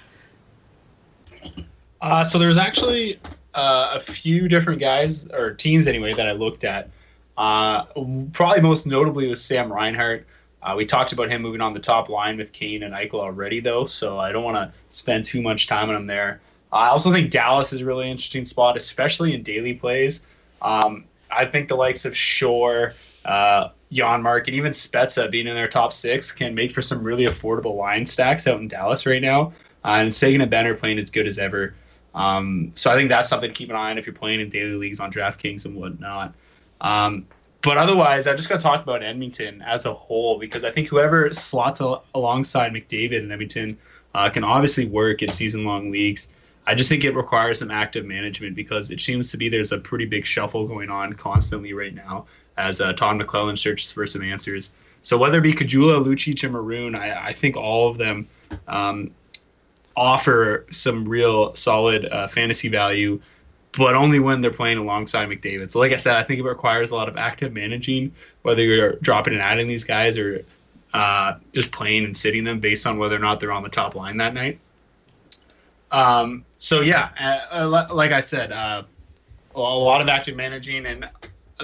Uh, 2.00 2.24
so 2.24 2.38
there's 2.38 2.58
actually 2.58 3.18
uh, 3.54 3.92
a 3.94 4.00
few 4.00 4.48
different 4.48 4.80
guys 4.80 5.26
or 5.28 5.52
teams 5.52 5.86
anyway 5.86 6.14
that 6.14 6.28
I 6.28 6.32
looked 6.32 6.64
at. 6.64 6.90
Uh, 7.36 7.84
probably 8.32 8.60
most 8.60 8.86
notably 8.86 9.28
was 9.28 9.42
Sam 9.42 9.72
Reinhart. 9.72 10.26
Uh, 10.62 10.74
we 10.76 10.86
talked 10.86 11.12
about 11.12 11.28
him 11.28 11.42
moving 11.42 11.60
on 11.60 11.72
the 11.72 11.80
top 11.80 12.08
line 12.08 12.36
with 12.36 12.52
Kane 12.52 12.82
and 12.82 12.94
Eichel 12.94 13.14
already, 13.14 13.60
though, 13.60 13.86
so 13.86 14.18
I 14.18 14.30
don't 14.30 14.44
want 14.44 14.56
to 14.56 14.72
spend 14.90 15.24
too 15.24 15.42
much 15.42 15.66
time 15.66 15.88
on 15.88 15.96
him 15.96 16.06
there. 16.06 16.40
I 16.72 16.88
also 16.88 17.12
think 17.12 17.30
Dallas 17.30 17.72
is 17.72 17.80
a 17.80 17.84
really 17.84 18.08
interesting 18.08 18.44
spot, 18.44 18.76
especially 18.76 19.34
in 19.34 19.42
daily 19.42 19.74
plays. 19.74 20.24
Um, 20.62 21.04
I 21.30 21.46
think 21.46 21.68
the 21.68 21.74
likes 21.74 22.04
of 22.04 22.16
Shore, 22.16 22.94
uh, 23.24 23.68
and 23.90 24.48
even 24.48 24.72
Spezza 24.72 25.30
being 25.30 25.46
in 25.46 25.54
their 25.54 25.68
top 25.68 25.92
six 25.92 26.32
can 26.32 26.54
make 26.54 26.70
for 26.70 26.80
some 26.80 27.02
really 27.02 27.26
affordable 27.26 27.76
line 27.76 28.06
stacks 28.06 28.46
out 28.46 28.60
in 28.60 28.68
Dallas 28.68 29.04
right 29.04 29.20
now. 29.20 29.52
And 29.84 30.14
Seguin 30.14 30.40
and 30.40 30.50
Benn 30.50 30.66
are 30.66 30.74
playing 30.74 30.98
as 30.98 31.10
good 31.10 31.26
as 31.26 31.38
ever. 31.38 31.74
Um, 32.14 32.72
so 32.74 32.90
I 32.90 32.94
think 32.94 33.08
that's 33.08 33.28
something 33.28 33.50
to 33.50 33.54
keep 33.54 33.70
an 33.70 33.76
eye 33.76 33.90
on 33.90 33.98
if 33.98 34.06
you're 34.06 34.14
playing 34.14 34.40
in 34.40 34.48
daily 34.48 34.74
leagues 34.74 35.00
on 35.00 35.10
DraftKings 35.10 35.64
and 35.64 35.74
whatnot. 35.74 36.34
Um, 36.80 37.26
but 37.62 37.78
otherwise, 37.78 38.26
I 38.26 38.34
just 38.34 38.48
got 38.48 38.56
to 38.56 38.62
talk 38.62 38.82
about 38.82 39.02
Edmonton 39.02 39.62
as 39.62 39.86
a 39.86 39.94
whole 39.94 40.38
because 40.38 40.64
I 40.64 40.72
think 40.72 40.88
whoever 40.88 41.32
slots 41.32 41.80
al- 41.80 42.04
alongside 42.14 42.72
McDavid 42.72 43.18
and 43.18 43.32
Edmonton 43.32 43.78
uh, 44.14 44.28
can 44.30 44.44
obviously 44.44 44.86
work 44.86 45.22
in 45.22 45.30
season 45.30 45.64
long 45.64 45.90
leagues. 45.90 46.28
I 46.66 46.74
just 46.74 46.88
think 46.88 47.04
it 47.04 47.14
requires 47.14 47.60
some 47.60 47.70
active 47.70 48.04
management 48.04 48.54
because 48.54 48.90
it 48.90 49.00
seems 49.00 49.30
to 49.30 49.36
be 49.36 49.48
there's 49.48 49.72
a 49.72 49.78
pretty 49.78 50.04
big 50.04 50.26
shuffle 50.26 50.66
going 50.66 50.90
on 50.90 51.12
constantly 51.12 51.72
right 51.72 51.94
now 51.94 52.26
as 52.56 52.80
uh, 52.80 52.92
Todd 52.92 53.20
McLellan 53.20 53.58
searches 53.58 53.90
for 53.90 54.06
some 54.06 54.22
answers. 54.22 54.74
So 55.02 55.18
whether 55.18 55.38
it 55.38 55.42
be 55.42 55.52
Caggiula, 55.52 56.04
Lucic, 56.04 56.44
or 56.44 56.50
Maroon, 56.50 56.94
I, 56.94 57.28
I 57.28 57.32
think 57.32 57.56
all 57.56 57.88
of 57.88 57.98
them 57.98 58.28
um, 58.68 59.10
offer 59.96 60.66
some 60.70 61.04
real 61.04 61.54
solid 61.56 62.06
uh, 62.06 62.28
fantasy 62.28 62.68
value 62.68 63.20
but 63.76 63.94
only 63.94 64.18
when 64.18 64.40
they're 64.40 64.50
playing 64.50 64.78
alongside 64.78 65.28
McDavid. 65.28 65.70
So, 65.70 65.78
like 65.78 65.92
I 65.92 65.96
said, 65.96 66.16
I 66.16 66.22
think 66.22 66.40
it 66.40 66.44
requires 66.44 66.90
a 66.90 66.94
lot 66.94 67.08
of 67.08 67.16
active 67.16 67.52
managing, 67.52 68.12
whether 68.42 68.62
you're 68.62 68.94
dropping 68.96 69.32
and 69.32 69.42
adding 69.42 69.66
these 69.66 69.84
guys 69.84 70.18
or 70.18 70.44
uh, 70.92 71.34
just 71.52 71.72
playing 71.72 72.04
and 72.04 72.16
sitting 72.16 72.44
them 72.44 72.60
based 72.60 72.86
on 72.86 72.98
whether 72.98 73.16
or 73.16 73.20
not 73.20 73.40
they're 73.40 73.52
on 73.52 73.62
the 73.62 73.70
top 73.70 73.94
line 73.94 74.18
that 74.18 74.34
night. 74.34 74.58
Um, 75.90 76.44
so, 76.58 76.80
yeah, 76.80 77.10
uh, 77.18 77.64
uh 77.64 77.94
like 77.94 78.12
I 78.12 78.20
said, 78.20 78.52
uh, 78.52 78.82
a 79.54 79.58
lot 79.58 80.00
of 80.02 80.08
active 80.08 80.36
managing. 80.36 80.84
And 80.84 81.08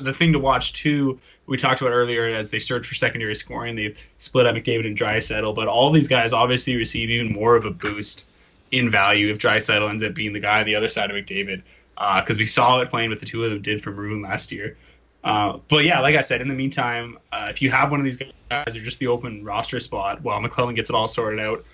the 0.01 0.13
thing 0.13 0.33
to 0.33 0.39
watch, 0.39 0.73
too, 0.75 1.19
we 1.47 1.57
talked 1.57 1.81
about 1.81 1.93
earlier 1.93 2.27
as 2.27 2.51
they 2.51 2.59
search 2.59 2.87
for 2.87 2.95
secondary 2.95 3.35
scoring, 3.35 3.77
they've 3.77 3.99
split 4.19 4.47
up 4.47 4.55
McDavid 4.55 4.87
and 4.87 4.97
Draisaitl, 4.97 5.55
but 5.55 5.69
all 5.69 5.91
these 5.91 6.09
guys 6.09 6.33
obviously 6.33 6.77
receive 6.77 7.11
even 7.11 7.33
more 7.33 7.57
of 7.57 7.65
a 7.65 7.71
boost 7.71 8.27
in 8.71 8.91
value 8.91 9.31
if 9.31 9.39
Draisaitl 9.39 9.89
ends 9.89 10.03
up 10.03 10.15
being 10.15 10.33
the 10.33 10.41
guy 10.41 10.61
on 10.61 10.67
the 10.67 10.75
other 10.75 10.89
side 10.89 11.11
of 11.11 11.17
McDavid 11.17 11.63
because 11.95 12.37
uh, 12.37 12.39
we 12.39 12.47
saw 12.47 12.81
it 12.81 12.91
playing 12.91 13.11
with 13.11 13.21
the 13.21 13.27
two 13.27 13.43
of 13.43 13.51
them 13.51 13.61
did 13.61 13.83
for 13.83 13.91
Maroon 13.91 14.23
last 14.23 14.53
year. 14.53 14.77
Uh, 15.25 15.59
but 15.69 15.85
yeah, 15.85 16.01
like 16.01 16.15
I 16.15 16.21
said, 16.21 16.41
in 16.41 16.49
the 16.49 16.55
meantime, 16.55 17.19
uh, 17.33 17.49
if 17.51 17.61
you 17.61 17.71
have 17.71 17.91
one 17.91 17.99
of 17.99 18.05
these 18.05 18.19
guys 18.51 18.77
or 18.77 18.81
just 18.81 18.99
the 18.99 19.09
open 19.09 19.45
roster 19.45 19.81
spot 19.81 20.23
while 20.23 20.41
McLellan 20.41 20.77
gets 20.77 20.91
it 20.91 20.97
all 20.97 21.09
sorted 21.09 21.41
out, 21.41 21.65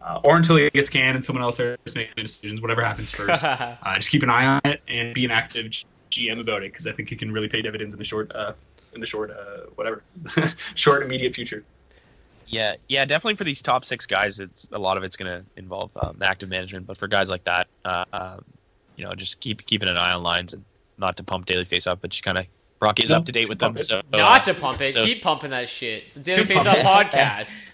uh, 0.00 0.20
or 0.24 0.36
until 0.36 0.56
he 0.56 0.70
gets 0.70 0.90
canned 0.90 1.16
and 1.16 1.24
someone 1.24 1.42
else 1.42 1.56
starts 1.56 1.94
making 1.94 2.14
decisions, 2.16 2.60
whatever 2.60 2.84
happens 2.84 3.10
first, 3.10 3.44
uh, 3.44 3.76
just 3.96 4.10
keep 4.10 4.22
an 4.22 4.30
eye 4.30 4.46
on 4.46 4.60
it 4.64 4.82
and 4.88 5.14
be 5.14 5.24
an 5.24 5.30
active 5.30 5.84
GM 6.12 6.40
about 6.40 6.62
it 6.62 6.72
because 6.72 6.86
I 6.86 6.92
think 6.92 7.12
it 7.12 7.18
can 7.18 7.32
really 7.32 7.48
pay 7.48 7.62
dividends 7.62 7.94
in 7.94 7.98
the 7.98 8.04
short, 8.04 8.30
uh, 8.34 8.52
in 8.94 9.00
the 9.00 9.06
short, 9.06 9.30
uh, 9.30 9.66
whatever, 9.74 10.02
short 10.74 11.02
immediate 11.02 11.34
future. 11.34 11.64
Yeah, 12.46 12.74
yeah, 12.88 13.04
definitely 13.06 13.36
for 13.36 13.44
these 13.44 13.62
top 13.62 13.84
six 13.84 14.04
guys, 14.04 14.38
it's 14.38 14.68
a 14.72 14.78
lot 14.78 14.98
of 14.98 15.04
it's 15.04 15.16
going 15.16 15.30
to 15.32 15.44
involve 15.56 15.90
um, 15.96 16.18
active 16.20 16.50
management. 16.50 16.86
But 16.86 16.98
for 16.98 17.08
guys 17.08 17.30
like 17.30 17.44
that, 17.44 17.66
um, 17.84 18.44
you 18.96 19.04
know, 19.04 19.14
just 19.14 19.40
keep 19.40 19.64
keeping 19.64 19.88
an 19.88 19.96
eye 19.96 20.12
on 20.12 20.22
lines 20.22 20.52
and 20.52 20.62
not 20.98 21.16
to 21.16 21.24
pump 21.24 21.46
Daily 21.46 21.64
Faceoff, 21.64 21.98
but 22.00 22.10
just 22.10 22.22
kind 22.22 22.36
of 22.36 22.46
Rocky 22.80 23.04
is 23.04 23.10
no, 23.10 23.16
up 23.16 23.26
to 23.26 23.32
date 23.32 23.48
with 23.48 23.58
them. 23.58 23.78
So 23.78 24.02
not 24.12 24.44
to 24.44 24.54
pump 24.54 24.80
it, 24.80 24.92
so, 24.92 25.04
keep 25.04 25.22
pumping 25.22 25.50
that 25.50 25.68
shit. 25.68 26.04
It's 26.08 26.16
a 26.16 26.20
Daily 26.20 26.44
Faceoff 26.44 26.82
podcast. 26.82 27.71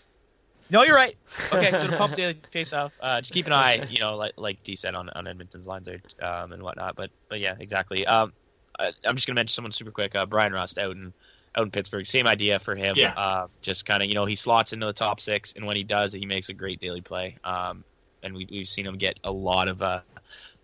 No, 0.70 0.82
you're 0.82 0.94
right. 0.94 1.16
Okay, 1.52 1.70
so 1.72 1.86
to 1.86 1.96
pump 1.96 2.14
daily 2.14 2.38
face 2.50 2.72
off, 2.72 2.92
uh, 3.00 3.20
just 3.20 3.32
keep 3.32 3.46
an 3.46 3.52
eye, 3.52 3.86
you 3.90 4.00
know, 4.00 4.16
like 4.16 4.34
like 4.36 4.62
D 4.62 4.76
said 4.76 4.94
on, 4.94 5.08
on 5.10 5.26
Edmonton's 5.26 5.66
lines 5.66 5.86
there 5.86 6.00
um, 6.20 6.52
and 6.52 6.62
whatnot. 6.62 6.96
But 6.96 7.10
but 7.28 7.40
yeah, 7.40 7.54
exactly. 7.58 8.06
Um, 8.06 8.32
I, 8.78 8.92
am 9.04 9.16
just 9.16 9.26
gonna 9.26 9.36
mention 9.36 9.54
someone 9.54 9.72
super 9.72 9.90
quick. 9.90 10.14
Uh, 10.14 10.26
Bryan 10.26 10.52
Rust 10.52 10.78
out 10.78 10.92
in 10.92 11.12
out 11.56 11.64
in 11.64 11.70
Pittsburgh. 11.70 12.06
Same 12.06 12.26
idea 12.26 12.58
for 12.58 12.74
him. 12.74 12.96
Yeah. 12.96 13.14
Uh, 13.16 13.46
just 13.62 13.86
kind 13.86 14.02
of 14.02 14.08
you 14.08 14.14
know 14.14 14.26
he 14.26 14.36
slots 14.36 14.72
into 14.72 14.86
the 14.86 14.92
top 14.92 15.20
six, 15.20 15.54
and 15.54 15.66
when 15.66 15.76
he 15.76 15.84
does, 15.84 16.12
he 16.12 16.26
makes 16.26 16.48
a 16.48 16.54
great 16.54 16.80
daily 16.80 17.00
play. 17.00 17.36
Um, 17.44 17.84
and 18.22 18.34
we, 18.34 18.46
we've 18.50 18.68
seen 18.68 18.84
him 18.84 18.98
get 18.98 19.20
a 19.24 19.30
lot 19.30 19.68
of 19.68 19.80
uh, 19.80 20.00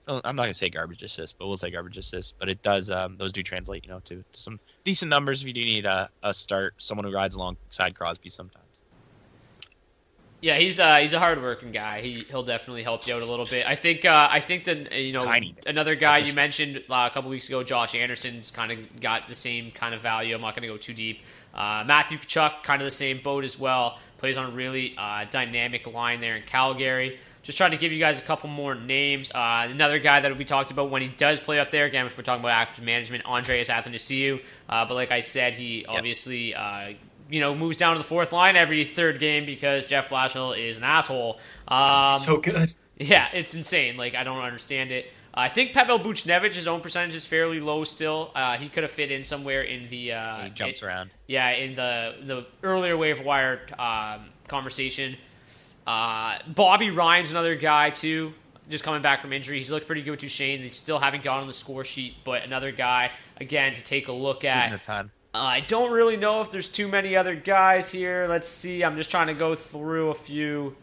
I'm 0.07 0.37
not 0.37 0.43
gonna 0.43 0.55
say 0.55 0.69
garbage 0.69 1.03
assist, 1.03 1.39
but 1.39 1.47
we'll 1.47 1.57
say 1.57 1.71
garbage 1.71 1.97
assist. 1.97 2.37
But 2.39 2.49
it 2.49 2.63
does; 2.63 2.91
um, 2.91 3.17
those 3.17 3.33
do 3.33 3.43
translate, 3.43 3.85
you 3.85 3.91
know, 3.91 4.01
to, 4.01 4.17
to, 4.17 4.41
some 4.41 4.61
decent 4.85 5.09
numbers 5.09 5.41
if 5.41 5.49
you 5.49 5.55
do 5.55 5.65
need 5.65 5.87
a, 5.87 6.11
a 6.23 6.35
start, 6.35 6.75
someone 6.79 7.07
who 7.07 7.13
rides 7.13 7.37
alongside 7.37 7.95
Crosby 7.95 8.29
sometimes. 8.29 8.64
Yeah, 10.45 10.59
he's 10.59 10.79
uh, 10.79 10.97
he's 10.97 11.15
a 11.15 11.19
hardworking 11.19 11.73
guy. 11.73 12.03
He 12.03 12.27
he'll 12.29 12.43
definitely 12.43 12.83
help 12.83 13.07
you 13.07 13.15
out 13.15 13.23
a 13.23 13.25
little 13.25 13.47
bit. 13.47 13.67
I 13.67 13.77
think 13.77 14.05
uh, 14.05 14.29
I 14.31 14.41
think 14.41 14.65
that 14.65 14.93
you 14.93 15.15
know 15.15 15.25
another 15.67 15.95
guy 15.95 16.19
you 16.19 16.35
mentioned 16.35 16.85
uh, 16.91 17.09
a 17.11 17.15
couple 17.15 17.31
weeks 17.31 17.49
ago, 17.49 17.63
Josh 17.63 17.95
Anderson's 17.95 18.51
kind 18.51 18.71
of 18.71 19.01
got 19.01 19.27
the 19.27 19.35
same 19.35 19.71
kind 19.71 19.95
of 19.95 20.03
value. 20.03 20.35
I'm 20.35 20.43
not 20.43 20.55
going 20.55 20.65
to 20.65 20.69
go 20.69 20.77
too 20.77 20.93
deep. 20.93 21.21
Uh, 21.55 21.85
Matthew 21.87 22.19
Tkachuk, 22.19 22.63
kind 22.63 22.83
of 22.83 22.85
the 22.85 22.91
same 22.91 23.23
boat 23.23 23.43
as 23.43 23.59
well. 23.59 23.99
Plays 24.19 24.37
on 24.37 24.53
a 24.53 24.55
really 24.55 24.95
uh, 24.99 25.25
dynamic 25.31 25.91
line 25.91 26.21
there 26.21 26.37
in 26.37 26.43
Calgary. 26.43 27.19
Just 27.43 27.57
trying 27.57 27.71
to 27.71 27.79
give 27.79 27.93
you 27.93 27.99
guys 27.99 28.21
a 28.21 28.25
couple 28.25 28.51
more 28.51 28.75
names. 28.75 29.31
Uh, 29.31 29.67
another 29.71 29.99
guy 29.99 30.21
that 30.21 30.37
we 30.37 30.45
talked 30.45 30.71
about 30.71 30.91
when 30.91 31.01
he 31.01 31.09
does 31.09 31.41
play 31.41 31.59
up 31.59 31.71
there, 31.71 31.87
again, 31.87 32.05
if 32.05 32.19
we're 32.19 32.23
talking 32.25 32.41
about 32.41 32.53
active 32.53 32.85
management, 32.85 33.25
Andreas 33.25 33.71
Athanasiou. 33.71 34.43
Uh, 34.69 34.85
but 34.85 34.93
like 34.93 35.11
I 35.11 35.21
said, 35.21 35.55
he 35.55 35.87
obviously, 35.87 36.55
uh, 36.55 36.93
you 37.31 37.41
know, 37.41 37.55
moves 37.55 37.77
down 37.77 37.95
to 37.95 37.99
the 37.99 38.05
fourth 38.05 38.33
line 38.33 38.57
every 38.57 38.85
third 38.85 39.19
game 39.21 39.47
because 39.47 39.87
Jeff 39.87 40.09
Blashill 40.09 40.59
is 40.59 40.77
an 40.77 40.85
asshole. 40.85 41.39
Um, 41.69 42.15
so 42.15 42.39
good. 42.39 42.73
Yeah, 42.99 43.29
it's 43.33 43.55
insane. 43.55 43.97
Like, 43.97 44.15
I 44.15 44.25
don't 44.25 44.43
understand 44.43 44.93
it. 44.93 45.07
I 45.37 45.49
think 45.49 45.73
Pavel 45.73 45.99
Buchnevich, 45.99 46.55
his 46.55 46.69
own 46.69 46.81
percentage 46.81 47.17
is 47.17 47.27
fairly 47.27 47.59
low 47.59 47.83
still. 47.83 48.31
Uh, 48.37 48.57
he 48.57 48.69
could 48.69 48.85
have 48.85 48.93
fit 48.93 49.11
in 49.11 49.25
somewhere 49.25 49.63
in 49.63 49.89
the. 49.89 50.13
Uh, 50.13 50.45
he 50.45 50.51
jumps 50.51 50.81
it, 50.81 50.87
around. 50.87 51.11
Yeah, 51.27 51.51
in 51.51 51.75
the 51.75 52.15
the 52.23 52.47
earlier 52.63 52.97
waiver 52.97 53.25
wire 53.25 53.67
um, 53.77 54.27
conversation. 54.47 55.17
Uh, 55.87 56.39
Bobby 56.47 56.91
Ryan's 56.91 57.33
another 57.33 57.57
guy 57.57 57.91
too, 57.91 58.33
just 58.71 58.85
coming 58.85 59.03
back 59.03 59.21
from 59.21 59.33
injury. 59.33 59.59
He's 59.59 59.73
looked 59.73 59.87
pretty 59.87 60.03
good 60.03 60.13
with 60.13 60.21
Duchene. 60.21 60.63
They 60.63 60.69
still 60.69 61.01
haven't 61.01 61.25
gone 61.25 61.41
on 61.41 61.49
the 61.49 61.53
score 61.53 61.85
sheet, 61.85 62.15
but 62.23 62.45
another 62.45 62.71
guy 62.71 63.11
again 63.39 63.75
to 63.75 63.83
take 63.83 64.07
a 64.07 64.13
look 64.13 64.45
at. 64.45 64.71
I 65.35 65.61
don't 65.61 65.91
really 65.91 66.17
know 66.17 66.41
if 66.43 66.53
there's 66.53 66.69
too 66.69 66.87
many 66.87 67.17
other 67.17 67.35
guys 67.35 67.91
here. 67.91 68.27
Let's 68.29 68.47
see. 68.47 68.85
I'm 68.85 68.97
just 68.97 69.11
trying 69.11 69.27
to 69.27 69.35
go 69.35 69.57
through 69.57 70.11
a 70.11 70.15
few. 70.15 70.77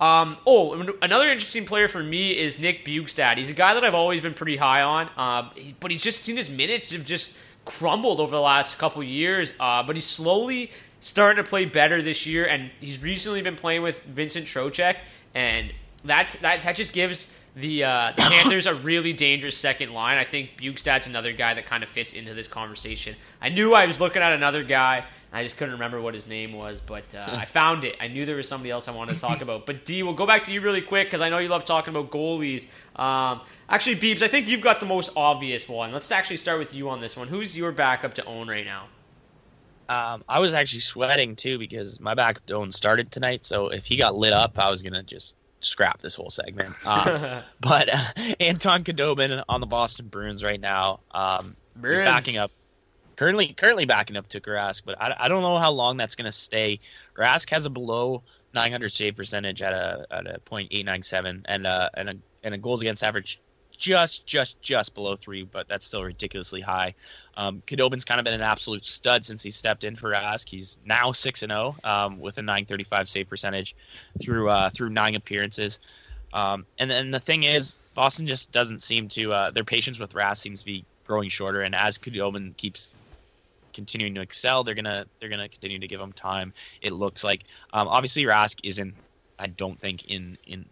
Um, 0.00 0.36
oh, 0.46 0.94
another 1.02 1.28
interesting 1.28 1.64
player 1.64 1.88
for 1.88 2.02
me 2.02 2.30
is 2.30 2.60
Nick 2.60 2.84
Bjugstad. 2.84 3.38
He's 3.38 3.50
a 3.50 3.54
guy 3.54 3.74
that 3.74 3.82
I've 3.82 3.94
always 3.94 4.20
been 4.20 4.34
pretty 4.34 4.56
high 4.56 4.82
on, 4.82 5.08
uh, 5.16 5.50
but 5.80 5.90
he's 5.90 6.02
just 6.02 6.22
seen 6.22 6.36
his 6.36 6.50
minutes 6.50 6.92
have 6.92 7.04
just 7.04 7.34
crumbled 7.64 8.20
over 8.20 8.30
the 8.34 8.40
last 8.40 8.78
couple 8.78 9.02
years. 9.02 9.54
Uh, 9.58 9.82
but 9.82 9.96
he's 9.96 10.06
slowly 10.06 10.70
starting 11.00 11.42
to 11.42 11.48
play 11.48 11.64
better 11.64 12.02
this 12.02 12.26
year, 12.26 12.46
and 12.46 12.70
he's 12.80 13.02
recently 13.02 13.42
been 13.42 13.56
playing 13.56 13.82
with 13.82 14.02
Vincent 14.04 14.46
Trocheck, 14.46 14.96
and 15.34 15.72
that's 16.04 16.36
that 16.36 16.60
that 16.62 16.76
just 16.76 16.92
gives 16.92 17.34
the 17.56 17.84
uh, 17.84 18.12
the 18.14 18.22
Panthers 18.30 18.66
a 18.66 18.74
really 18.74 19.12
dangerous 19.12 19.56
second 19.56 19.92
line. 19.92 20.18
I 20.18 20.24
think 20.24 20.58
Bjugstad's 20.60 21.06
another 21.06 21.32
guy 21.32 21.54
that 21.54 21.66
kind 21.66 21.82
of 21.82 21.88
fits 21.88 22.12
into 22.12 22.34
this 22.34 22.46
conversation. 22.46 23.16
I 23.40 23.48
knew 23.48 23.72
I 23.74 23.86
was 23.86 23.98
looking 23.98 24.22
at 24.22 24.32
another 24.32 24.62
guy. 24.62 25.06
I 25.32 25.42
just 25.42 25.56
couldn't 25.56 25.74
remember 25.74 26.00
what 26.00 26.14
his 26.14 26.28
name 26.28 26.52
was, 26.52 26.80
but 26.80 27.14
uh, 27.14 27.26
I 27.32 27.46
found 27.46 27.84
it. 27.84 27.96
I 28.00 28.08
knew 28.08 28.24
there 28.24 28.36
was 28.36 28.48
somebody 28.48 28.70
else 28.70 28.88
I 28.88 28.92
wanted 28.92 29.14
to 29.14 29.20
talk 29.20 29.40
about. 29.40 29.66
But 29.66 29.84
D, 29.84 30.02
we'll 30.02 30.14
go 30.14 30.26
back 30.26 30.44
to 30.44 30.52
you 30.52 30.60
really 30.60 30.82
quick 30.82 31.08
because 31.08 31.20
I 31.20 31.30
know 31.30 31.38
you 31.38 31.48
love 31.48 31.64
talking 31.64 31.94
about 31.94 32.10
goalies. 32.10 32.66
Um, 32.94 33.40
actually, 33.68 33.96
Beebs, 33.96 34.22
I 34.22 34.28
think 34.28 34.48
you've 34.48 34.60
got 34.60 34.80
the 34.80 34.86
most 34.86 35.10
obvious 35.16 35.68
one. 35.68 35.92
Let's 35.92 36.12
actually 36.12 36.36
start 36.36 36.58
with 36.58 36.74
you 36.74 36.90
on 36.90 37.00
this 37.00 37.16
one. 37.16 37.28
Who's 37.28 37.56
your 37.56 37.72
backup 37.72 38.14
to 38.14 38.24
own 38.24 38.48
right 38.48 38.64
now? 38.64 38.86
Um, 39.88 40.24
I 40.28 40.40
was 40.40 40.52
actually 40.52 40.80
sweating 40.80 41.36
too 41.36 41.58
because 41.58 42.00
my 42.00 42.14
back 42.14 42.40
own 42.50 42.70
started 42.70 43.10
tonight. 43.10 43.44
So 43.44 43.68
if 43.68 43.86
he 43.86 43.96
got 43.96 44.16
lit 44.16 44.32
up, 44.32 44.58
I 44.58 44.70
was 44.70 44.82
gonna 44.82 45.02
just 45.02 45.36
scrap 45.60 46.00
this 46.02 46.14
whole 46.14 46.30
segment. 46.30 46.74
Um, 46.86 47.42
but 47.60 47.92
uh, 47.92 48.34
Anton 48.40 48.84
Khudobin 48.84 49.42
on 49.48 49.60
the 49.60 49.66
Boston 49.66 50.08
Bruins 50.08 50.44
right 50.44 50.60
now. 50.60 51.00
Um, 51.10 51.56
he's 51.80 52.00
backing 52.00 52.38
up. 52.38 52.50
Currently, 53.16 53.54
currently 53.54 53.86
backing 53.86 54.16
up 54.16 54.28
Tuukka 54.28 54.48
Rask, 54.48 54.82
but 54.84 55.00
I, 55.00 55.14
I 55.18 55.28
don't 55.28 55.42
know 55.42 55.56
how 55.56 55.72
long 55.72 55.96
that's 55.96 56.16
going 56.16 56.26
to 56.26 56.32
stay. 56.32 56.80
Rask 57.16 57.48
has 57.50 57.64
a 57.64 57.70
below 57.70 58.22
900 58.54 58.88
save 58.90 59.16
percentage 59.16 59.62
at 59.62 59.72
a 59.72 60.06
at 60.10 60.26
a 60.26 60.40
.897 60.50 61.42
and 61.44 61.66
uh 61.66 61.88
and 61.94 62.08
a 62.08 62.16
and 62.42 62.54
a 62.54 62.58
goals 62.58 62.80
against 62.80 63.04
average 63.04 63.40
just 63.76 64.26
just 64.26 64.60
just 64.62 64.94
below 64.94 65.16
three, 65.16 65.44
but 65.44 65.68
that's 65.68 65.86
still 65.86 66.02
ridiculously 66.02 66.60
high. 66.60 66.94
Um, 67.36 67.62
Khudobin's 67.66 68.04
kind 68.04 68.18
of 68.18 68.24
been 68.24 68.34
an 68.34 68.42
absolute 68.42 68.84
stud 68.84 69.24
since 69.24 69.42
he 69.42 69.50
stepped 69.50 69.84
in 69.84 69.96
for 69.96 70.10
Rask. 70.10 70.48
He's 70.48 70.78
now 70.84 71.12
six 71.12 71.42
and 71.42 71.50
zero 71.50 71.76
um, 71.84 72.18
with 72.18 72.38
a 72.38 72.42
935 72.42 73.08
save 73.08 73.28
percentage 73.28 73.76
through 74.20 74.48
uh, 74.48 74.70
through 74.70 74.90
nine 74.90 75.14
appearances. 75.14 75.78
Um, 76.32 76.66
and 76.78 76.90
then 76.90 77.10
the 77.10 77.20
thing 77.20 77.44
is, 77.44 77.80
Boston 77.94 78.26
just 78.26 78.52
doesn't 78.52 78.82
seem 78.82 79.08
to 79.10 79.32
uh, 79.32 79.50
their 79.50 79.64
patience 79.64 79.98
with 79.98 80.12
Rask 80.12 80.38
seems 80.38 80.60
to 80.60 80.66
be 80.66 80.84
growing 81.06 81.28
shorter. 81.28 81.62
And 81.62 81.74
as 81.74 81.98
Khudobin 81.98 82.56
keeps 82.56 82.96
continuing 83.72 84.14
to 84.14 84.20
excel, 84.20 84.64
they're 84.64 84.74
gonna 84.74 85.06
they're 85.18 85.28
gonna 85.28 85.48
continue 85.48 85.78
to 85.78 85.86
give 85.86 86.00
him 86.00 86.12
time. 86.12 86.52
It 86.80 86.92
looks 86.92 87.22
like 87.22 87.44
um, 87.72 87.88
obviously 87.88 88.24
Rask 88.24 88.60
isn't. 88.64 88.94
I 89.38 89.48
don't 89.48 89.78
think 89.78 90.10
in 90.10 90.38
in 90.46 90.64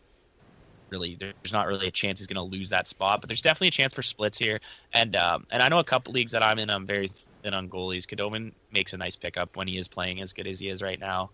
really 0.95 1.17
there's 1.17 1.53
not 1.53 1.67
really 1.67 1.89
a 1.89 1.91
chance 1.91 2.21
he's 2.21 2.29
going 2.29 2.37
to 2.37 2.57
lose 2.57 2.71
that 2.71 2.89
spot, 2.89 3.21
but 3.21 3.29
there's 3.29 3.43
definitely 3.43 3.69
a 3.69 3.73
chance 3.73 3.93
for 3.93 4.03
splits 4.03 4.39
here. 4.39 4.61
And 4.93 5.17
um, 5.17 5.47
and 5.51 5.63
I 5.63 5.69
know 5.69 5.79
a 5.79 5.85
couple 5.85 6.13
leagues 6.13 6.33
that 6.33 6.43
I'm 6.43 6.59
in, 6.59 6.71
I'm 6.71 6.87
very 6.87 7.11
thin 7.43 7.55
on 7.55 7.69
goalies. 7.69 8.07
Khudobin 8.07 8.53
makes 8.73 8.93
a 8.93 8.97
nice 8.97 9.17
pickup 9.17 9.57
when 9.57 9.69
he 9.69 9.77
is 9.77 9.89
playing 9.89 10.21
as 10.21 10.33
good 10.33 10.47
as 10.47 10.61
he 10.61 10.69
is 10.69 10.83
right 10.83 10.99
now. 10.99 11.31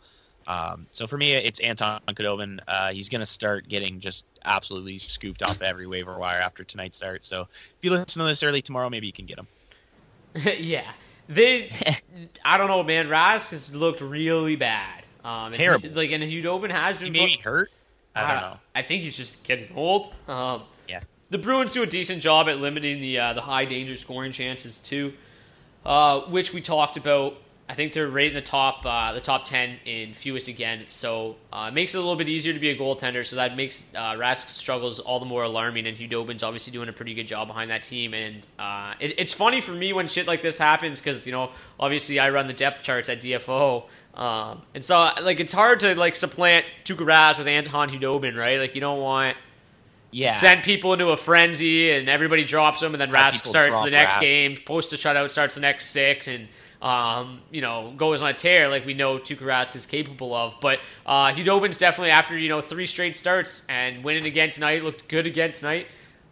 Um, 0.47 0.87
so 0.91 1.07
for 1.07 1.19
me, 1.19 1.35
it's 1.35 1.61
Anton 1.61 2.01
Khudobin. 2.09 2.61
Uh, 2.67 2.93
he's 2.93 3.11
going 3.11 3.21
to 3.21 3.27
start 3.27 3.69
getting 3.69 4.01
just 4.01 4.25
absolutely 4.45 4.99
scooped 4.99 5.43
off 5.43 5.61
every 5.61 5.87
waiver 5.87 6.19
wire 6.19 6.41
after 6.41 6.65
tonight's 6.65 6.97
start. 6.97 7.25
So 7.25 7.43
if 7.43 7.49
you 7.83 7.91
listen 7.91 8.21
to 8.21 8.27
this 8.27 8.43
early 8.43 8.63
tomorrow, 8.63 8.89
maybe 8.89 9.07
you 9.07 9.13
can 9.13 9.27
get 9.27 9.39
him. 9.39 9.47
yeah, 10.59 10.91
they. 11.29 11.71
I 12.45 12.57
don't 12.57 12.69
know, 12.69 12.83
man. 12.83 13.09
Rask 13.09 13.51
has 13.51 13.75
looked 13.75 14.01
really 14.01 14.57
bad. 14.57 15.05
Um, 15.25 15.53
Terrible. 15.53 15.87
And, 15.87 15.97
like, 15.97 16.11
and 16.13 16.23
Khudobin 16.25 16.71
has 16.71 16.97
been. 16.97 17.15
He 17.15 17.21
maybe 17.21 17.37
hurt. 17.37 17.71
I 18.15 18.33
don't 18.33 18.41
know. 18.41 18.57
I 18.75 18.83
think 18.83 19.03
he's 19.03 19.17
just 19.17 19.45
getting 19.45 19.75
old. 19.75 20.13
Um, 20.27 20.63
yeah. 20.89 21.01
The 21.31 21.39
Bruins 21.39 21.73
do 21.73 21.83
a 21.83 21.87
decent 21.87 22.23
job 22.23 22.49
at 22.49 22.59
limiting 22.59 23.01
the 23.01 23.19
uh, 23.19 23.33
the 23.35 23.41
high 23.41 23.65
danger 23.65 23.97
scoring 23.97 24.33
chances 24.33 24.79
too, 24.79 25.13
uh, 25.85 26.23
which 26.23 26.53
we 26.53 26.61
talked 26.61 26.97
about. 26.97 27.37
I 27.69 27.75
think 27.75 27.93
they're 27.93 28.09
right 28.09 28.27
in 28.27 28.35
the 28.35 28.43
top 28.43 28.85
uh, 28.85 29.13
the 29.13 29.21
top 29.21 29.45
ten 29.45 29.77
in 29.85 30.13
fewest 30.13 30.49
again, 30.49 30.89
so 30.89 31.37
uh, 31.53 31.67
it 31.69 31.75
makes 31.75 31.95
it 31.95 31.99
a 31.99 32.01
little 32.01 32.17
bit 32.17 32.29
easier 32.29 32.53
to 32.53 32.59
be 32.59 32.71
a 32.71 32.77
goaltender. 32.77 33.25
So 33.25 33.37
that 33.37 33.57
makes 33.57 33.87
uh, 33.95 34.17
Rask's 34.19 34.55
struggles 34.55 34.99
all 34.99 35.21
the 35.21 35.27
more 35.27 35.45
alarming. 35.45 35.87
And 35.87 35.97
Khudobin's 35.97 36.43
obviously 36.43 36.73
doing 36.73 36.89
a 36.89 36.93
pretty 36.93 37.15
good 37.15 37.29
job 37.29 37.47
behind 37.47 37.71
that 37.71 37.85
team. 37.85 38.13
And 38.13 38.45
uh, 38.59 38.95
it, 38.99 39.21
it's 39.21 39.33
funny 39.33 39.61
for 39.61 39.71
me 39.71 39.93
when 39.93 40.09
shit 40.09 40.27
like 40.27 40.43
this 40.43 40.59
happens 40.59 41.01
because 41.01 41.25
you 41.27 41.33
know 41.33 41.51
obviously 41.79 42.19
I 42.19 42.31
run 42.31 42.49
the 42.49 42.55
depth 42.55 42.83
charts 42.83 43.09
at 43.09 43.21
DFO. 43.21 43.85
Um, 44.15 44.63
and 44.75 44.85
so, 44.85 45.11
like, 45.23 45.41
it's 45.41 45.53
hard 45.53 45.81
to 45.81 45.95
like 45.95 46.17
supplant 46.17 46.65
Tuukka 46.85 47.07
Rask 47.07 47.39
with 47.39 47.47
Anton 47.47 47.91
Khudobin, 47.91 48.37
right? 48.37 48.59
Like, 48.59 48.75
you 48.75 48.81
don't 48.81 49.01
want 49.01 49.37
yeah. 50.11 50.35
send 50.35 50.63
people 50.63 50.93
into 50.93 51.09
a 51.09 51.17
frenzy 51.17 51.91
and 51.91 52.09
everybody 52.09 52.45
drops 52.45 52.81
them, 52.81 52.95
and 52.95 53.01
then 53.01 53.11
Rask 53.11 53.47
starts 53.47 53.81
the 53.81 53.91
next 53.91 54.17
Rask. 54.17 54.21
game, 54.21 54.57
post 54.65 54.93
a 54.93 54.97
shutout, 54.97 55.31
starts 55.31 55.55
the 55.55 55.61
next 55.61 55.87
six, 55.87 56.29
and 56.29 56.49
um, 56.83 57.41
you 57.51 57.61
know 57.61 57.93
goes 57.97 58.23
on 58.23 58.31
a 58.31 58.35
tear 58.35 58.69
like 58.69 58.87
we 58.87 58.95
know 58.95 59.19
Tuukka 59.19 59.43
Rask 59.43 59.77
is 59.77 59.87
capable 59.87 60.35
of. 60.35 60.57
But 60.61 60.81
uh, 61.07 61.33
Khudobin's 61.33 61.79
definitely 61.79 62.11
after 62.11 62.37
you 62.37 62.49
know 62.49 62.61
three 62.61 62.87
straight 62.87 63.17
starts 63.17 63.65
and 63.69 64.03
winning 64.05 64.25
again 64.25 64.51
tonight, 64.51 64.83
looked 64.83 65.09
good 65.09 65.27
again 65.27 65.53
tonight. 65.53 65.87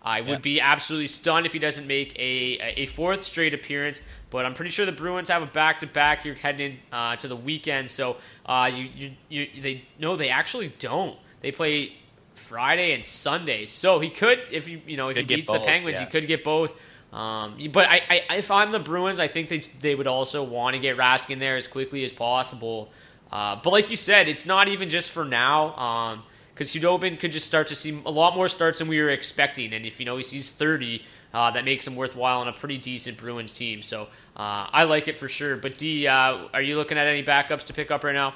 I 0.08 0.22
would 0.22 0.30
Yeah. 0.30 0.38
be 0.38 0.60
absolutely 0.60 1.06
stunned 1.08 1.44
if 1.44 1.52
he 1.52 1.58
doesn't 1.58 1.86
make 1.86 2.18
a 2.18 2.58
a 2.82 2.86
fourth 2.86 3.22
straight 3.24 3.52
appearance. 3.52 4.00
But 4.30 4.46
I'm 4.46 4.54
pretty 4.54 4.70
sure 4.70 4.86
the 4.86 4.92
Bruins 4.92 5.28
have 5.28 5.42
a 5.42 5.46
back 5.46 5.80
to 5.80 5.86
back 5.86 6.22
here 6.22 6.34
heading 6.34 6.78
uh, 6.90 7.16
to 7.16 7.28
the 7.28 7.36
weekend. 7.36 7.90
So 7.90 8.16
uh, 8.46 8.70
you, 8.74 8.88
you 8.96 9.12
you 9.28 9.62
they 9.62 9.84
no 9.98 10.16
they 10.16 10.30
actually 10.30 10.72
don't. 10.78 11.18
They 11.42 11.52
play 11.52 11.92
Friday 12.34 12.94
and 12.94 13.04
Sunday. 13.04 13.66
So 13.66 14.00
he 14.00 14.08
could 14.08 14.40
if 14.50 14.66
you 14.68 14.80
you 14.86 14.96
know 14.96 15.08
if 15.10 15.16
Could 15.16 15.28
he 15.28 15.36
beats 15.36 15.52
the 15.52 15.60
Penguins, 15.60 15.98
yeah. 15.98 16.06
he 16.06 16.10
could 16.10 16.26
get 16.26 16.42
both. 16.42 16.74
Um, 17.12 17.58
but 17.72 17.86
I, 17.86 18.24
I, 18.30 18.36
if 18.36 18.50
I'm 18.50 18.70
the 18.72 18.78
Bruins, 18.78 19.20
I 19.20 19.28
think 19.28 19.48
they 19.48 19.58
they 19.58 19.94
would 19.94 20.06
also 20.06 20.42
want 20.42 20.74
to 20.74 20.80
get 20.80 20.96
Rask 20.96 21.28
in 21.30 21.38
there 21.38 21.56
as 21.56 21.66
quickly 21.66 22.02
as 22.04 22.12
possible. 22.12 22.90
Uh, 23.30 23.56
but 23.62 23.70
like 23.70 23.90
you 23.90 23.96
said, 23.96 24.26
it's 24.28 24.46
not 24.46 24.68
even 24.68 24.88
just 24.88 25.10
for 25.10 25.24
now. 25.24 26.22
Because 26.58 26.72
Khudobin 26.72 27.20
could 27.20 27.30
just 27.30 27.46
start 27.46 27.68
to 27.68 27.76
see 27.76 28.02
a 28.04 28.10
lot 28.10 28.34
more 28.34 28.48
starts 28.48 28.80
than 28.80 28.88
we 28.88 29.00
were 29.00 29.10
expecting, 29.10 29.72
and 29.72 29.86
if 29.86 30.00
you 30.00 30.06
know 30.06 30.16
he 30.16 30.24
sees 30.24 30.50
30, 30.50 31.04
uh, 31.32 31.52
that 31.52 31.64
makes 31.64 31.86
him 31.86 31.94
worthwhile 31.94 32.40
on 32.40 32.48
a 32.48 32.52
pretty 32.52 32.76
decent 32.76 33.16
Bruins 33.16 33.52
team. 33.52 33.80
So 33.80 34.08
uh, 34.36 34.66
I 34.72 34.82
like 34.82 35.06
it 35.06 35.16
for 35.16 35.28
sure. 35.28 35.56
But 35.56 35.78
D, 35.78 36.08
uh, 36.08 36.48
are 36.52 36.60
you 36.60 36.74
looking 36.74 36.98
at 36.98 37.06
any 37.06 37.22
backups 37.22 37.64
to 37.66 37.72
pick 37.72 37.92
up 37.92 38.02
right 38.02 38.14
now? 38.14 38.34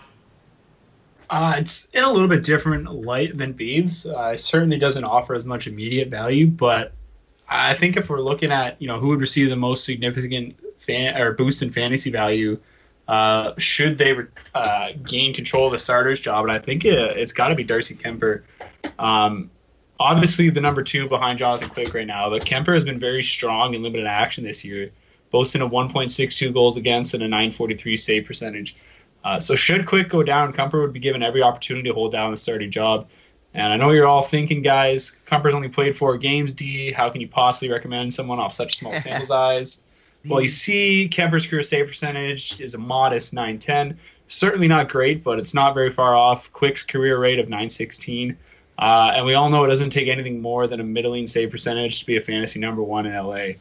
Uh, 1.30 1.56
it's 1.58 1.88
in 1.94 2.04
a 2.04 2.12
little 2.12 2.28
bit 2.28 2.44
different 2.44 2.92
light 2.94 3.36
than 3.36 3.54
Beeves. 3.54 4.06
Uh, 4.06 4.34
it 4.34 4.40
certainly 4.40 4.78
doesn't 4.78 5.02
offer 5.02 5.34
as 5.34 5.44
much 5.44 5.66
immediate 5.66 6.06
value, 6.06 6.46
but 6.46 6.92
I 7.48 7.74
think 7.74 7.96
if 7.96 8.08
we're 8.08 8.20
looking 8.20 8.52
at 8.52 8.80
you 8.80 8.86
know 8.86 9.00
who 9.00 9.08
would 9.08 9.20
receive 9.20 9.50
the 9.50 9.56
most 9.56 9.84
significant 9.84 10.54
fan 10.78 11.20
or 11.20 11.32
boost 11.32 11.60
in 11.60 11.72
fantasy 11.72 12.12
value, 12.12 12.56
uh, 13.08 13.52
should 13.58 13.98
they 13.98 14.16
uh, 14.54 14.88
gain 15.06 15.34
control 15.34 15.66
of 15.66 15.72
the 15.72 15.78
starter's 15.78 16.20
job, 16.20 16.44
and 16.44 16.52
I 16.52 16.58
think 16.58 16.84
it, 16.84 16.94
it's 17.16 17.32
got 17.32 17.48
to 17.48 17.54
be 17.54 17.64
Darcy 17.64 17.94
Kuemper. 17.94 18.42
Um, 18.98 19.50
obviously, 19.98 20.50
the 20.50 20.60
number 20.60 20.82
two 20.82 21.08
behind 21.08 21.38
Jonathan 21.38 21.68
Quick 21.68 21.92
right 21.94 22.06
now, 22.06 22.30
but 22.30 22.44
Kuemper 22.44 22.74
has 22.74 22.84
been 22.84 23.00
very 23.00 23.22
strong 23.22 23.74
in 23.74 23.82
limited 23.82 24.06
action 24.06 24.44
this 24.44 24.64
year, 24.64 24.90
boasting 25.30 25.62
a 25.62 25.68
1.62 25.68 26.52
goals 26.52 26.76
against 26.76 27.14
and 27.14 27.22
a 27.22 27.28
943 27.28 27.96
save 27.96 28.24
percentage. 28.24 28.76
Uh, 29.24 29.38
so 29.38 29.54
should 29.54 29.86
Quick 29.86 30.08
go 30.08 30.22
down, 30.22 30.52
Kuemper 30.52 30.80
would 30.80 30.92
be 30.92 31.00
given 31.00 31.22
every 31.22 31.42
opportunity 31.42 31.88
to 31.88 31.94
hold 31.94 32.12
down 32.12 32.30
the 32.30 32.36
starting 32.36 32.70
job. 32.70 33.08
And 33.54 33.72
I 33.72 33.76
know 33.76 33.90
you're 33.90 34.06
all 34.06 34.22
thinking, 34.22 34.62
guys, 34.62 35.16
Kuemper's 35.26 35.54
only 35.54 35.68
played 35.68 35.96
four 35.96 36.16
games. 36.16 36.52
D, 36.52 36.90
how 36.90 37.10
can 37.10 37.20
you 37.20 37.28
possibly 37.28 37.68
recommend 37.68 38.14
someone 38.14 38.38
off 38.38 38.52
such 38.54 38.78
small 38.78 38.96
sample 39.00 39.26
size? 39.26 39.80
Well, 40.28 40.40
you 40.40 40.48
see, 40.48 41.08
Kuemper's 41.08 41.46
career 41.46 41.62
save 41.62 41.88
percentage 41.88 42.60
is 42.60 42.74
a 42.74 42.78
modest 42.78 43.32
910. 43.32 43.98
Certainly 44.28 44.68
not 44.68 44.88
great, 44.88 45.24
but 45.24 45.38
it's 45.38 45.52
not 45.52 45.74
very 45.74 45.90
far 45.90 46.14
off. 46.14 46.52
Quick's 46.52 46.84
career 46.84 47.18
rate 47.18 47.38
of 47.38 47.46
916. 47.46 48.36
Uh, 48.78 49.12
and 49.14 49.26
we 49.26 49.34
all 49.34 49.50
know 49.50 49.64
it 49.64 49.68
doesn't 49.68 49.90
take 49.90 50.08
anything 50.08 50.40
more 50.40 50.66
than 50.66 50.80
a 50.80 50.84
middling 50.84 51.26
save 51.26 51.50
percentage 51.50 52.00
to 52.00 52.06
be 52.06 52.16
a 52.16 52.20
fantasy 52.20 52.60
number 52.60 52.82
one 52.82 53.06
in 53.06 53.14
LA. 53.14 53.54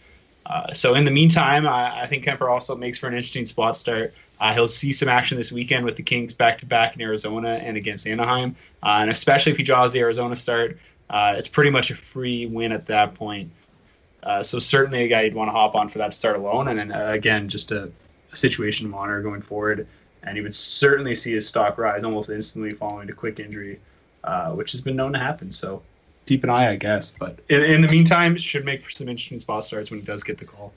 Uh, 0.45 0.73
so 0.73 0.95
in 0.95 1.05
the 1.05 1.11
meantime, 1.11 1.67
I, 1.67 2.01
I 2.01 2.07
think 2.07 2.23
Kemper 2.23 2.49
also 2.49 2.75
makes 2.75 2.97
for 2.97 3.07
an 3.07 3.13
interesting 3.13 3.45
spot 3.45 3.75
start. 3.75 4.13
Uh, 4.39 4.53
he'll 4.53 4.67
see 4.67 4.91
some 4.91 5.07
action 5.07 5.37
this 5.37 5.51
weekend 5.51 5.85
with 5.85 5.95
the 5.95 6.03
Kings 6.03 6.33
back 6.33 6.59
to 6.59 6.65
back 6.65 6.95
in 6.95 7.01
Arizona 7.01 7.49
and 7.49 7.77
against 7.77 8.07
Anaheim, 8.07 8.55
uh, 8.81 8.97
and 9.01 9.11
especially 9.11 9.51
if 9.51 9.57
he 9.57 9.63
draws 9.63 9.93
the 9.93 9.99
Arizona 9.99 10.35
start, 10.35 10.79
uh, 11.09 11.35
it's 11.37 11.47
pretty 11.47 11.69
much 11.69 11.91
a 11.91 11.95
free 11.95 12.47
win 12.47 12.71
at 12.71 12.87
that 12.87 13.13
point. 13.13 13.51
Uh, 14.23 14.43
so 14.43 14.59
certainly 14.59 15.03
a 15.03 15.07
guy 15.07 15.21
you'd 15.21 15.33
want 15.33 15.47
to 15.47 15.51
hop 15.51 15.75
on 15.75 15.89
for 15.89 15.97
that 15.97 16.13
start 16.13 16.37
alone, 16.37 16.67
and 16.67 16.79
then 16.79 16.91
uh, 16.91 17.11
again 17.11 17.49
just 17.49 17.71
a, 17.71 17.91
a 18.31 18.35
situation 18.35 18.89
monitor 18.89 19.21
going 19.21 19.41
forward. 19.41 19.87
And 20.23 20.37
he 20.37 20.43
would 20.43 20.53
certainly 20.53 21.15
see 21.15 21.33
his 21.33 21.47
stock 21.47 21.77
rise 21.79 22.03
almost 22.03 22.29
instantly 22.29 22.69
following 22.69 23.09
a 23.09 23.13
quick 23.13 23.39
injury, 23.39 23.79
uh, 24.23 24.51
which 24.51 24.71
has 24.71 24.81
been 24.81 24.95
known 24.95 25.13
to 25.13 25.19
happen. 25.19 25.51
So 25.51 25.81
keep 26.27 26.43
an 26.43 26.51
eye, 26.51 26.69
I 26.69 26.75
guess. 26.75 27.11
But 27.11 27.39
in, 27.49 27.63
in 27.63 27.81
the 27.81 27.87
meantime, 27.87 28.37
should 28.37 28.63
make 28.63 28.83
for 28.83 28.91
some 28.91 29.09
interesting 29.09 29.39
spot 29.39 29.65
starts 29.65 29.89
when 29.89 29.99
he 29.99 30.05
does 30.05 30.23
get 30.23 30.37
the 30.37 30.45
call. 30.45 30.73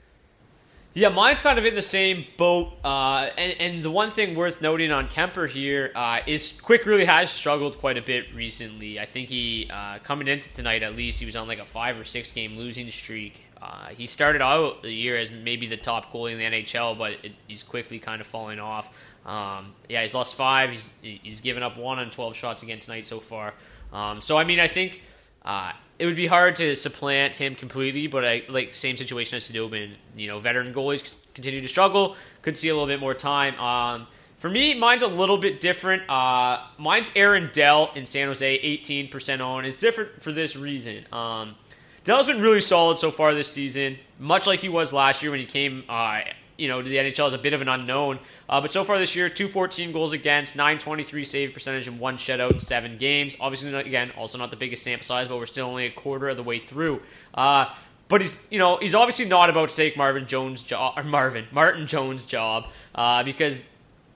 Yeah, 0.97 1.09
mine's 1.09 1.41
kind 1.41 1.59
of 1.59 1.65
in 1.65 1.75
the 1.75 1.81
same 1.81 2.25
boat. 2.37 2.71
Uh, 2.81 3.29
and, 3.37 3.59
and 3.59 3.81
the 3.81 3.91
one 3.91 4.11
thing 4.11 4.33
worth 4.33 4.61
noting 4.61 4.93
on 4.93 5.09
Kuemper 5.09 5.49
here 5.49 5.91
uh, 5.93 6.21
is 6.25 6.57
Quick 6.61 6.85
really 6.85 7.03
has 7.03 7.29
struggled 7.29 7.77
quite 7.79 7.97
a 7.97 8.01
bit 8.01 8.33
recently. 8.33 8.97
I 8.97 9.05
think 9.05 9.27
he, 9.27 9.69
uh, 9.69 9.99
coming 10.05 10.29
into 10.29 10.51
tonight 10.53 10.83
at 10.83 10.95
least, 10.95 11.19
he 11.19 11.25
was 11.25 11.35
on 11.35 11.49
like 11.49 11.59
a 11.59 11.65
five 11.65 11.99
or 11.99 12.05
six 12.05 12.31
game 12.31 12.55
losing 12.55 12.89
streak. 12.89 13.41
Uh, 13.61 13.87
he 13.89 14.07
started 14.07 14.41
out 14.41 14.83
the 14.83 14.91
year 14.91 15.17
as 15.17 15.33
maybe 15.33 15.67
the 15.67 15.75
top 15.75 16.13
goalie 16.13 16.31
in 16.31 16.37
the 16.37 16.45
NHL, 16.45 16.97
but 16.97 17.11
it, 17.23 17.33
he's 17.45 17.61
quickly 17.61 17.99
kind 17.99 18.21
of 18.21 18.27
falling 18.27 18.59
off. 18.59 18.89
Um, 19.25 19.73
yeah, 19.89 20.01
he's 20.01 20.13
lost 20.13 20.35
five. 20.35 20.69
He's 20.69 20.93
he's 21.01 21.41
given 21.41 21.61
up 21.61 21.77
one 21.77 21.99
on 21.99 22.09
12 22.09 22.37
shots 22.37 22.63
again 22.63 22.79
tonight 22.79 23.05
so 23.05 23.19
far. 23.19 23.53
Um, 23.91 24.21
so, 24.21 24.37
I 24.37 24.45
mean, 24.45 24.61
I 24.61 24.69
think 24.69 25.01
uh, 25.43 25.73
it 25.97 26.05
would 26.05 26.15
be 26.15 26.27
hard 26.27 26.55
to 26.57 26.75
supplant 26.75 27.35
him 27.35 27.55
completely, 27.55 28.07
but 28.07 28.25
I 28.25 28.43
like 28.49 28.75
same 28.75 28.97
situation 28.97 29.37
as 29.37 29.49
Khudobin. 29.49 29.93
You 30.15 30.27
know, 30.27 30.39
veteran 30.39 30.73
goalies 30.73 31.15
continue 31.33 31.61
to 31.61 31.67
struggle. 31.67 32.15
Could 32.41 32.57
see 32.57 32.69
a 32.69 32.73
little 32.73 32.87
bit 32.87 32.99
more 32.99 33.13
time. 33.13 33.57
Um, 33.59 34.07
for 34.37 34.49
me, 34.49 34.77
mine's 34.77 35.03
a 35.03 35.07
little 35.07 35.37
bit 35.37 35.61
different. 35.61 36.07
Uh, 36.09 36.61
mine's 36.77 37.11
Aaron 37.15 37.49
Dell 37.53 37.91
in 37.95 38.05
San 38.05 38.27
Jose, 38.27 38.59
18% 38.59 39.45
on. 39.45 39.65
It's 39.65 39.77
different 39.77 40.21
for 40.21 40.31
this 40.31 40.55
reason. 40.55 41.05
Um, 41.11 41.55
Dell's 42.03 42.27
been 42.27 42.41
really 42.41 42.61
solid 42.61 42.99
so 42.99 43.09
far 43.09 43.33
this 43.33 43.51
season, 43.51 43.97
much 44.19 44.45
like 44.45 44.59
he 44.59 44.69
was 44.69 44.93
last 44.93 45.23
year 45.23 45.31
when 45.31 45.39
he 45.39 45.47
came 45.47 45.83
uh, 45.89 46.21
you 46.57 46.67
know, 46.67 46.81
the 46.81 46.95
NHL 46.95 47.27
is 47.27 47.33
a 47.33 47.37
bit 47.37 47.53
of 47.53 47.61
an 47.61 47.67
unknown. 47.67 48.19
Uh, 48.47 48.61
but 48.61 48.71
so 48.71 48.83
far 48.83 48.97
this 48.97 49.15
year, 49.15 49.29
214 49.29 49.91
goals 49.91 50.13
against, 50.13 50.55
923 50.55 51.25
save 51.25 51.53
percentage, 51.53 51.87
and 51.87 51.99
one 51.99 52.17
shutout 52.17 52.53
in 52.53 52.59
seven 52.59 52.97
games. 52.97 53.35
Obviously, 53.39 53.71
not, 53.71 53.85
again, 53.85 54.11
also 54.17 54.37
not 54.37 54.51
the 54.51 54.57
biggest 54.57 54.83
sample 54.83 55.05
size, 55.05 55.27
but 55.27 55.37
we're 55.37 55.45
still 55.45 55.67
only 55.67 55.85
a 55.85 55.91
quarter 55.91 56.29
of 56.29 56.37
the 56.37 56.43
way 56.43 56.59
through. 56.59 57.01
Uh, 57.33 57.73
but 58.07 58.21
he's, 58.21 58.39
you 58.49 58.59
know, 58.59 58.77
he's 58.77 58.95
obviously 58.95 59.25
not 59.25 59.49
about 59.49 59.69
to 59.69 59.75
take 59.75 59.97
Marvin 59.97 60.27
Jones' 60.27 60.61
job, 60.61 60.97
or 60.97 61.03
Marvin 61.03 61.45
Martin 61.51 61.87
Jones' 61.87 62.25
job, 62.25 62.67
uh, 62.93 63.23
because 63.23 63.63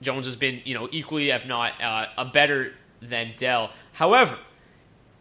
Jones 0.00 0.26
has 0.26 0.36
been, 0.36 0.60
you 0.64 0.74
know, 0.74 0.88
equally, 0.92 1.30
if 1.30 1.46
not 1.46 1.80
uh, 1.82 2.06
a 2.16 2.24
better 2.24 2.72
than 3.02 3.32
Dell. 3.36 3.70
However, 3.92 4.38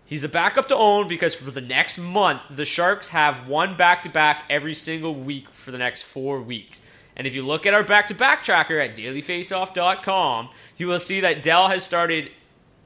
He's 0.10 0.24
a 0.24 0.30
backup 0.30 0.66
to 0.70 0.76
own 0.76 1.08
because 1.08 1.36
for 1.36 1.52
the 1.52 1.62
next 1.62 2.00
month, 2.00 2.48
the 2.50 2.66
Sharks 2.66 3.10
have 3.10 3.48
one 3.48 3.78
back 3.78 4.02
to 4.02 4.10
back 4.10 4.46
every 4.50 4.74
single 4.74 5.14
week 5.14 5.52
for 5.52 5.70
the 5.70 5.78
next 5.78 6.02
four 6.02 6.42
weeks. 6.42 6.82
And 7.20 7.28
if 7.28 7.36
you 7.36 7.46
look 7.46 7.66
at 7.66 7.74
our 7.74 7.84
back 7.84 8.08
to 8.08 8.16
back 8.16 8.44
tracker 8.44 8.80
at 8.80 8.96
dailyfaceoff.com, 8.96 10.50
you 10.78 10.88
will 10.88 11.02
see 11.02 11.20
that 11.20 11.42
Dell 11.42 11.68
has 11.68 11.84
started 11.84 12.32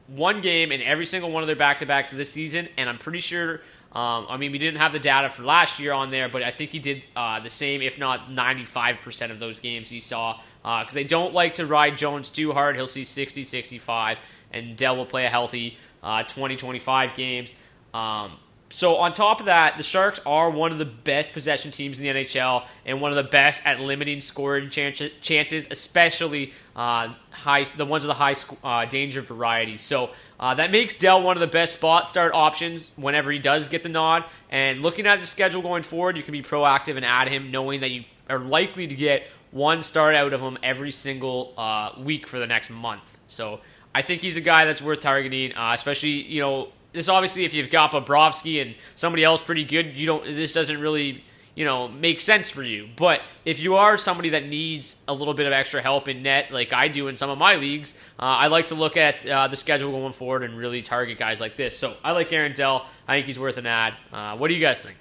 one 0.08 0.42
game 0.42 0.72
in 0.72 0.82
every 0.82 1.06
single 1.06 1.30
one 1.30 1.44
of 1.44 1.48
their 1.48 1.56
back 1.56 1.80
to 1.80 1.86
backs 1.86 2.12
this 2.12 2.32
season. 2.32 2.68
And 2.76 2.90
I'm 2.90 2.98
pretty 2.98 3.20
sure, 3.20 3.62
um, 3.92 4.26
I 4.28 4.38
mean, 4.38 4.52
we 4.52 4.58
didn't 4.58 4.80
have 4.80 4.92
the 4.92 4.98
data 4.98 5.30
for 5.30 5.44
last 5.44 5.80
year 5.80 5.94
on 5.94 6.10
there, 6.10 6.30
but 6.30 6.42
I 6.42 6.50
think 6.50 6.72
he 6.72 6.80
did 6.80 7.04
uh, 7.16 7.42
the 7.42 7.50
same, 7.52 7.84
if 7.84 8.00
not 8.00 8.32
95% 8.32 9.30
of 9.30 9.38
those 9.38 9.60
games 9.60 9.88
he 9.88 10.00
saw. 10.00 10.40
Because 10.64 10.88
uh, 10.90 10.96
they 10.96 11.04
don't 11.04 11.36
like 11.36 11.54
to 11.56 11.68
ride 11.68 11.96
Jones 11.96 12.32
too 12.32 12.54
hard. 12.54 12.76
He'll 12.76 12.88
see 12.88 13.04
60, 13.04 13.44
65, 13.44 14.18
and 14.52 14.76
Dell 14.76 14.98
will 14.98 15.06
play 15.06 15.26
a 15.26 15.30
healthy 15.30 15.78
uh, 16.02 16.24
20, 16.24 16.56
25 16.56 17.14
games. 17.14 17.54
Um, 17.94 18.32
so 18.74 18.96
on 18.96 19.14
top 19.14 19.40
of 19.40 19.46
that, 19.46 19.78
the 19.78 19.84
Sharks 19.84 20.20
are 20.26 20.50
one 20.50 20.72
of 20.72 20.80
the 20.80 20.86
best 20.86 21.32
possession 21.32 21.70
teams 21.70 22.00
in 22.00 22.06
the 22.06 22.24
NHL 22.24 22.66
and 22.88 23.02
one 23.02 23.12
of 23.12 23.16
the 23.16 23.30
best 23.30 23.64
at 23.68 23.80
limiting 23.80 24.20
scoring 24.20 24.72
chances, 24.72 25.68
especially 25.70 26.54
uh, 26.76 27.14
high 27.30 27.66
the 27.66 27.86
ones 27.86 28.04
of 28.04 28.08
the 28.08 28.16
high 28.16 28.34
uh, 28.64 28.86
danger 28.86 29.22
variety. 29.22 29.78
So 29.78 30.10
uh, 30.40 30.56
that 30.56 30.72
makes 30.72 30.96
Dell 30.96 31.22
one 31.22 31.38
of 31.38 31.42
the 31.42 31.46
best 31.46 31.76
spot 31.76 32.08
start 32.08 32.34
options 32.34 32.92
whenever 32.96 33.32
he 33.32 33.38
does 33.38 33.68
get 33.68 33.84
the 33.84 33.90
nod. 33.90 34.26
And 34.50 34.82
looking 34.82 35.06
at 35.06 35.22
the 35.22 35.28
schedule 35.28 35.62
going 35.62 35.84
forward, 35.84 36.18
you 36.18 36.24
can 36.24 36.32
be 36.32 36.42
proactive 36.42 36.96
and 36.96 37.06
add 37.06 37.30
him, 37.30 37.52
knowing 37.52 37.82
that 37.82 37.92
you 37.92 38.06
are 38.28 38.40
likely 38.40 38.88
to 38.88 38.96
get 38.96 39.28
one 39.52 39.84
start 39.84 40.16
out 40.16 40.34
of 40.34 40.42
him 40.42 40.58
every 40.64 40.92
single 40.92 41.54
uh, 41.60 41.92
week 42.00 42.26
for 42.26 42.40
the 42.40 42.48
next 42.48 42.72
month. 42.72 43.20
So 43.28 43.60
I 43.94 44.02
think 44.02 44.22
he's 44.22 44.36
a 44.36 44.42
guy 44.42 44.66
that's 44.66 44.82
worth 44.82 45.02
targeting, 45.02 45.54
uh, 45.56 45.74
especially 45.76 46.24
you 46.24 46.42
know 46.42 46.70
this 46.94 47.10
obviously 47.10 47.46
if 47.46 47.54
you've 47.54 47.70
got 47.70 47.92
Bobrovsky 47.92 48.62
and 48.62 48.76
somebody 48.96 49.24
else 49.24 49.42
pretty 49.42 49.64
good, 49.64 49.96
you 49.96 50.06
don't 50.06 50.24
this 50.24 50.54
doesn't 50.54 50.80
really 50.80 51.24
you 51.56 51.66
know 51.66 51.88
make 51.88 52.22
sense 52.22 52.50
for 52.50 52.64
you. 52.64 52.88
But 52.96 53.22
if 53.46 53.60
you 53.60 53.76
are 53.76 53.98
somebody 53.98 54.30
that 54.30 54.48
needs 54.48 55.04
a 55.08 55.14
little 55.14 55.34
bit 55.34 55.46
of 55.46 55.54
extra 55.54 55.82
help 55.82 56.08
in 56.08 56.24
net, 56.24 56.52
like 56.52 56.74
I 56.74 56.88
do 56.88 57.08
in 57.08 57.18
some 57.18 57.30
of 57.30 57.38
my 57.38 57.56
leagues, 57.56 58.00
uh, 58.20 58.24
I 58.24 58.48
like 58.48 58.68
to 58.68 58.76
look 58.76 58.98
at 58.98 59.26
uh, 59.28 59.48
the 59.48 59.56
schedule 59.56 59.92
going 59.92 60.14
forward 60.14 60.44
and 60.44 60.58
really 60.58 60.82
target 60.82 61.18
guys 61.20 61.40
like 61.42 61.56
this. 61.56 61.78
So 61.78 61.96
I 62.04 62.12
like 62.14 62.32
Aaron 62.32 62.54
Dell. 62.54 62.86
I 63.08 63.14
think 63.14 63.26
he's 63.26 63.40
worth 63.40 63.58
an 63.58 63.66
ad. 63.66 63.96
Uh, 64.12 64.38
what 64.38 64.48
do 64.48 64.54
you 64.54 64.62
guys 64.62 64.84
think? 64.84 64.98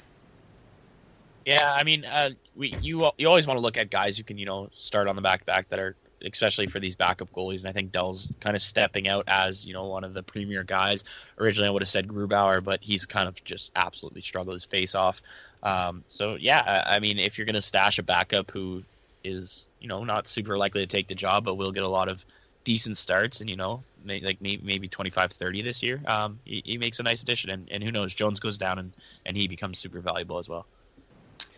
Yeah, 1.45 1.72
I 1.72 1.82
mean, 1.82 2.05
uh, 2.05 2.30
we 2.55 2.74
you 2.80 3.11
you 3.18 3.28
always 3.28 3.47
want 3.47 3.57
to 3.57 3.62
look 3.62 3.76
at 3.76 3.90
guys 3.90 4.16
who 4.16 4.24
can 4.24 4.38
you 4.38 4.47
know 4.47 4.68
start 4.74 5.09
on 5.09 5.16
the 5.16 5.22
back 5.22 5.45
back 5.45 5.68
that 5.70 5.78
are 5.78 5.97
especially 6.25 6.66
for 6.66 6.81
these 6.81 6.97
backup 6.97 7.33
goalies. 7.33 7.61
And 7.61 7.68
I 7.68 7.73
think 7.73 7.93
Dell's 7.93 8.33
kind 8.41 8.57
of 8.57 8.62
stepping 8.62 9.09
out 9.09 9.25
as 9.29 9.66
you 9.66 9.73
know 9.73 9.87
one 9.87 10.05
of 10.05 10.14
the 10.14 10.23
premier 10.23 10.64
guys. 10.64 11.05
Originally, 11.39 11.68
I 11.68 11.70
would 11.70 11.83
have 11.83 11.89
said 11.89 12.09
Grubauer, 12.09 12.62
but 12.62 12.81
he's 12.83 13.07
kind 13.07 13.29
of 13.29 13.43
just 13.45 13.73
absolutely 13.77 14.23
struggled 14.23 14.55
his 14.55 14.64
face 14.64 14.95
off. 14.95 15.23
Um, 15.62 16.05
so 16.09 16.37
yeah, 16.37 16.85
I, 16.87 16.97
I 16.97 16.99
mean, 17.01 17.18
if 17.18 17.39
you're 17.39 17.47
going 17.47 17.55
to 17.55 17.62
stash 17.62 17.99
a 17.99 18.03
backup 18.03 18.51
who 18.51 18.83
is 19.25 19.66
you 19.81 19.89
know 19.89 20.05
not 20.05 20.29
super 20.29 20.57
likely 20.57 20.81
to 20.83 20.87
take 20.87 21.09
the 21.09 21.14
job, 21.14 21.45
but 21.45 21.55
will 21.55 21.73
get 21.73 21.83
a 21.83 21.89
lot 21.89 22.09
of 22.09 22.25
decent 22.64 22.97
starts 22.97 23.41
and 23.41 23.51
you 23.51 23.57
know 23.57 23.83
may, 24.05 24.20
like 24.20 24.41
maybe, 24.41 24.62
maybe 24.64 24.89
25 24.89 25.33
30 25.33 25.62
this 25.62 25.83
year 25.83 26.01
um, 26.07 26.39
he, 26.45 26.62
he, 26.64 26.79
makes 26.79 27.01
a 27.01 27.03
nice 27.03 27.23
addition 27.23 27.51
and, 27.51 27.68
and 27.70 27.83
who 27.83 27.91
knows 27.91 28.14
jones 28.14 28.41
goes 28.41 28.59
down 28.59 28.79
and, 28.79 28.93
and 29.27 29.37
he 29.37 29.49
becomes 29.49 29.79
super 29.79 30.01
valuable 30.01 30.39
as 30.39 30.49
well 30.49 30.64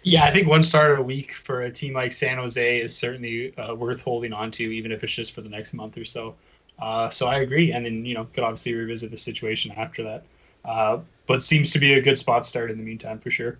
yeah, 0.04 0.24
I 0.24 0.30
think 0.30 0.46
one 0.46 0.62
starter 0.62 0.96
a 0.96 1.02
week 1.02 1.32
for 1.32 1.62
a 1.62 1.70
team 1.70 1.94
like 1.94 2.12
San 2.12 2.36
Jose 2.36 2.78
is 2.78 2.96
certainly 2.96 3.56
uh, 3.56 3.74
worth 3.74 4.02
holding 4.02 4.34
on 4.34 4.50
to, 4.52 4.62
even 4.62 4.92
if 4.92 5.02
it's 5.02 5.14
just 5.14 5.32
for 5.32 5.40
the 5.40 5.48
next 5.48 5.72
month 5.72 5.96
or 5.96 6.04
so. 6.04 6.34
Uh, 6.78 7.08
so 7.08 7.26
I 7.26 7.38
agree, 7.38 7.72
and 7.72 7.86
then 7.86 8.04
you 8.04 8.14
know 8.14 8.26
could 8.34 8.44
obviously 8.44 8.74
revisit 8.74 9.10
the 9.10 9.16
situation 9.16 9.72
after 9.76 10.02
that. 10.04 10.24
Uh, 10.64 10.98
but 11.26 11.42
seems 11.42 11.72
to 11.72 11.78
be 11.78 11.94
a 11.94 12.02
good 12.02 12.18
spot 12.18 12.44
start 12.44 12.70
in 12.70 12.76
the 12.76 12.84
meantime 12.84 13.18
for 13.18 13.30
sure. 13.30 13.58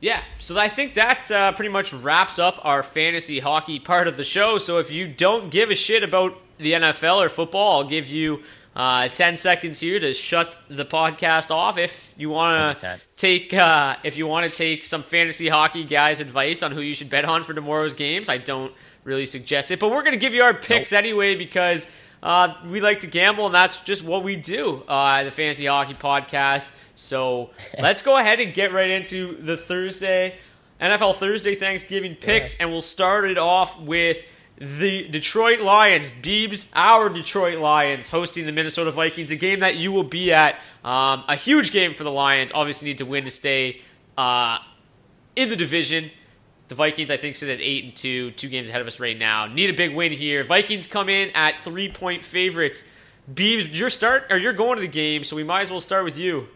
Yeah, 0.00 0.22
so 0.38 0.58
I 0.58 0.68
think 0.68 0.94
that 0.94 1.30
uh, 1.30 1.52
pretty 1.52 1.70
much 1.70 1.92
wraps 1.92 2.38
up 2.38 2.60
our 2.64 2.82
fantasy 2.82 3.38
hockey 3.38 3.78
part 3.78 4.08
of 4.08 4.16
the 4.16 4.24
show. 4.24 4.58
So 4.58 4.78
if 4.78 4.90
you 4.90 5.08
don't 5.08 5.50
give 5.50 5.70
a 5.70 5.74
shit 5.74 6.02
about 6.02 6.36
the 6.58 6.72
NFL 6.72 7.24
or 7.24 7.28
football, 7.28 7.78
I'll 7.78 7.88
give 7.88 8.08
you 8.08 8.42
uh, 8.78 9.08
10 9.08 9.36
seconds 9.36 9.80
here 9.80 9.98
to 9.98 10.12
shut 10.12 10.56
the 10.68 10.84
podcast 10.84 11.50
off. 11.50 11.76
If 11.76 12.14
you 12.16 12.30
want 12.30 12.78
to 12.78 13.00
take 13.16 13.52
uh, 13.52 13.96
if 14.04 14.16
you 14.16 14.26
want 14.26 14.46
to 14.46 14.50
take 14.56 14.84
some 14.84 15.02
fantasy 15.02 15.48
hockey 15.48 15.84
guys 15.84 16.20
advice 16.20 16.62
on 16.62 16.70
who 16.70 16.80
you 16.80 16.94
should 16.94 17.10
bet 17.10 17.24
on 17.24 17.42
for 17.42 17.52
tomorrow's 17.52 17.96
games 17.96 18.28
i 18.28 18.38
don't 18.38 18.72
really 19.08 19.26
suggest 19.26 19.70
it. 19.70 19.80
But 19.80 19.90
we're 19.90 20.02
going 20.02 20.12
to 20.12 20.18
give 20.18 20.34
you 20.34 20.42
our 20.42 20.54
picks 20.54 20.92
nope. 20.92 20.98
anyway 20.98 21.34
because 21.34 21.90
uh, 22.22 22.54
we 22.68 22.80
like 22.80 23.00
to 23.00 23.06
gamble 23.06 23.46
and 23.46 23.54
that's 23.54 23.80
just 23.80 24.04
what 24.04 24.22
we 24.22 24.36
do 24.36 24.82
uh, 24.86 25.24
the 25.24 25.30
fantasy 25.30 25.66
hockey 25.66 25.94
podcast. 25.94 26.76
So 26.94 27.50
let's 27.78 28.02
go 28.02 28.18
ahead 28.18 28.38
and 28.38 28.54
get 28.54 28.72
right 28.72 28.90
into 28.90 29.36
the 29.42 29.56
thursday 29.56 30.36
nfl 30.80 31.12
thursday 31.12 31.56
thanksgiving 31.56 32.14
picks 32.14 32.56
and 32.60 32.70
we'll 32.70 32.80
start 32.80 33.28
it 33.28 33.36
off 33.38 33.80
with 33.80 34.18
the 34.58 35.06
Detroit 35.08 35.60
Lions, 35.60 36.12
Beebs, 36.12 36.68
our 36.74 37.08
Detroit 37.08 37.58
Lions, 37.58 38.08
hosting 38.08 38.44
the 38.44 38.52
Minnesota 38.52 38.90
Vikings, 38.90 39.30
a 39.30 39.36
game 39.36 39.60
that 39.60 39.76
you 39.76 39.92
will 39.92 40.02
be 40.02 40.32
at. 40.32 40.56
Um, 40.84 41.24
a 41.28 41.36
huge 41.36 41.70
game 41.70 41.94
for 41.94 42.02
the 42.02 42.10
Lions. 42.10 42.50
Obviously, 42.52 42.88
need 42.88 42.98
to 42.98 43.06
win 43.06 43.24
to 43.24 43.30
stay 43.30 43.80
uh, 44.16 44.58
in 45.36 45.48
the 45.48 45.56
division. 45.56 46.10
The 46.66 46.74
Vikings, 46.74 47.10
I 47.10 47.16
think, 47.16 47.36
sit 47.36 47.48
at 47.48 47.60
eight 47.60 47.84
and 47.84 47.96
two, 47.96 48.32
two 48.32 48.48
games 48.48 48.68
ahead 48.68 48.80
of 48.80 48.86
us 48.86 48.98
right 48.98 49.16
now. 49.16 49.46
Need 49.46 49.70
a 49.70 49.74
big 49.74 49.94
win 49.94 50.12
here. 50.12 50.44
Vikings 50.44 50.86
come 50.86 51.08
in 51.08 51.30
at 51.30 51.56
three 51.58 51.90
point 51.90 52.24
favorites. 52.24 52.84
Beebs, 53.32 53.72
your 53.72 53.90
start 53.90 54.24
or 54.30 54.38
you're 54.38 54.52
going 54.52 54.76
to 54.76 54.80
the 54.80 54.88
game, 54.88 55.22
so 55.22 55.36
we 55.36 55.44
might 55.44 55.62
as 55.62 55.70
well 55.70 55.80
start 55.80 56.04
with 56.04 56.18
you. 56.18 56.48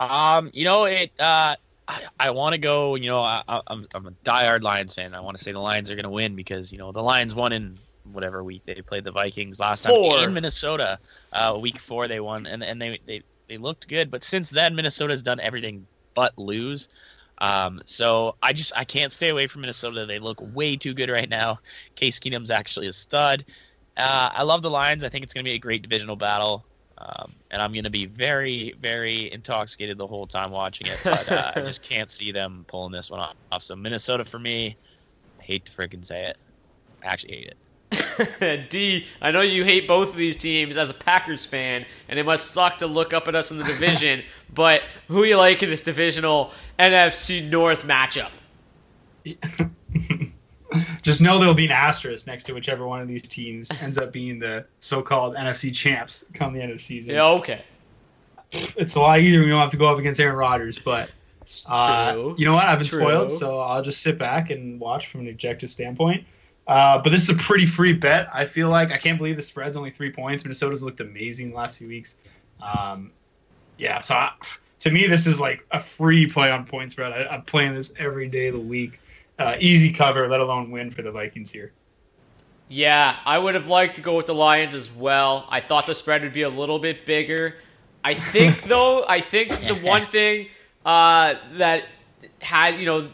Um, 0.00 0.50
you 0.52 0.64
know 0.64 0.84
it. 0.84 1.12
Uh, 1.18 1.56
I, 1.86 2.02
I 2.18 2.30
want 2.30 2.54
to 2.54 2.58
go. 2.58 2.94
You 2.94 3.10
know, 3.10 3.20
I, 3.20 3.42
am 3.68 3.86
I'm 3.94 4.06
a 4.06 4.12
diehard 4.24 4.62
Lions 4.62 4.94
fan. 4.94 5.14
I 5.14 5.20
want 5.20 5.36
to 5.36 5.44
say 5.44 5.52
the 5.52 5.60
Lions 5.60 5.90
are 5.90 5.94
going 5.94 6.04
to 6.04 6.10
win 6.10 6.34
because 6.34 6.72
you 6.72 6.78
know 6.78 6.92
the 6.92 7.02
Lions 7.02 7.34
won 7.34 7.52
in 7.52 7.78
whatever 8.12 8.42
week 8.42 8.62
they 8.64 8.74
played 8.82 9.04
the 9.04 9.12
Vikings 9.12 9.58
last 9.58 9.82
time 9.82 9.94
in 10.28 10.34
Minnesota. 10.34 10.98
Uh, 11.32 11.58
week 11.60 11.78
four 11.78 12.08
they 12.08 12.20
won, 12.20 12.46
and 12.46 12.62
and 12.62 12.80
they, 12.80 13.00
they 13.06 13.22
they 13.48 13.58
looked 13.58 13.88
good. 13.88 14.10
But 14.10 14.24
since 14.24 14.50
then, 14.50 14.74
Minnesota's 14.74 15.22
done 15.22 15.40
everything 15.40 15.86
but 16.14 16.38
lose. 16.38 16.88
Um, 17.38 17.82
so 17.84 18.36
I 18.42 18.52
just 18.52 18.72
I 18.76 18.84
can't 18.84 19.12
stay 19.12 19.28
away 19.28 19.46
from 19.46 19.62
Minnesota. 19.62 20.06
They 20.06 20.18
look 20.18 20.40
way 20.54 20.76
too 20.76 20.94
good 20.94 21.10
right 21.10 21.28
now. 21.28 21.60
Case 21.94 22.20
Keenum's 22.20 22.50
actually 22.50 22.86
a 22.86 22.92
stud. 22.92 23.44
Uh, 23.96 24.30
I 24.32 24.42
love 24.42 24.62
the 24.62 24.70
Lions. 24.70 25.04
I 25.04 25.08
think 25.08 25.24
it's 25.24 25.34
going 25.34 25.44
to 25.44 25.50
be 25.50 25.54
a 25.54 25.58
great 25.58 25.82
divisional 25.82 26.16
battle. 26.16 26.64
Um, 27.04 27.34
and 27.50 27.60
I'm 27.60 27.72
going 27.72 27.84
to 27.84 27.90
be 27.90 28.06
very, 28.06 28.74
very 28.80 29.30
intoxicated 29.30 29.98
the 29.98 30.06
whole 30.06 30.26
time 30.26 30.50
watching 30.50 30.86
it. 30.86 30.98
But 31.04 31.30
uh, 31.30 31.52
I 31.54 31.60
just 31.60 31.82
can't 31.88 32.10
see 32.10 32.32
them 32.32 32.64
pulling 32.66 32.92
this 32.92 33.10
one 33.10 33.20
off. 33.52 33.62
So 33.62 33.76
Minnesota 33.76 34.24
for 34.24 34.38
me. 34.38 34.76
I 35.38 35.42
hate 35.42 35.66
to 35.66 35.72
freaking 35.72 36.04
say 36.04 36.24
it. 36.24 36.38
I 37.02 37.08
actually 37.08 37.34
hate 37.34 37.46
it. 37.48 38.70
D, 38.70 39.06
I 39.20 39.30
know 39.30 39.42
you 39.42 39.64
hate 39.64 39.86
both 39.86 40.10
of 40.10 40.16
these 40.16 40.36
teams 40.36 40.76
as 40.76 40.90
a 40.90 40.94
Packers 40.94 41.44
fan, 41.44 41.84
and 42.08 42.18
it 42.18 42.24
must 42.24 42.50
suck 42.50 42.78
to 42.78 42.86
look 42.86 43.12
up 43.12 43.28
at 43.28 43.34
us 43.34 43.50
in 43.50 43.58
the 43.58 43.64
division. 43.64 44.22
but 44.54 44.82
who 45.08 45.24
you 45.24 45.36
like 45.36 45.62
in 45.62 45.70
this 45.70 45.82
divisional 45.82 46.52
NFC 46.78 47.48
North 47.48 47.84
matchup? 47.84 48.30
Just 51.02 51.22
know 51.22 51.38
there'll 51.38 51.54
be 51.54 51.66
an 51.66 51.72
asterisk 51.72 52.26
next 52.26 52.44
to 52.44 52.54
whichever 52.54 52.86
one 52.86 53.00
of 53.00 53.08
these 53.08 53.22
teams 53.22 53.70
ends 53.80 53.98
up 53.98 54.12
being 54.12 54.38
the 54.38 54.64
so-called 54.78 55.34
NFC 55.34 55.74
champs 55.74 56.24
come 56.34 56.52
the 56.52 56.60
end 56.60 56.70
of 56.70 56.78
the 56.78 56.82
season. 56.82 57.14
Yeah, 57.14 57.26
okay. 57.26 57.62
It's 58.52 58.94
a 58.94 59.00
lot 59.00 59.20
easier 59.20 59.40
when 59.40 59.48
you 59.48 59.54
don't 59.54 59.62
have 59.62 59.72
to 59.72 59.76
go 59.76 59.86
up 59.86 59.98
against 59.98 60.20
Aaron 60.20 60.36
Rodgers, 60.36 60.78
but 60.78 61.10
uh, 61.66 62.34
you 62.36 62.44
know 62.44 62.54
what? 62.54 62.66
I've 62.66 62.78
been 62.78 62.88
True. 62.88 63.00
spoiled, 63.00 63.30
so 63.30 63.58
I'll 63.60 63.82
just 63.82 64.02
sit 64.02 64.18
back 64.18 64.50
and 64.50 64.78
watch 64.80 65.08
from 65.08 65.22
an 65.22 65.28
objective 65.28 65.70
standpoint. 65.70 66.26
Uh, 66.66 66.98
but 67.02 67.10
this 67.10 67.22
is 67.22 67.30
a 67.30 67.34
pretty 67.34 67.66
free 67.66 67.92
bet. 67.92 68.28
I 68.32 68.46
feel 68.46 68.70
like 68.70 68.90
I 68.90 68.96
can't 68.96 69.18
believe 69.18 69.36
the 69.36 69.42
spread's 69.42 69.76
only 69.76 69.90
three 69.90 70.10
points. 70.10 70.44
Minnesota's 70.44 70.82
looked 70.82 71.00
amazing 71.00 71.50
the 71.50 71.56
last 71.56 71.76
few 71.76 71.88
weeks. 71.88 72.16
Um, 72.62 73.10
yeah, 73.76 74.00
so 74.00 74.14
I, 74.14 74.32
to 74.80 74.90
me, 74.90 75.06
this 75.06 75.26
is 75.26 75.40
like 75.40 75.66
a 75.70 75.80
free 75.80 76.26
play 76.26 76.50
on 76.50 76.64
point 76.64 76.92
spread. 76.92 77.12
I, 77.12 77.26
I'm 77.26 77.42
playing 77.42 77.74
this 77.74 77.92
every 77.98 78.28
day 78.28 78.46
of 78.46 78.54
the 78.54 78.60
week 78.60 78.98
uh, 79.38 79.56
easy 79.60 79.92
cover, 79.92 80.28
let 80.28 80.40
alone 80.40 80.70
win 80.70 80.90
for 80.90 81.02
the 81.02 81.10
Vikings 81.10 81.50
here. 81.50 81.72
Yeah, 82.68 83.16
I 83.24 83.38
would 83.38 83.54
have 83.54 83.66
liked 83.66 83.96
to 83.96 84.00
go 84.00 84.16
with 84.16 84.26
the 84.26 84.34
Lions 84.34 84.74
as 84.74 84.90
well. 84.90 85.46
I 85.50 85.60
thought 85.60 85.86
the 85.86 85.94
spread 85.94 86.22
would 86.22 86.32
be 86.32 86.42
a 86.42 86.48
little 86.48 86.78
bit 86.78 87.04
bigger. 87.04 87.56
I 88.02 88.14
think 88.14 88.62
though, 88.64 89.04
I 89.06 89.20
think 89.20 89.50
the 89.50 89.74
one 89.74 90.02
thing 90.02 90.48
uh, 90.84 91.34
that 91.54 91.84
had 92.40 92.78
you 92.78 92.86
know 92.86 93.10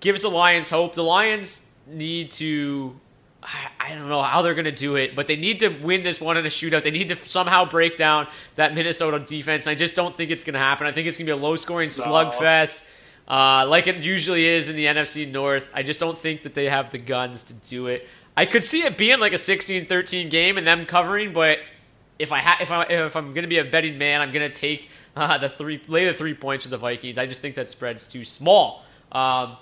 gives 0.00 0.22
the 0.22 0.28
Lions 0.28 0.70
hope. 0.70 0.94
The 0.94 1.04
Lions 1.04 1.70
need 1.86 2.30
to. 2.32 2.98
I, 3.42 3.68
I 3.78 3.94
don't 3.94 4.08
know 4.08 4.22
how 4.22 4.40
they're 4.40 4.54
going 4.54 4.64
to 4.64 4.72
do 4.72 4.96
it, 4.96 5.14
but 5.14 5.26
they 5.26 5.36
need 5.36 5.60
to 5.60 5.68
win 5.68 6.02
this 6.02 6.18
one 6.20 6.38
in 6.38 6.46
a 6.46 6.48
shootout. 6.48 6.82
They 6.82 6.90
need 6.90 7.10
to 7.10 7.16
somehow 7.16 7.66
break 7.66 7.98
down 7.98 8.26
that 8.54 8.74
Minnesota 8.74 9.18
defense. 9.18 9.66
And 9.66 9.72
I 9.72 9.74
just 9.74 9.94
don't 9.94 10.14
think 10.14 10.30
it's 10.30 10.44
going 10.44 10.54
to 10.54 10.60
happen. 10.60 10.86
I 10.86 10.92
think 10.92 11.06
it's 11.08 11.18
going 11.18 11.26
to 11.26 11.34
be 11.34 11.38
a 11.38 11.42
low 11.42 11.56
scoring 11.56 11.90
slugfest, 11.90 12.84
uh, 13.28 13.66
like 13.66 13.86
it 13.86 13.96
usually 13.96 14.46
is 14.46 14.68
in 14.68 14.76
the 14.76 14.86
NFC 14.86 15.30
North. 15.30 15.70
I 15.74 15.82
just 15.82 16.00
don't 16.00 16.16
think 16.16 16.42
that 16.42 16.54
they 16.54 16.66
have 16.66 16.90
the 16.90 16.98
guns 16.98 17.42
to 17.44 17.54
do 17.54 17.86
it. 17.86 18.06
I 18.36 18.46
could 18.46 18.64
see 18.64 18.82
it 18.82 18.98
being 18.98 19.20
like 19.20 19.32
a 19.32 19.36
16-13 19.36 20.28
game 20.30 20.58
and 20.58 20.66
them 20.66 20.86
covering, 20.86 21.32
but 21.32 21.58
if 22.18 22.32
I 22.32 22.38
ha- 22.40 22.58
if 22.60 22.70
I 22.70 22.82
if 22.84 23.16
I'm 23.16 23.32
going 23.32 23.42
to 23.42 23.48
be 23.48 23.58
a 23.58 23.64
betting 23.64 23.98
man, 23.98 24.20
I'm 24.20 24.32
going 24.32 24.48
to 24.48 24.54
take 24.54 24.88
uh, 25.16 25.38
the 25.38 25.48
three 25.48 25.80
lay 25.88 26.06
the 26.06 26.14
three 26.14 26.34
points 26.34 26.64
with 26.64 26.70
the 26.70 26.78
Vikings. 26.78 27.18
I 27.18 27.26
just 27.26 27.40
think 27.40 27.54
that 27.54 27.68
spread's 27.68 28.06
too 28.06 28.24
small. 28.24 28.84
Um, 29.12 29.56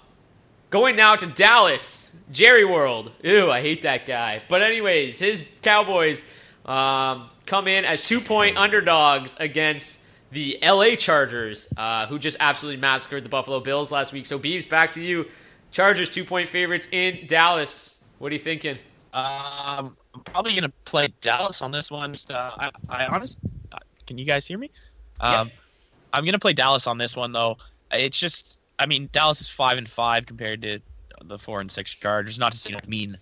going 0.70 0.96
now 0.96 1.16
to 1.16 1.26
Dallas, 1.26 2.16
Jerry 2.30 2.64
World. 2.64 3.12
Ew, 3.22 3.50
I 3.50 3.60
hate 3.60 3.82
that 3.82 4.06
guy. 4.06 4.42
But 4.48 4.62
anyways, 4.62 5.18
his 5.18 5.46
Cowboys 5.62 6.24
um, 6.64 7.28
come 7.46 7.68
in 7.68 7.84
as 7.84 8.04
two 8.04 8.20
point 8.20 8.56
underdogs 8.56 9.36
against 9.38 9.98
the 10.32 10.58
LA 10.62 10.96
Chargers, 10.96 11.72
uh, 11.76 12.06
who 12.06 12.18
just 12.18 12.38
absolutely 12.40 12.80
massacred 12.80 13.24
the 13.24 13.28
Buffalo 13.28 13.60
Bills 13.60 13.92
last 13.92 14.12
week. 14.12 14.26
So 14.26 14.38
Beeves, 14.38 14.66
back 14.66 14.92
to 14.92 15.00
you. 15.00 15.26
Chargers 15.70 16.10
two 16.10 16.24
point 16.24 16.48
favorites 16.48 16.88
in 16.90 17.26
Dallas. 17.26 18.04
What 18.18 18.30
are 18.30 18.34
you 18.34 18.38
thinking? 18.38 18.76
Um, 19.14 19.96
I'm 20.14 20.20
probably 20.24 20.54
gonna 20.54 20.72
play 20.84 21.08
Dallas 21.20 21.62
on 21.62 21.70
this 21.70 21.90
one. 21.90 22.14
Uh, 22.30 22.50
I, 22.58 22.70
I 22.88 23.06
honest, 23.06 23.38
uh, 23.72 23.78
can 24.06 24.18
you 24.18 24.24
guys 24.24 24.46
hear 24.46 24.58
me? 24.58 24.70
Um, 25.20 25.50
I'm 26.12 26.24
gonna 26.24 26.38
play 26.38 26.52
Dallas 26.52 26.86
on 26.86 26.98
this 26.98 27.14
one 27.14 27.32
though. 27.32 27.58
It's 27.90 28.18
just, 28.18 28.60
I 28.78 28.86
mean, 28.86 29.08
Dallas 29.12 29.40
is 29.40 29.48
five 29.48 29.76
and 29.78 29.88
five 29.88 30.26
compared 30.26 30.62
to 30.62 30.80
the 31.24 31.38
four 31.38 31.60
and 31.60 31.70
six 31.70 31.94
Chargers. 31.94 32.38
Not 32.38 32.52
to 32.52 32.58
say 32.58 32.74
I 32.74 32.86
mean 32.86 33.18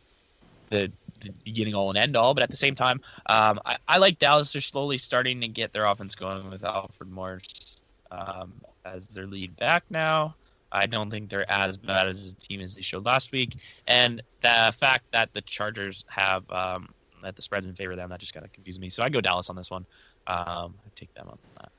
the, 0.71 0.91
the 1.21 1.31
beginning 1.45 1.75
all 1.75 1.91
and 1.91 1.99
end 1.99 2.17
all, 2.17 2.35
but 2.35 2.43
at 2.43 2.51
the 2.51 2.57
same 2.57 2.75
time, 2.75 3.01
um, 3.27 3.61
I, 3.65 3.77
I 3.87 3.99
like 3.99 4.19
Dallas. 4.19 4.53
They're 4.53 4.63
slowly 4.63 4.99
starting 4.99 5.41
to 5.41 5.49
get 5.49 5.73
their 5.73 5.85
offense 5.85 6.15
going 6.15 6.51
with 6.51 6.65
Alfred 6.65 7.11
Morris 7.11 7.77
um, 8.11 8.53
as 8.85 9.09
their 9.09 9.27
lead 9.27 9.57
back 9.57 9.85
now. 9.91 10.35
I 10.73 10.87
don't 10.87 11.11
think 11.11 11.31
they're 11.31 11.51
as 11.51 11.77
bad 11.77 12.07
as 12.07 12.33
a 12.33 12.37
team 12.37 12.61
as 12.61 12.77
they 12.77 12.83
showed 12.83 13.05
last 13.05 13.33
week, 13.33 13.57
and 13.87 14.23
the 14.43 14.73
fact 14.79 15.05
that 15.13 15.33
the 15.35 15.41
Chargers 15.43 16.05
have 16.09 16.49
um, 16.51 16.95
that 17.23 17.37
the 17.37 17.43
spreads 17.43 17.67
in 17.67 17.75
favor 17.75 17.93
of 17.93 17.97
them 17.99 18.09
that 18.11 18.21
just 18.21 18.33
kind 18.33 18.47
of 18.47 18.53
confused 18.53 18.81
me. 18.81 18.89
So 18.89 19.03
I 19.03 19.09
go 19.09 19.21
Dallas 19.21 19.51
on 19.51 19.57
this 19.57 19.71
one. 19.71 19.85
Um, 20.27 20.75
I 20.85 20.91
take 20.95 21.13
them 21.15 21.29
on 21.29 21.39
that. 21.57 21.73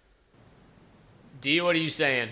D, 1.40 1.62
what 1.62 1.76
are 1.76 1.80
you 1.80 1.90
saying? 1.90 2.30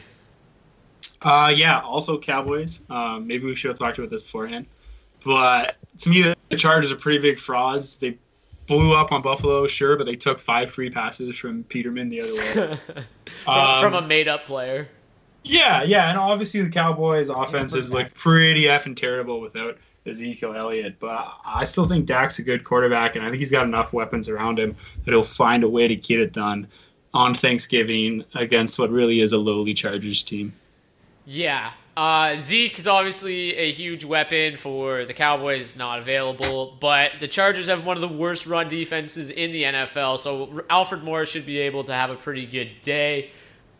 Uh, 1.21 1.51
yeah, 1.55 1.79
also 1.79 2.17
Cowboys. 2.19 2.81
Um, 2.89 3.27
maybe 3.27 3.45
we 3.45 3.55
should 3.55 3.69
have 3.69 3.79
talked 3.79 3.97
about 3.97 4.09
this 4.09 4.23
beforehand. 4.23 4.65
But 5.23 5.75
to 5.99 6.09
me, 6.09 6.33
the 6.49 6.57
Chargers 6.57 6.91
are 6.91 6.95
pretty 6.95 7.19
big 7.19 7.39
frauds. 7.39 7.97
They 7.97 8.17
blew 8.67 8.93
up 8.93 9.11
on 9.11 9.21
Buffalo, 9.21 9.67
sure, 9.67 9.97
but 9.97 10.05
they 10.05 10.15
took 10.15 10.39
five 10.39 10.71
free 10.71 10.89
passes 10.89 11.35
from 11.37 11.63
Peterman 11.65 12.09
the 12.09 12.21
other 12.21 12.33
way. 12.33 12.77
from, 13.43 13.53
Um, 13.53 13.81
from 13.81 13.93
a 13.95 14.01
made 14.01 14.27
up 14.27 14.45
player. 14.45 14.87
Yeah, 15.43 15.83
yeah, 15.83 16.09
and 16.09 16.17
obviously 16.17 16.61
the 16.61 16.69
Cowboys' 16.69 17.29
offense 17.29 17.73
is 17.73 17.93
like 17.93 18.13
pretty 18.13 18.65
effing 18.65 18.95
terrible 18.95 19.39
without 19.41 19.77
Ezekiel 20.05 20.53
Elliott, 20.53 20.99
but 20.99 21.27
I 21.45 21.63
still 21.63 21.87
think 21.87 22.05
Dak's 22.05 22.39
a 22.39 22.43
good 22.43 22.63
quarterback, 22.63 23.15
and 23.15 23.25
I 23.25 23.29
think 23.29 23.39
he's 23.39 23.51
got 23.51 23.65
enough 23.65 23.93
weapons 23.93 24.27
around 24.29 24.59
him 24.59 24.75
that 25.05 25.11
he'll 25.11 25.23
find 25.23 25.63
a 25.63 25.69
way 25.69 25.87
to 25.87 25.95
get 25.95 26.19
it 26.19 26.33
done 26.33 26.67
on 27.13 27.33
Thanksgiving 27.33 28.23
against 28.35 28.77
what 28.77 28.91
really 28.91 29.21
is 29.21 29.31
a 29.31 29.37
lowly 29.37 29.73
Chargers 29.73 30.23
team. 30.23 30.53
Yeah. 31.25 31.71
Uh, 31.99 32.37
Zeke 32.37 32.79
is 32.79 32.87
obviously 32.87 33.53
a 33.57 33.73
huge 33.73 34.05
weapon 34.05 34.55
for 34.55 35.03
the 35.03 35.13
Cowboys, 35.13 35.75
not 35.75 35.99
available, 35.99 36.77
but 36.79 37.11
the 37.19 37.27
Chargers 37.27 37.67
have 37.67 37.85
one 37.85 37.97
of 37.97 38.01
the 38.01 38.07
worst 38.07 38.47
run 38.47 38.69
defenses 38.69 39.29
in 39.29 39.51
the 39.51 39.63
NFL, 39.63 40.17
so 40.17 40.63
Alfred 40.69 41.03
Morris 41.03 41.29
should 41.29 41.45
be 41.45 41.59
able 41.59 41.83
to 41.83 41.93
have 41.93 42.09
a 42.09 42.15
pretty 42.15 42.45
good 42.45 42.69
day. 42.83 43.31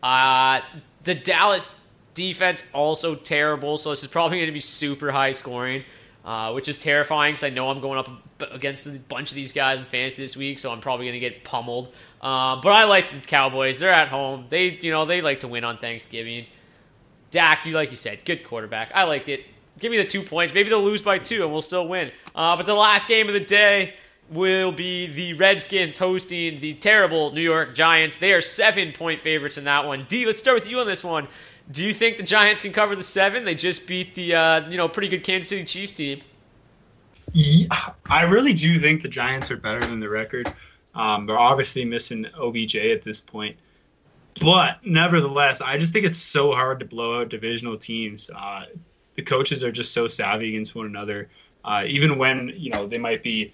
Uh, 0.02 0.60
the 1.02 1.14
Dallas 1.14 1.80
defense 2.12 2.62
also 2.74 3.14
terrible, 3.14 3.78
so 3.78 3.88
this 3.88 4.02
is 4.02 4.08
probably 4.08 4.36
going 4.36 4.48
to 4.48 4.52
be 4.52 4.60
super 4.60 5.10
high 5.10 5.32
scoring, 5.32 5.84
uh, 6.22 6.52
which 6.52 6.68
is 6.68 6.76
terrifying 6.76 7.32
because 7.32 7.44
I 7.44 7.48
know 7.48 7.70
I'm 7.70 7.80
going 7.80 8.00
up 8.00 8.10
against 8.52 8.86
a 8.86 8.98
bunch 8.98 9.30
of 9.30 9.34
these 9.34 9.52
guys 9.52 9.78
in 9.78 9.86
fantasy 9.86 10.20
this 10.20 10.36
week, 10.36 10.58
so 10.58 10.70
I'm 10.70 10.80
probably 10.82 11.06
going 11.06 11.18
to 11.18 11.20
get 11.20 11.42
pummeled. 11.42 11.94
Uh, 12.20 12.60
but 12.60 12.68
I 12.68 12.84
like 12.84 13.08
the 13.08 13.26
Cowboys; 13.26 13.78
they're 13.78 13.90
at 13.90 14.08
home. 14.08 14.44
They, 14.50 14.64
you 14.68 14.90
know, 14.90 15.06
they 15.06 15.22
like 15.22 15.40
to 15.40 15.48
win 15.48 15.64
on 15.64 15.78
Thanksgiving. 15.78 16.44
Dak, 17.30 17.64
you 17.64 17.72
like 17.72 17.90
you 17.90 17.96
said, 17.96 18.24
good 18.24 18.44
quarterback. 18.44 18.90
I 18.94 19.04
liked 19.04 19.28
it. 19.28 19.44
Give 19.78 19.90
me 19.90 19.96
the 19.96 20.04
two 20.04 20.22
points. 20.22 20.52
Maybe 20.52 20.68
they'll 20.68 20.82
lose 20.82 21.02
by 21.02 21.18
two 21.18 21.42
and 21.42 21.52
we'll 21.52 21.60
still 21.62 21.88
win. 21.88 22.10
Uh, 22.34 22.56
but 22.56 22.66
the 22.66 22.74
last 22.74 23.08
game 23.08 23.28
of 23.28 23.34
the 23.34 23.40
day 23.40 23.94
will 24.30 24.72
be 24.72 25.06
the 25.06 25.34
Redskins 25.34 25.98
hosting 25.98 26.60
the 26.60 26.74
terrible 26.74 27.32
New 27.32 27.40
York 27.40 27.74
Giants. 27.74 28.18
They 28.18 28.32
are 28.32 28.40
seven 28.40 28.92
point 28.92 29.20
favorites 29.20 29.58
in 29.58 29.64
that 29.64 29.86
one. 29.86 30.06
D, 30.08 30.26
let's 30.26 30.38
start 30.38 30.54
with 30.54 30.68
you 30.68 30.78
on 30.80 30.86
this 30.86 31.02
one. 31.02 31.28
Do 31.70 31.84
you 31.84 31.94
think 31.94 32.16
the 32.16 32.22
Giants 32.22 32.60
can 32.60 32.72
cover 32.72 32.96
the 32.96 33.02
seven? 33.02 33.44
They 33.44 33.54
just 33.54 33.86
beat 33.86 34.14
the 34.14 34.34
uh, 34.34 34.68
you 34.68 34.76
know 34.76 34.88
pretty 34.88 35.08
good 35.08 35.24
Kansas 35.24 35.48
City 35.48 35.64
Chiefs 35.64 35.92
team. 35.92 36.22
Yeah, 37.32 37.66
I 38.08 38.22
really 38.22 38.52
do 38.52 38.78
think 38.78 39.02
the 39.02 39.08
Giants 39.08 39.50
are 39.50 39.56
better 39.56 39.80
than 39.80 40.00
the 40.00 40.08
record. 40.08 40.52
Um, 40.94 41.26
they're 41.26 41.38
obviously 41.38 41.84
missing 41.84 42.26
OBJ 42.36 42.76
at 42.76 43.02
this 43.02 43.20
point. 43.20 43.56
But 44.40 44.84
nevertheless, 44.84 45.60
I 45.60 45.76
just 45.76 45.92
think 45.92 46.06
it's 46.06 46.18
so 46.18 46.52
hard 46.52 46.80
to 46.80 46.86
blow 46.86 47.20
out 47.20 47.28
divisional 47.28 47.76
teams. 47.76 48.30
Uh, 48.34 48.66
the 49.14 49.22
coaches 49.22 49.62
are 49.62 49.72
just 49.72 49.92
so 49.92 50.08
savvy 50.08 50.48
against 50.48 50.74
one 50.74 50.86
another. 50.86 51.28
Uh, 51.62 51.84
even 51.86 52.16
when 52.16 52.50
you 52.56 52.70
know 52.70 52.86
they 52.86 52.98
might 52.98 53.22
be 53.22 53.52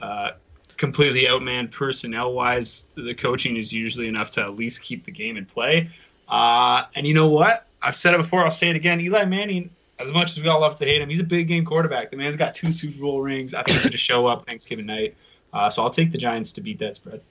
uh, 0.00 0.32
completely 0.76 1.22
outmanned 1.22 1.70
personnel 1.70 2.34
wise, 2.34 2.86
the 2.94 3.14
coaching 3.14 3.56
is 3.56 3.72
usually 3.72 4.08
enough 4.08 4.32
to 4.32 4.42
at 4.42 4.54
least 4.54 4.82
keep 4.82 5.04
the 5.06 5.10
game 5.10 5.38
in 5.38 5.46
play. 5.46 5.90
Uh, 6.28 6.84
and 6.94 7.06
you 7.06 7.14
know 7.14 7.28
what? 7.28 7.66
I've 7.80 7.96
said 7.96 8.12
it 8.12 8.18
before. 8.18 8.44
I'll 8.44 8.50
say 8.50 8.68
it 8.68 8.76
again. 8.76 9.00
Eli 9.00 9.24
Manning, 9.24 9.70
as 9.98 10.12
much 10.12 10.32
as 10.32 10.42
we 10.42 10.48
all 10.48 10.60
love 10.60 10.74
to 10.76 10.84
hate 10.84 11.00
him, 11.00 11.08
he's 11.08 11.20
a 11.20 11.24
big 11.24 11.48
game 11.48 11.64
quarterback. 11.64 12.10
The 12.10 12.16
man's 12.18 12.36
got 12.36 12.52
two 12.52 12.72
Super 12.72 13.00
Bowl 13.00 13.22
rings. 13.22 13.54
I 13.54 13.62
think 13.62 13.74
he's 13.74 13.82
going 13.82 13.92
to 13.92 13.98
show 13.98 14.26
up 14.26 14.44
Thanksgiving 14.44 14.86
night. 14.86 15.16
Uh, 15.52 15.70
so 15.70 15.82
I'll 15.82 15.90
take 15.90 16.12
the 16.12 16.18
Giants 16.18 16.52
to 16.52 16.60
beat 16.60 16.80
that 16.80 16.96
spread. 16.96 17.22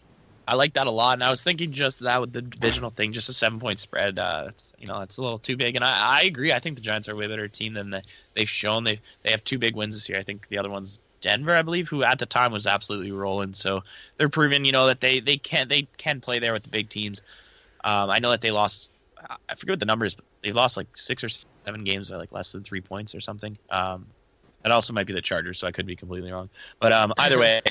I 0.48 0.56
like 0.56 0.74
that 0.74 0.88
a 0.88 0.92
lot, 0.92 1.14
and 1.14 1.24
I 1.24 1.30
was 1.30 1.42
thinking 1.42 1.72
just 1.72 2.02
that 2.02 2.22
with 2.22 2.34
the 2.34 2.42
divisional 2.42 2.92
thing, 2.92 3.14
just 3.14 3.30
a 3.30 3.34
seven 3.34 3.60
point 3.60 3.80
spread. 3.80 4.20
Uh, 4.20 4.46
it's, 4.50 4.74
you 4.78 4.88
know, 4.88 5.02
it's 5.02 5.18
a 5.18 5.22
little 5.22 5.40
too 5.40 5.58
big, 5.58 5.76
and 5.76 5.84
I, 5.84 6.20
I 6.20 6.22
agree. 6.22 6.54
I 6.54 6.60
think 6.60 6.76
the 6.76 6.82
Giants 6.82 7.10
are 7.10 7.14
a 7.14 7.16
way 7.16 7.28
better 7.28 7.48
team 7.48 7.74
than 7.74 7.90
they, 7.90 8.02
they've 8.36 8.50
shown. 8.50 8.84
They 8.84 9.00
they 9.24 9.32
have 9.32 9.44
two 9.44 9.58
big 9.58 9.76
wins 9.76 9.96
this 9.96 10.08
year. 10.08 10.20
I 10.20 10.24
think 10.24 10.48
the 10.50 10.58
other 10.60 10.70
one's 10.70 11.00
Denver, 11.22 11.56
I 11.56 11.64
believe, 11.64 11.90
who 11.90 12.04
at 12.04 12.20
the 12.20 12.28
time 12.28 12.52
was 12.52 12.68
absolutely 12.68 13.12
rolling. 13.12 13.54
So 13.54 13.82
they're 14.18 14.30
proving, 14.30 14.66
you 14.66 14.72
know, 14.72 14.88
that 14.88 15.02
they 15.02 15.20
they 15.20 15.38
can 15.38 15.68
they 15.68 15.88
can 15.98 16.22
play 16.22 16.38
there 16.38 16.54
with 16.54 16.64
the 16.64 16.70
big 16.70 16.90
teams. 16.90 17.24
Um, 17.84 18.12
I 18.12 18.20
know 18.20 18.30
that 18.30 18.42
they 18.42 18.52
lost. 18.52 18.92
I 19.50 19.56
forget 19.56 19.74
what 19.74 19.80
the 19.80 19.88
numbers, 19.88 20.14
but 20.14 20.26
they 20.44 20.52
lost 20.52 20.78
like 20.78 20.96
six 20.96 21.24
or 21.24 21.30
seven 21.66 21.84
games 21.84 22.12
by 22.12 22.18
like 22.18 22.32
less 22.32 22.52
than 22.52 22.64
three 22.64 22.82
points 22.82 23.16
or 23.16 23.20
something. 23.20 23.58
Um, 23.72 24.06
that 24.62 24.72
also 24.72 24.94
might 24.94 25.08
be 25.08 25.14
the 25.14 25.22
Chargers, 25.22 25.58
so 25.58 25.68
I 25.68 25.72
could 25.72 25.88
be 25.88 25.96
completely 25.96 26.32
wrong. 26.32 26.50
But 26.80 26.92
um, 26.92 27.14
either 27.18 27.40
way. 27.40 27.62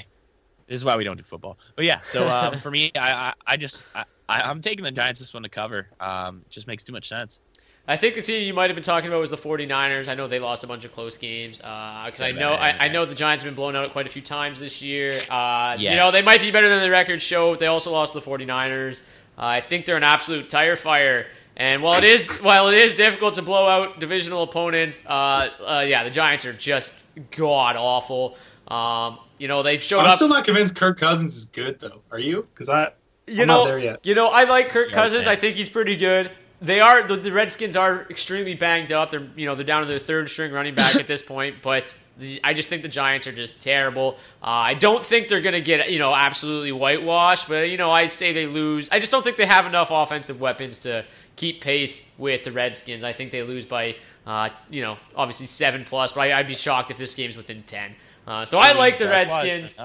This 0.75 0.81
is 0.81 0.85
why 0.85 0.97
we 0.97 1.05
don't 1.05 1.17
do 1.17 1.23
football. 1.23 1.57
But 1.77 1.85
yeah, 1.85 2.01
so 2.01 2.29
um, 2.29 2.59
for 2.59 2.69
me, 2.69 2.91
I, 2.97 3.13
I, 3.13 3.33
I 3.47 3.57
just 3.57 3.85
I, 3.95 4.05
I'm 4.29 4.61
taking 4.61 4.83
the 4.83 4.91
Giants 4.91 5.21
this 5.21 5.33
one 5.33 5.45
to 5.45 5.49
cover. 5.49 5.87
Um, 6.01 6.45
just 6.51 6.67
makes 6.67 6.83
too 6.83 6.93
much 6.93 7.09
sense. 7.09 7.41
I 7.87 7.97
think 7.97 8.17
the 8.17 8.23
team 8.23 8.45
you 8.45 8.55
might 8.55 8.71
have 8.71 8.75
been 8.75 8.83
talking 8.83 9.07
about 9.07 9.21
was 9.21 9.31
the 9.31 9.37
49ers. 9.37 10.09
I 10.09 10.17
know 10.17 10.27
they 10.27 10.41
lost 10.41 10.65
a 10.65 10.67
bunch 10.67 10.85
of 10.85 10.93
close 10.93 11.17
games 11.17 11.59
because 11.59 12.23
uh, 12.23 12.25
I 12.25 12.33
know 12.33 12.55
I, 12.55 12.87
I, 12.87 12.89
know 12.89 13.05
the 13.05 13.15
Giants 13.15 13.45
have 13.45 13.53
been 13.53 13.55
blown 13.55 13.77
out 13.77 13.93
quite 13.93 14.07
a 14.07 14.09
few 14.09 14.21
times 14.21 14.59
this 14.59 14.83
year. 14.83 15.13
Uh, 15.31 15.77
yes. 15.79 15.93
You 15.93 15.97
know 15.97 16.11
they 16.11 16.23
might 16.23 16.41
be 16.41 16.51
better 16.51 16.69
than 16.69 16.81
the 16.81 16.91
record 16.91 17.23
show. 17.23 17.53
But 17.53 17.61
they 17.61 17.69
also 17.69 17.93
lost 17.93 18.15
to 18.15 18.19
the 18.19 18.27
49ers. 18.27 19.01
Uh, 19.39 19.45
I 19.45 19.61
think 19.61 19.87
they're 19.87 19.97
an 19.97 20.03
absolute 20.03 20.51
tire 20.51 20.75
fire. 20.75 21.29
And 21.57 21.85
while 21.85 21.99
it 21.99 22.05
is 22.05 22.41
while 22.41 22.67
it 22.67 22.79
is 22.79 22.95
difficult 22.95 23.35
to 23.35 23.43
blow 23.43 23.69
out 23.69 24.01
divisional 24.01 24.43
opponents, 24.43 25.07
uh, 25.07 25.51
uh, 25.65 25.85
yeah, 25.87 26.03
the 26.03 26.11
Giants 26.11 26.45
are 26.47 26.53
just 26.53 26.93
god 27.31 27.77
awful. 27.77 28.37
Um, 28.67 29.19
you 29.45 29.49
know, 29.49 29.63
they 29.63 29.77
showed 29.77 29.99
I'm 29.99 30.07
up. 30.07 30.17
still 30.17 30.31
not 30.31 30.47
convinced 30.47 30.75
Kirk 30.75 30.99
Cousins 30.99 31.37
is 31.37 31.45
good 31.45 31.79
though. 31.79 32.01
Are 32.11 32.19
you? 32.19 32.49
Because 32.55 32.71
I, 32.71 32.93
you 33.27 33.43
I'm 33.43 33.49
know, 33.49 33.59
not 33.59 33.67
there 33.67 33.79
yet. 33.79 34.07
you 34.07 34.15
know, 34.15 34.29
I 34.29 34.45
like 34.45 34.71
Kirk 34.71 34.91
Cousins. 34.91 35.27
I 35.27 35.37
think 35.37 35.57
he's 35.57 35.69
pretty 35.69 35.99
good. 35.99 36.31
They 36.63 36.81
are 36.81 37.07
the, 37.07 37.17
the, 37.17 37.31
Redskins 37.31 37.77
are 37.77 38.07
extremely 38.09 38.55
banged 38.55 38.91
up. 38.91 39.11
They're 39.11 39.29
you 39.37 39.45
know 39.45 39.55
they're 39.55 39.67
down 39.67 39.83
to 39.83 39.87
their 39.87 39.99
third 39.99 40.31
string 40.31 40.51
running 40.51 40.75
back 40.75 40.97
at 40.97 41.07
this 41.07 41.21
point, 41.21 41.57
but 41.61 41.95
the, 42.17 42.41
I 42.43 42.55
just 42.55 42.71
think 42.71 42.81
the 42.81 42.89
Giants 42.89 43.27
are 43.27 43.33
just 43.33 43.63
terrible. 43.63 44.17
Uh, 44.43 44.47
I 44.47 44.73
don't 44.73 45.05
think 45.05 45.29
they're 45.29 45.43
gonna 45.43 45.61
get 45.61 45.91
you 45.91 45.99
know 45.99 46.15
absolutely 46.15 46.73
whitewashed, 46.73 47.47
but 47.47 47.69
you 47.69 47.77
know 47.77 47.91
I'd 47.91 48.13
say 48.13 48.33
they 48.33 48.47
lose. 48.47 48.89
I 48.91 48.99
just 48.99 49.13
don't 49.13 49.23
think 49.23 49.37
they 49.37 49.45
have 49.45 49.67
enough 49.67 49.91
offensive 49.91 50.41
weapons 50.41 50.79
to 50.79 51.05
keep 51.37 51.61
pace 51.61 52.11
with 52.17 52.45
the 52.45 52.51
Redskins. 52.51 53.05
I 53.05 53.13
think 53.13 53.31
they 53.31 53.43
lose 53.43 53.67
by 53.67 53.97
uh, 54.27 54.49
you 54.71 54.81
know 54.81 54.97
obviously 55.15 55.49
seven 55.49 55.85
plus, 55.85 56.13
but 56.15 56.21
I, 56.23 56.39
I'd 56.39 56.49
be 56.49 56.55
shocked 56.55 56.91
if 56.91 56.97
this 56.97 57.15
game's 57.15 57.37
within 57.37 57.63
ten. 57.65 57.95
Uh, 58.27 58.45
so 58.45 58.59
I 58.59 58.73
like 58.73 58.99
the 58.99 59.09
Redskins. 59.09 59.79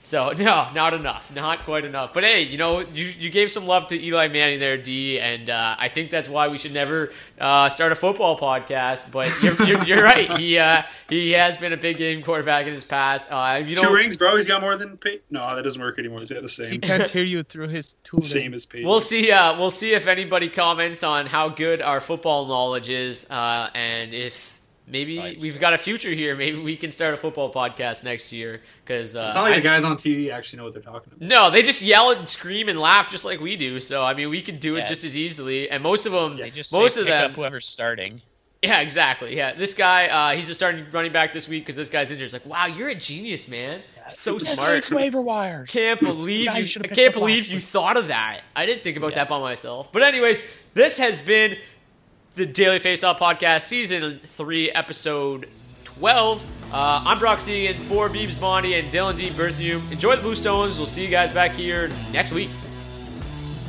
So 0.00 0.30
no, 0.30 0.70
not 0.72 0.94
enough, 0.94 1.34
not 1.34 1.64
quite 1.64 1.84
enough. 1.84 2.14
But 2.14 2.22
hey, 2.22 2.42
you 2.42 2.56
know, 2.56 2.78
you, 2.78 3.06
you 3.06 3.30
gave 3.30 3.50
some 3.50 3.66
love 3.66 3.88
to 3.88 4.00
Eli 4.00 4.28
Manning 4.28 4.60
there, 4.60 4.78
D, 4.78 5.18
and 5.18 5.50
uh, 5.50 5.74
I 5.76 5.88
think 5.88 6.12
that's 6.12 6.28
why 6.28 6.46
we 6.46 6.56
should 6.56 6.72
never 6.72 7.12
uh, 7.40 7.68
start 7.68 7.90
a 7.90 7.96
football 7.96 8.38
podcast. 8.38 9.10
But 9.10 9.28
you're, 9.42 9.66
you're, 9.66 9.84
you're 9.96 10.04
right. 10.04 10.38
He 10.38 10.56
uh, 10.56 10.84
he 11.08 11.32
has 11.32 11.56
been 11.56 11.72
a 11.72 11.76
big 11.76 11.96
game 11.96 12.22
quarterback 12.22 12.68
in 12.68 12.74
his 12.74 12.84
past. 12.84 13.28
Uh, 13.32 13.60
you 13.64 13.74
know, 13.74 13.88
Two 13.88 13.92
rings, 13.92 14.16
bro. 14.16 14.36
He's 14.36 14.46
got 14.46 14.60
more 14.60 14.76
than 14.76 14.98
Peyton. 14.98 15.22
No, 15.30 15.56
that 15.56 15.62
doesn't 15.62 15.82
work 15.82 15.98
anymore. 15.98 16.20
He's 16.20 16.30
got 16.30 16.42
the 16.42 16.48
same. 16.48 16.70
He 16.70 16.78
can't 16.78 17.10
hear 17.10 17.24
you 17.24 17.42
through 17.42 17.66
his 17.66 17.96
two. 18.04 18.20
Same 18.20 18.54
as 18.54 18.66
Peyton. 18.66 18.88
We'll 18.88 19.00
see. 19.00 19.32
Uh, 19.32 19.58
we'll 19.58 19.72
see 19.72 19.94
if 19.94 20.06
anybody 20.06 20.48
comments 20.48 21.02
on 21.02 21.26
how 21.26 21.48
good 21.48 21.82
our 21.82 22.00
football 22.00 22.46
knowledge 22.46 22.88
is, 22.88 23.28
uh, 23.32 23.68
and 23.74 24.14
if 24.14 24.47
maybe 24.90 25.18
Right. 25.18 25.38
we've 25.40 25.58
got 25.60 25.72
a 25.74 25.78
future 25.78 26.10
here. 26.10 26.34
Maybe 26.36 26.60
we 26.60 26.76
can 26.76 26.90
start 26.92 27.14
a 27.14 27.16
football 27.16 27.52
podcast 27.52 28.04
next 28.04 28.32
year 28.32 28.60
because 28.84 29.16
uh, 29.16 29.24
It's 29.26 29.34
not 29.36 29.42
like 29.42 29.52
I- 29.54 29.56
the 29.56 29.62
guys 29.62 29.84
on 29.84 29.96
TV 29.96 30.30
actually 30.30 30.58
know 30.58 30.64
what 30.64 30.72
they're 30.72 30.82
talking 30.82 31.12
about. 31.14 31.26
No, 31.26 31.50
they 31.50 31.62
just 31.62 31.82
yell 31.82 32.10
and 32.10 32.28
scream 32.28 32.68
and 32.68 32.80
laugh 32.80 33.10
just 33.10 33.24
like 33.24 33.40
we 33.40 33.56
do. 33.56 33.80
So 33.80 34.04
I 34.04 34.14
mean, 34.14 34.30
we 34.30 34.40
can 34.42 34.58
do 34.58 34.76
it 34.76 34.86
just 34.86 35.04
as 35.04 35.16
easily. 35.16 35.70
And 35.70 35.82
most 35.82 36.06
of 36.06 36.12
them, 36.12 36.36
They 36.36 36.50
just 36.50 36.72
most 36.72 36.94
say 36.94 37.00
of 37.02 37.06
pick 37.06 37.14
them, 37.14 37.30
up 37.30 37.36
whoever's 37.36 37.66
starting. 37.68 38.22
yeah, 38.62 38.80
exactly. 38.80 39.36
Yeah, 39.36 39.54
this 39.54 39.74
guy, 39.74 40.06
uh, 40.08 40.34
he's 40.36 40.48
a 40.50 40.54
starting 40.54 40.84
running 40.90 41.12
back 41.12 41.32
this 41.32 41.48
week 41.48 41.62
because 41.64 41.76
this 41.76 41.90
guy's 41.90 42.10
injured. 42.10 42.24
It's 42.24 42.32
like, 42.32 42.46
wow, 42.46 42.66
you're 42.66 42.88
a 42.88 42.94
genius, 42.94 43.46
man. 43.48 43.82
So 44.08 44.38
smart. 44.38 44.90
waiver 44.90 45.20
wires. 45.20 45.68
Can't 45.70 46.00
believe 46.00 46.44
you. 46.56 46.80
I 46.82 46.88
can't 46.88 47.12
believe 47.12 47.46
you 47.46 47.56
week. 47.56 47.64
thought 47.64 47.98
of 47.98 48.08
that. 48.08 48.40
I 48.56 48.64
didn't 48.64 48.82
think 48.82 48.96
about 48.96 49.12
that 49.14 49.28
by 49.28 49.38
myself. 49.38 49.92
But 49.92 50.02
anyways, 50.02 50.40
this 50.72 50.96
has 50.96 51.20
been 51.20 51.58
the 52.38 52.46
Daily 52.46 52.78
Faceoff 52.78 53.18
podcast, 53.18 53.62
season 53.62 54.20
three, 54.24 54.70
episode 54.70 55.48
twelve. 55.82 56.40
Uh, 56.72 57.02
I'm 57.04 57.18
Brock 57.18 57.40
Seguin 57.40 57.80
for 57.80 58.08
Beebs 58.08 58.38
Bondi 58.38 58.74
and 58.74 58.86
Dylan 58.92 59.18
D. 59.18 59.30
Berthium. 59.30 59.82
Enjoy 59.90 60.14
the 60.14 60.22
Blue 60.22 60.36
Stones. 60.36 60.78
We'll 60.78 60.86
see 60.86 61.02
you 61.02 61.10
guys 61.10 61.32
back 61.32 61.50
here 61.50 61.90
next 62.12 62.30
week. 62.30 62.48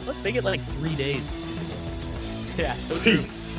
Let's 0.05 0.19
they 0.19 0.35
it 0.35 0.43
like 0.43 0.61
three 0.61 0.95
days. 0.95 1.23
Yeah, 2.57 2.73
so 2.81 2.93
true. 2.97 3.19
Peace. 3.19 3.57
Please 3.57 3.58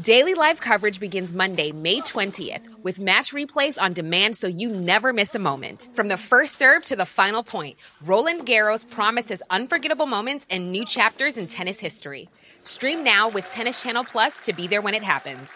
Daily 0.00 0.32
live 0.32 0.58
coverage 0.58 0.98
begins 0.98 1.34
Monday, 1.34 1.70
May 1.70 2.00
20th, 2.00 2.66
with 2.82 2.98
match 2.98 3.34
replays 3.34 3.80
on 3.80 3.92
demand 3.92 4.34
so 4.34 4.46
you 4.46 4.70
never 4.70 5.12
miss 5.12 5.34
a 5.34 5.38
moment. 5.38 5.90
From 5.92 6.08
the 6.08 6.16
first 6.16 6.56
serve 6.56 6.82
to 6.84 6.96
the 6.96 7.04
final 7.04 7.42
point, 7.42 7.76
Roland 8.00 8.46
Garros 8.46 8.88
promises 8.88 9.42
unforgettable 9.50 10.06
moments 10.06 10.46
and 10.48 10.72
new 10.72 10.86
chapters 10.86 11.36
in 11.36 11.46
tennis 11.46 11.78
history. 11.78 12.30
Stream 12.64 13.04
now 13.04 13.28
with 13.28 13.46
Tennis 13.50 13.82
Channel 13.82 14.04
Plus 14.04 14.34
to 14.44 14.54
be 14.54 14.66
there 14.66 14.80
when 14.80 14.94
it 14.94 15.02
happens. 15.02 15.46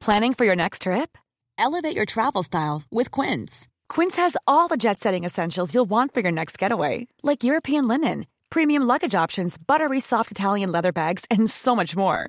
Planning 0.00 0.34
for 0.34 0.44
your 0.44 0.56
next 0.56 0.82
trip? 0.82 1.16
Elevate 1.56 1.96
your 1.96 2.04
travel 2.04 2.42
style 2.42 2.82
with 2.90 3.10
Quince. 3.10 3.68
Quince 3.88 4.16
has 4.16 4.36
all 4.46 4.68
the 4.68 4.76
jet 4.76 5.00
setting 5.00 5.24
essentials 5.24 5.72
you'll 5.72 5.86
want 5.86 6.12
for 6.12 6.20
your 6.20 6.32
next 6.32 6.58
getaway, 6.58 7.06
like 7.22 7.42
European 7.42 7.88
linen, 7.88 8.26
premium 8.50 8.82
luggage 8.82 9.14
options, 9.14 9.56
buttery 9.56 9.98
soft 9.98 10.30
Italian 10.30 10.70
leather 10.70 10.92
bags, 10.92 11.24
and 11.30 11.48
so 11.48 11.74
much 11.74 11.96
more. 11.96 12.28